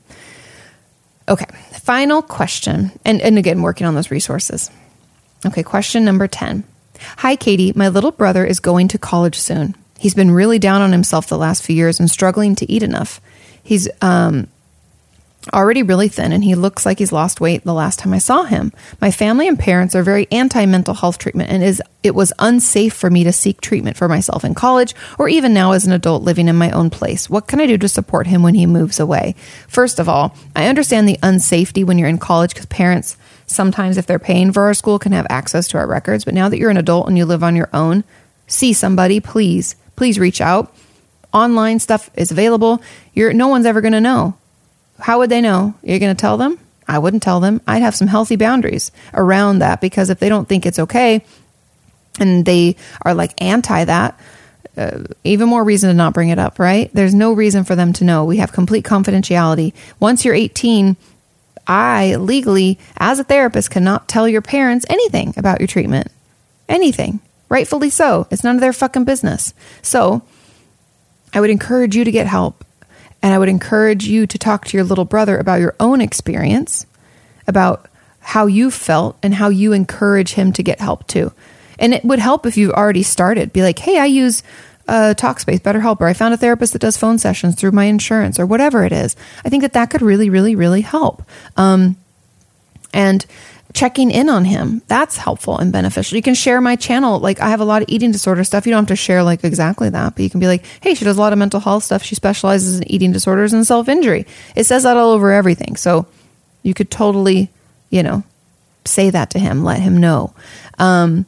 okay, 1.29 1.47
final 1.81 2.22
question. 2.22 2.91
And, 3.05 3.20
and 3.20 3.39
again, 3.39 3.62
working 3.62 3.87
on 3.87 3.95
those 3.95 4.11
resources. 4.11 4.70
Okay, 5.47 5.62
question 5.62 6.05
number 6.05 6.26
10. 6.26 6.64
Hi, 7.18 7.37
Katie. 7.37 7.72
My 7.74 7.89
little 7.89 8.11
brother 8.11 8.45
is 8.45 8.61
going 8.61 8.89
to 8.89 8.99
college 8.99 9.39
soon. 9.39 9.76
He's 9.99 10.14
been 10.14 10.31
really 10.31 10.59
down 10.59 10.83
on 10.83 10.93
himself 10.93 11.26
the 11.26 11.39
last 11.39 11.62
few 11.62 11.76
years 11.76 12.01
and 12.01 12.11
struggling 12.11 12.55
to 12.57 12.70
eat 12.70 12.83
enough. 12.83 13.20
He's 13.62 13.89
um, 14.01 14.49
already 15.51 15.83
really 15.83 16.09
thin 16.09 16.33
and 16.33 16.43
he 16.43 16.55
looks 16.55 16.87
like 16.87 16.99
he's 16.99 17.13
lost 17.13 17.41
weight 17.41 17.65
the 17.65 17.75
last 17.75 17.99
time 17.99 18.13
I 18.13 18.19
saw 18.19 18.45
him. 18.45 18.73
My 19.01 19.11
family 19.11 19.49
and 19.49 19.59
parents 19.59 19.95
are 19.95 20.03
very 20.03 20.27
anti 20.31 20.65
mental 20.67 20.95
health 20.95 21.19
treatment 21.19 21.51
and 21.51 21.63
is 21.63 21.83
it 22.03 22.15
was 22.15 22.33
unsafe 22.39 22.95
for 22.95 23.11
me 23.11 23.25
to 23.25 23.33
seek 23.33 23.61
treatment 23.61 23.97
for 23.97 24.09
myself 24.09 24.45
in 24.45 24.55
college 24.55 24.95
or 25.19 25.29
even 25.29 25.53
now 25.53 25.73
as 25.73 25.87
an 25.87 25.93
adult 25.93 26.23
living 26.23 26.49
in 26.49 26.57
my 26.57 26.71
own 26.71 26.91
place. 26.91 27.29
What 27.29 27.47
can 27.47 27.61
I 27.61 27.67
do 27.67 27.77
to 27.79 27.89
support 27.89 28.27
him 28.27 28.43
when 28.43 28.55
he 28.55 28.67
moves 28.67 29.01
away? 29.01 29.35
First 29.67 29.99
of 29.99 30.09
all, 30.09 30.35
I 30.57 30.69
understand 30.69 31.09
the 31.09 31.19
unsafety 31.23 31.85
when 31.85 31.99
you're 31.99 32.09
in 32.09 32.19
college 32.19 32.55
because 32.55 32.67
parents 32.67 33.17
sometimes 33.47 33.97
if 33.97 34.07
they're 34.07 34.19
paying 34.19 34.53
for 34.53 34.63
our 34.65 34.75
school 34.75 34.99
can 34.99 35.13
have 35.13 35.27
access 35.29 35.69
to 35.69 35.79
our 35.79 35.87
records, 35.87 36.25
but 36.25 36.35
now 36.35 36.49
that 36.49 36.59
you're 36.59 36.71
an 36.71 36.77
adult 36.77 37.09
and 37.09 37.19
you 37.19 37.25
live 37.25 37.43
on 37.43 37.57
your 37.57 37.71
own, 37.73 38.05
see 38.47 38.73
somebody, 38.73 39.21
please. 39.21 39.77
Please 39.97 40.19
reach 40.19 40.41
out. 40.41 40.75
Online 41.33 41.79
stuff 41.79 42.09
is 42.15 42.31
available. 42.31 42.81
You're 43.13 43.33
no 43.33 43.49
one's 43.49 43.67
ever 43.67 43.81
going 43.81 43.93
to 43.93 44.01
know 44.01 44.38
how 44.99 45.19
would 45.19 45.31
they 45.31 45.41
know? 45.41 45.75
You're 45.83 45.99
going 45.99 46.15
to 46.15 46.21
tell 46.21 46.37
them? 46.37 46.59
I 46.87 46.99
wouldn't 46.99 47.23
tell 47.23 47.41
them. 47.41 47.61
I'd 47.67 47.83
have 47.83 47.95
some 47.95 48.09
healthy 48.09 48.37
boundaries 48.37 48.91
around 49.13 49.59
that 49.59 49.81
because 49.81 50.11
if 50.11 50.19
they 50.19 50.29
don't 50.29 50.49
think 50.49 50.65
it's 50.65 50.79
okay 50.79 51.25
and 52.19 52.45
they 52.45 52.77
are 53.03 53.15
like 53.15 53.41
anti 53.43 53.85
that, 53.85 54.19
uh, 54.77 55.05
even 55.25 55.49
more 55.49 55.65
reason 55.65 55.89
to 55.91 55.95
not 55.95 56.15
bring 56.15 56.31
it 56.31 56.39
up, 56.39 56.59
right? 56.59 56.91
There's 56.95 57.15
no 57.15 57.33
reason 57.33 57.65
for 57.65 57.75
them 57.75 57.93
to 57.95 58.05
know. 58.05 58.25
We 58.25 58.39
have 58.39 58.53
complete 58.53 58.85
confidentiality. 58.85 59.75
Once 60.01 60.25
you're 60.25 60.35
18, 60.35 60.97
I 61.67 62.17
legally, 62.17 62.79
as 62.97 63.19
a 63.19 63.25
therapist, 63.25 63.71
cannot 63.71 64.09
tell 64.09 64.27
your 64.29 64.41
parents 64.41 64.87
anything 64.89 65.35
about 65.37 65.61
your 65.61 65.67
treatment. 65.67 66.11
Anything. 66.69 67.21
Rightfully 67.49 67.91
so. 67.91 68.27
It's 68.31 68.45
none 68.45 68.55
of 68.55 68.61
their 68.61 68.73
fucking 68.73 69.05
business. 69.05 69.53
So 69.83 70.23
I 71.35 71.41
would 71.41 71.51
encourage 71.51 71.97
you 71.97 72.05
to 72.05 72.13
get 72.13 72.27
help. 72.27 72.65
And 73.29 73.35
I 73.35 73.39
would 73.39 73.51
encourage 73.51 74.07
you 74.07 74.26
to 74.26 74.39
talk 74.39 74.64
to 74.64 74.74
your 74.74 74.85
little 74.85 75.05
brother 75.05 75.37
about 75.37 75.61
your 75.61 75.76
own 75.79 76.01
experience, 76.01 76.87
about 77.47 77.87
how 78.20 78.47
you 78.47 78.70
felt, 78.70 79.18
and 79.22 79.35
how 79.35 79.51
you 79.51 79.74
encourage 79.74 80.33
him 80.33 80.51
to 80.55 80.62
get 80.62 80.81
help 80.81 81.07
too. 81.07 81.35
And 81.79 81.93
it 81.93 82.07
would 82.07 82.20
help 82.20 82.47
if 82.47 82.57
you've 82.57 82.72
already 82.72 83.03
started. 83.03 83.53
Be 83.53 83.61
like, 83.61 83.81
hey, 83.81 83.99
I 83.99 84.07
use 84.07 84.43
uh, 84.89 85.12
Talkspace, 85.14 85.61
BetterHelp, 85.61 86.01
or 86.01 86.07
I 86.07 86.14
found 86.14 86.33
a 86.33 86.39
therapist 86.39 86.72
that 86.72 86.79
does 86.79 86.97
phone 86.97 87.18
sessions 87.18 87.55
through 87.55 87.72
my 87.72 87.85
insurance, 87.85 88.41
or 88.41 88.47
whatever 88.47 88.83
it 88.83 88.93
is. 88.93 89.14
I 89.45 89.51
think 89.51 89.61
that 89.61 89.74
that 89.74 89.91
could 89.91 90.01
really, 90.01 90.31
really, 90.31 90.55
really 90.55 90.81
help. 90.81 91.22
Um, 91.59 91.97
and 92.95 93.26
checking 93.75 94.11
in 94.11 94.29
on 94.29 94.45
him. 94.45 94.83
That's 94.89 95.16
helpful 95.16 95.59
and 95.59 95.73
beneficial. 95.73 96.16
You 96.16 96.23
can 96.23 96.35
share 96.35 96.61
my 96.61 96.77
channel. 96.77 97.19
Like 97.19 97.41
I 97.41 97.51
have 97.51 97.61
a 97.61 97.64
lot 97.64 97.83
of 97.83 97.89
eating 97.89 98.12
disorder 98.12 98.45
stuff. 98.45 98.66
You 98.66 98.73
don't 98.73 98.83
have 98.83 98.89
to 98.89 98.97
share 98.97 99.23
like 99.23 99.45
exactly 99.45 99.91
that, 99.91 100.14
but 100.14 100.23
you 100.23 100.31
can 100.31 100.41
be 100.41 100.47
like, 100.47 100.64
hey, 100.81 100.95
she 100.95 101.05
does 101.05 101.16
a 101.16 101.21
lot 101.21 101.33
of 101.33 101.39
mental 101.39 101.61
health 101.61 101.85
stuff. 101.85 102.03
She 102.03 102.14
specializes 102.14 102.79
in 102.79 102.91
eating 102.91 103.12
disorders 103.12 103.53
and 103.53 103.66
self 103.66 103.89
injury. 103.89 104.27
It 104.57 104.64
says 104.64 104.85
that 104.85 104.97
all 104.97 105.11
over 105.11 105.31
everything. 105.33 105.77
So 105.77 106.07
you 106.62 106.75
could 106.75 106.91
totally, 106.91 107.51
you 107.91 108.03
know, 108.03 108.25
say 108.85 109.11
that 109.11 109.31
to 109.31 109.39
him, 109.39 109.64
let 109.64 109.81
him 109.81 109.99
know. 109.99 110.35
Um, 110.79 111.27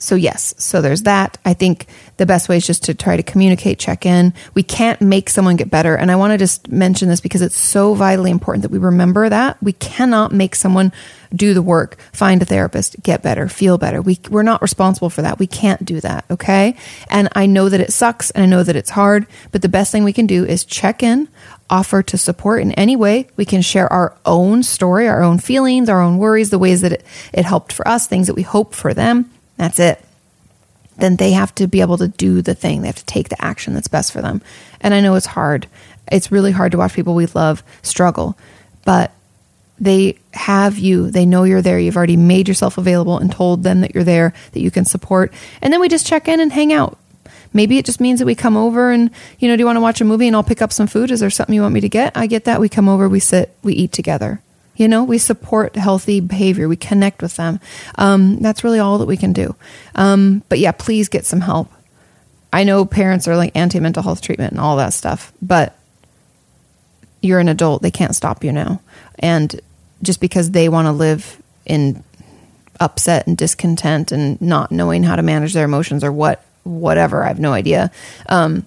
so 0.00 0.14
yes, 0.14 0.54
so 0.56 0.80
there's 0.80 1.02
that. 1.02 1.36
I 1.44 1.52
think 1.52 1.86
the 2.16 2.24
best 2.24 2.48
way 2.48 2.56
is 2.56 2.66
just 2.66 2.84
to 2.84 2.94
try 2.94 3.18
to 3.18 3.22
communicate, 3.22 3.78
check 3.78 4.06
in. 4.06 4.32
We 4.54 4.62
can't 4.62 4.98
make 5.02 5.28
someone 5.28 5.56
get 5.56 5.70
better. 5.70 5.94
And 5.94 6.10
I 6.10 6.16
want 6.16 6.32
to 6.32 6.38
just 6.38 6.70
mention 6.70 7.10
this 7.10 7.20
because 7.20 7.42
it's 7.42 7.56
so 7.56 7.92
vitally 7.92 8.30
important 8.30 8.62
that 8.62 8.70
we 8.70 8.78
remember 8.78 9.28
that. 9.28 9.62
We 9.62 9.74
cannot 9.74 10.32
make 10.32 10.54
someone 10.54 10.90
do 11.34 11.52
the 11.52 11.60
work, 11.60 11.98
find 12.12 12.40
a 12.40 12.46
therapist, 12.46 12.96
get 13.02 13.22
better, 13.22 13.46
feel 13.46 13.76
better. 13.76 14.00
We, 14.00 14.18
we're 14.30 14.42
not 14.42 14.62
responsible 14.62 15.10
for 15.10 15.20
that. 15.20 15.38
We 15.38 15.46
can't 15.46 15.84
do 15.84 16.00
that. 16.00 16.24
Okay. 16.30 16.76
And 17.08 17.28
I 17.34 17.44
know 17.44 17.68
that 17.68 17.80
it 17.80 17.92
sucks 17.92 18.30
and 18.30 18.42
I 18.42 18.46
know 18.46 18.62
that 18.62 18.76
it's 18.76 18.90
hard, 18.90 19.26
but 19.52 19.60
the 19.60 19.68
best 19.68 19.92
thing 19.92 20.02
we 20.02 20.14
can 20.14 20.26
do 20.26 20.46
is 20.46 20.64
check 20.64 21.02
in, 21.02 21.28
offer 21.68 22.02
to 22.04 22.16
support 22.16 22.62
in 22.62 22.72
any 22.72 22.96
way. 22.96 23.28
We 23.36 23.44
can 23.44 23.60
share 23.60 23.92
our 23.92 24.16
own 24.24 24.62
story, 24.62 25.08
our 25.08 25.22
own 25.22 25.38
feelings, 25.38 25.90
our 25.90 26.00
own 26.00 26.16
worries, 26.16 26.48
the 26.48 26.58
ways 26.58 26.80
that 26.80 26.92
it, 26.92 27.04
it 27.34 27.44
helped 27.44 27.70
for 27.74 27.86
us, 27.86 28.06
things 28.06 28.28
that 28.28 28.34
we 28.34 28.42
hope 28.42 28.74
for 28.74 28.94
them 28.94 29.30
that's 29.60 29.78
it. 29.78 30.02
Then 30.96 31.16
they 31.16 31.32
have 31.32 31.54
to 31.56 31.66
be 31.66 31.80
able 31.80 31.98
to 31.98 32.08
do 32.08 32.42
the 32.42 32.54
thing. 32.54 32.80
They 32.80 32.88
have 32.88 32.96
to 32.96 33.04
take 33.04 33.28
the 33.28 33.42
action 33.42 33.74
that's 33.74 33.88
best 33.88 34.12
for 34.12 34.20
them. 34.20 34.42
And 34.80 34.94
I 34.94 35.00
know 35.00 35.14
it's 35.14 35.26
hard. 35.26 35.66
It's 36.10 36.32
really 36.32 36.52
hard 36.52 36.72
to 36.72 36.78
watch 36.78 36.94
people 36.94 37.14
we 37.14 37.26
love 37.26 37.62
struggle, 37.82 38.36
but 38.84 39.12
they 39.78 40.18
have 40.34 40.78
you. 40.78 41.10
They 41.10 41.24
know 41.24 41.44
you're 41.44 41.62
there. 41.62 41.78
You've 41.78 41.96
already 41.96 42.16
made 42.16 42.48
yourself 42.48 42.76
available 42.76 43.18
and 43.18 43.32
told 43.32 43.62
them 43.62 43.80
that 43.80 43.94
you're 43.94 44.04
there, 44.04 44.34
that 44.52 44.60
you 44.60 44.70
can 44.70 44.84
support. 44.84 45.32
And 45.62 45.72
then 45.72 45.80
we 45.80 45.88
just 45.88 46.06
check 46.06 46.28
in 46.28 46.40
and 46.40 46.52
hang 46.52 46.72
out. 46.72 46.98
Maybe 47.52 47.78
it 47.78 47.84
just 47.84 48.00
means 48.00 48.20
that 48.20 48.26
we 48.26 48.34
come 48.34 48.56
over 48.56 48.90
and, 48.90 49.10
you 49.38 49.48
know, 49.48 49.56
do 49.56 49.62
you 49.62 49.66
want 49.66 49.76
to 49.76 49.80
watch 49.80 50.00
a 50.00 50.04
movie 50.04 50.26
and 50.26 50.36
I'll 50.36 50.44
pick 50.44 50.62
up 50.62 50.72
some 50.72 50.86
food? 50.86 51.10
Is 51.10 51.20
there 51.20 51.30
something 51.30 51.54
you 51.54 51.62
want 51.62 51.74
me 51.74 51.80
to 51.80 51.88
get? 51.88 52.16
I 52.16 52.26
get 52.26 52.44
that. 52.44 52.60
We 52.60 52.68
come 52.68 52.88
over, 52.88 53.08
we 53.08 53.20
sit, 53.20 53.56
we 53.62 53.72
eat 53.72 53.92
together. 53.92 54.40
You 54.80 54.88
know, 54.88 55.04
we 55.04 55.18
support 55.18 55.76
healthy 55.76 56.20
behavior, 56.20 56.66
we 56.66 56.74
connect 56.74 57.20
with 57.20 57.36
them. 57.36 57.60
Um, 57.96 58.38
that's 58.38 58.64
really 58.64 58.78
all 58.78 58.96
that 58.96 59.04
we 59.04 59.18
can 59.18 59.34
do. 59.34 59.54
Um, 59.94 60.42
but 60.48 60.58
yeah, 60.58 60.72
please 60.72 61.10
get 61.10 61.26
some 61.26 61.42
help. 61.42 61.70
I 62.50 62.64
know 62.64 62.86
parents 62.86 63.28
are 63.28 63.36
like 63.36 63.54
anti 63.54 63.78
mental 63.78 64.02
health 64.02 64.22
treatment 64.22 64.52
and 64.52 64.60
all 64.60 64.78
that 64.78 64.94
stuff, 64.94 65.34
but 65.42 65.76
you're 67.20 67.40
an 67.40 67.50
adult. 67.50 67.82
They 67.82 67.90
can't 67.90 68.16
stop 68.16 68.42
you 68.42 68.52
now. 68.52 68.80
And 69.18 69.60
just 70.02 70.18
because 70.18 70.52
they 70.52 70.70
want 70.70 70.86
to 70.86 70.92
live 70.92 71.42
in 71.66 72.02
upset 72.80 73.26
and 73.26 73.36
discontent 73.36 74.12
and 74.12 74.40
not 74.40 74.72
knowing 74.72 75.02
how 75.02 75.14
to 75.14 75.22
manage 75.22 75.52
their 75.52 75.66
emotions 75.66 76.02
or 76.02 76.10
what, 76.10 76.42
whatever, 76.62 77.22
I 77.22 77.28
have 77.28 77.38
no 77.38 77.52
idea, 77.52 77.90
um, 78.30 78.64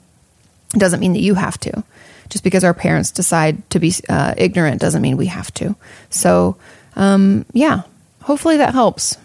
doesn't 0.74 1.00
mean 1.00 1.14
that 1.14 1.22
you 1.22 1.34
have 1.34 1.58
to 1.62 1.84
just 2.30 2.44
because 2.44 2.64
our 2.64 2.74
parents 2.74 3.12
decide 3.12 3.70
to 3.70 3.80
be 3.80 3.94
uh, 4.10 4.34
ignorant 4.38 4.82
doesn't 4.82 5.02
mean 5.02 5.18
we 5.18 5.28
have 5.28 5.54
to. 5.56 5.76
So, 6.10 6.58
um, 6.96 7.46
yeah, 7.54 7.84
hopefully 8.22 8.58
that 8.58 8.74
helps. 8.74 9.18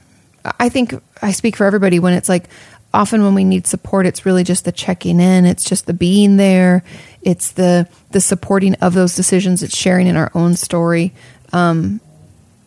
I 0.58 0.68
think 0.68 0.94
I 1.20 1.32
speak 1.32 1.56
for 1.56 1.66
everybody 1.66 1.98
when 1.98 2.14
it's 2.14 2.28
like 2.28 2.48
often 2.94 3.22
when 3.22 3.34
we 3.34 3.44
need 3.44 3.66
support, 3.66 4.06
it's 4.06 4.24
really 4.24 4.44
just 4.44 4.64
the 4.64 4.72
checking 4.72 5.20
in, 5.20 5.44
it's 5.44 5.64
just 5.64 5.86
the 5.86 5.92
being 5.92 6.36
there, 6.36 6.82
it's 7.22 7.52
the 7.52 7.88
the 8.10 8.20
supporting 8.20 8.74
of 8.76 8.94
those 8.94 9.14
decisions, 9.14 9.62
it's 9.62 9.76
sharing 9.76 10.06
in 10.06 10.16
our 10.16 10.30
own 10.34 10.56
story. 10.56 11.12
Um, 11.52 12.00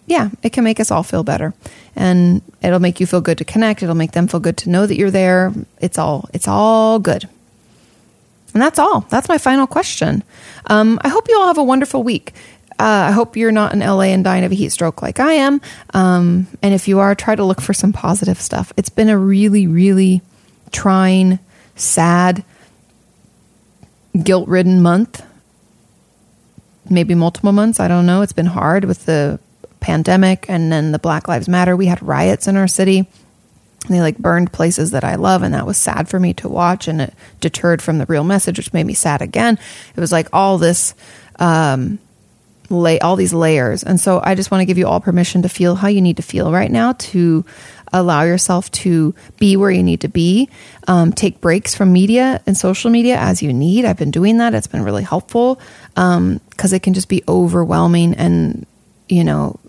yeah, 0.05 0.29
it 0.43 0.51
can 0.51 0.63
make 0.63 0.79
us 0.79 0.91
all 0.91 1.03
feel 1.03 1.23
better, 1.23 1.53
and 1.95 2.41
it'll 2.61 2.79
make 2.79 2.99
you 2.99 3.05
feel 3.05 3.21
good 3.21 3.37
to 3.37 3.45
connect. 3.45 3.81
It'll 3.81 3.95
make 3.95 4.11
them 4.11 4.27
feel 4.27 4.39
good 4.39 4.57
to 4.57 4.69
know 4.69 4.85
that 4.85 4.97
you're 4.97 5.11
there. 5.11 5.53
It's 5.79 5.97
all 5.97 6.29
it's 6.33 6.47
all 6.47 6.99
good. 6.99 7.27
And 8.53 8.61
that's 8.61 8.79
all. 8.79 9.01
That's 9.09 9.29
my 9.29 9.37
final 9.37 9.67
question. 9.67 10.23
Um, 10.65 10.99
I 11.03 11.09
hope 11.09 11.27
you 11.29 11.37
all 11.39 11.47
have 11.47 11.57
a 11.57 11.63
wonderful 11.63 12.03
week. 12.03 12.33
Uh, 12.79 13.09
I 13.09 13.11
hope 13.11 13.37
you're 13.37 13.51
not 13.51 13.73
in 13.73 13.79
LA 13.79 14.05
and 14.05 14.23
dying 14.23 14.43
of 14.43 14.51
a 14.51 14.55
heat 14.55 14.69
stroke 14.69 15.01
like 15.01 15.19
I 15.19 15.33
am. 15.33 15.61
Um, 15.93 16.47
and 16.63 16.73
if 16.73 16.87
you 16.87 16.99
are, 16.99 17.13
try 17.13 17.35
to 17.35 17.43
look 17.43 17.61
for 17.61 17.73
some 17.73 17.93
positive 17.93 18.41
stuff. 18.41 18.73
It's 18.75 18.89
been 18.89 19.09
a 19.09 19.17
really, 19.17 19.67
really 19.67 20.21
trying, 20.71 21.37
sad, 21.75 22.43
guilt 24.23 24.47
ridden 24.47 24.81
month. 24.81 25.23
Maybe 26.89 27.13
multiple 27.13 27.51
months. 27.51 27.79
I 27.79 27.87
don't 27.87 28.05
know. 28.05 28.23
It's 28.23 28.33
been 28.33 28.47
hard 28.47 28.85
with 28.85 29.05
the 29.05 29.39
pandemic 29.79 30.45
and 30.49 30.71
then 30.71 30.91
the 30.91 30.99
Black 30.99 31.27
Lives 31.27 31.47
Matter. 31.47 31.75
We 31.75 31.85
had 31.85 32.01
riots 32.01 32.47
in 32.47 32.57
our 32.57 32.67
city. 32.67 33.07
They 33.87 33.99
like 33.99 34.17
burned 34.17 34.53
places 34.53 34.91
that 34.91 35.03
I 35.03 35.15
love, 35.15 35.41
and 35.41 35.53
that 35.53 35.65
was 35.65 35.77
sad 35.77 36.07
for 36.07 36.19
me 36.19 36.33
to 36.35 36.47
watch, 36.47 36.87
and 36.87 37.01
it 37.01 37.13
deterred 37.39 37.81
from 37.81 37.97
the 37.97 38.05
real 38.05 38.23
message, 38.23 38.57
which 38.57 38.73
made 38.73 38.85
me 38.85 38.93
sad 38.93 39.21
again. 39.21 39.57
It 39.95 39.99
was 39.99 40.11
like 40.11 40.27
all 40.31 40.59
this, 40.59 40.93
um, 41.39 41.97
lay 42.69 42.99
all 42.99 43.15
these 43.15 43.33
layers, 43.33 43.83
and 43.83 43.99
so 43.99 44.21
I 44.23 44.35
just 44.35 44.51
want 44.51 44.61
to 44.61 44.65
give 44.65 44.77
you 44.77 44.87
all 44.87 44.99
permission 44.99 45.41
to 45.41 45.49
feel 45.49 45.75
how 45.75 45.87
you 45.87 46.01
need 46.01 46.17
to 46.17 46.23
feel 46.23 46.51
right 46.51 46.71
now 46.71 46.93
to 46.93 47.43
allow 47.91 48.21
yourself 48.21 48.69
to 48.71 49.15
be 49.39 49.57
where 49.57 49.71
you 49.71 49.83
need 49.83 50.01
to 50.01 50.07
be. 50.07 50.47
Um, 50.87 51.11
take 51.11 51.41
breaks 51.41 51.75
from 51.75 51.91
media 51.91 52.41
and 52.45 52.55
social 52.55 52.91
media 52.91 53.17
as 53.17 53.41
you 53.41 53.51
need. 53.51 53.85
I've 53.85 53.97
been 53.97 54.11
doing 54.11 54.37
that; 54.37 54.53
it's 54.53 54.67
been 54.67 54.83
really 54.83 55.03
helpful 55.03 55.59
because 55.95 56.17
um, 56.17 56.39
it 56.75 56.83
can 56.83 56.93
just 56.93 57.09
be 57.09 57.23
overwhelming, 57.27 58.13
and 58.13 58.67
you 59.09 59.23
know, 59.23 59.59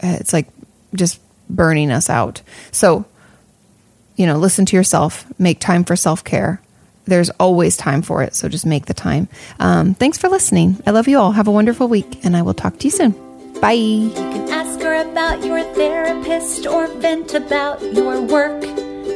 it's 0.00 0.32
like 0.32 0.48
just 0.92 1.20
burning 1.48 1.90
us 1.90 2.10
out. 2.10 2.42
So 2.72 3.04
you 4.16 4.26
know, 4.26 4.36
listen 4.36 4.66
to 4.66 4.76
yourself, 4.76 5.24
make 5.38 5.60
time 5.60 5.84
for 5.84 5.96
self 5.96 6.24
care. 6.24 6.60
There's 7.06 7.30
always 7.40 7.76
time 7.76 8.02
for 8.02 8.22
it, 8.22 8.34
so 8.34 8.48
just 8.48 8.66
make 8.66 8.86
the 8.86 8.94
time. 8.94 9.28
Um, 9.58 9.94
thanks 9.94 10.18
for 10.18 10.28
listening. 10.28 10.80
I 10.86 10.90
love 10.90 11.08
you 11.08 11.18
all. 11.18 11.32
Have 11.32 11.48
a 11.48 11.50
wonderful 11.50 11.88
week, 11.88 12.24
and 12.24 12.36
I 12.36 12.42
will 12.42 12.54
talk 12.54 12.78
to 12.78 12.84
you 12.84 12.90
soon. 12.90 13.14
Bye. 13.60 13.72
You 13.72 14.12
can 14.14 14.48
ask 14.48 14.80
her 14.80 14.94
about 15.10 15.44
your 15.44 15.62
therapist 15.74 16.66
or 16.66 16.86
vent 16.86 17.34
about 17.34 17.82
your 17.94 18.22
work. 18.22 18.62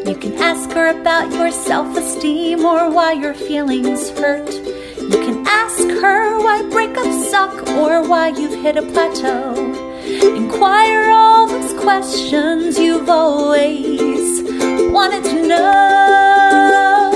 You 0.06 0.16
can 0.16 0.34
ask 0.34 0.70
her 0.72 0.88
about 1.00 1.32
your 1.32 1.50
self 1.50 1.96
esteem 1.96 2.64
or 2.64 2.90
why 2.90 3.12
your 3.12 3.34
feelings 3.34 4.10
hurt. 4.10 4.52
You 4.52 5.10
can 5.10 5.46
ask 5.46 5.82
her 5.82 6.38
why 6.40 6.62
breakups 6.62 7.30
suck 7.30 7.68
or 7.68 8.06
why 8.06 8.28
you've 8.28 8.60
hit 8.62 8.76
a 8.76 8.82
plateau. 8.82 9.83
Inquire 10.24 11.10
all 11.10 11.46
those 11.46 11.72
questions 11.80 12.78
you've 12.78 13.10
always 13.10 14.42
wanted 14.90 15.22
to 15.24 15.46
know. 15.46 17.10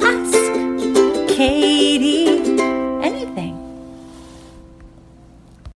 Ask 0.00 0.38
Kati. 1.34 2.33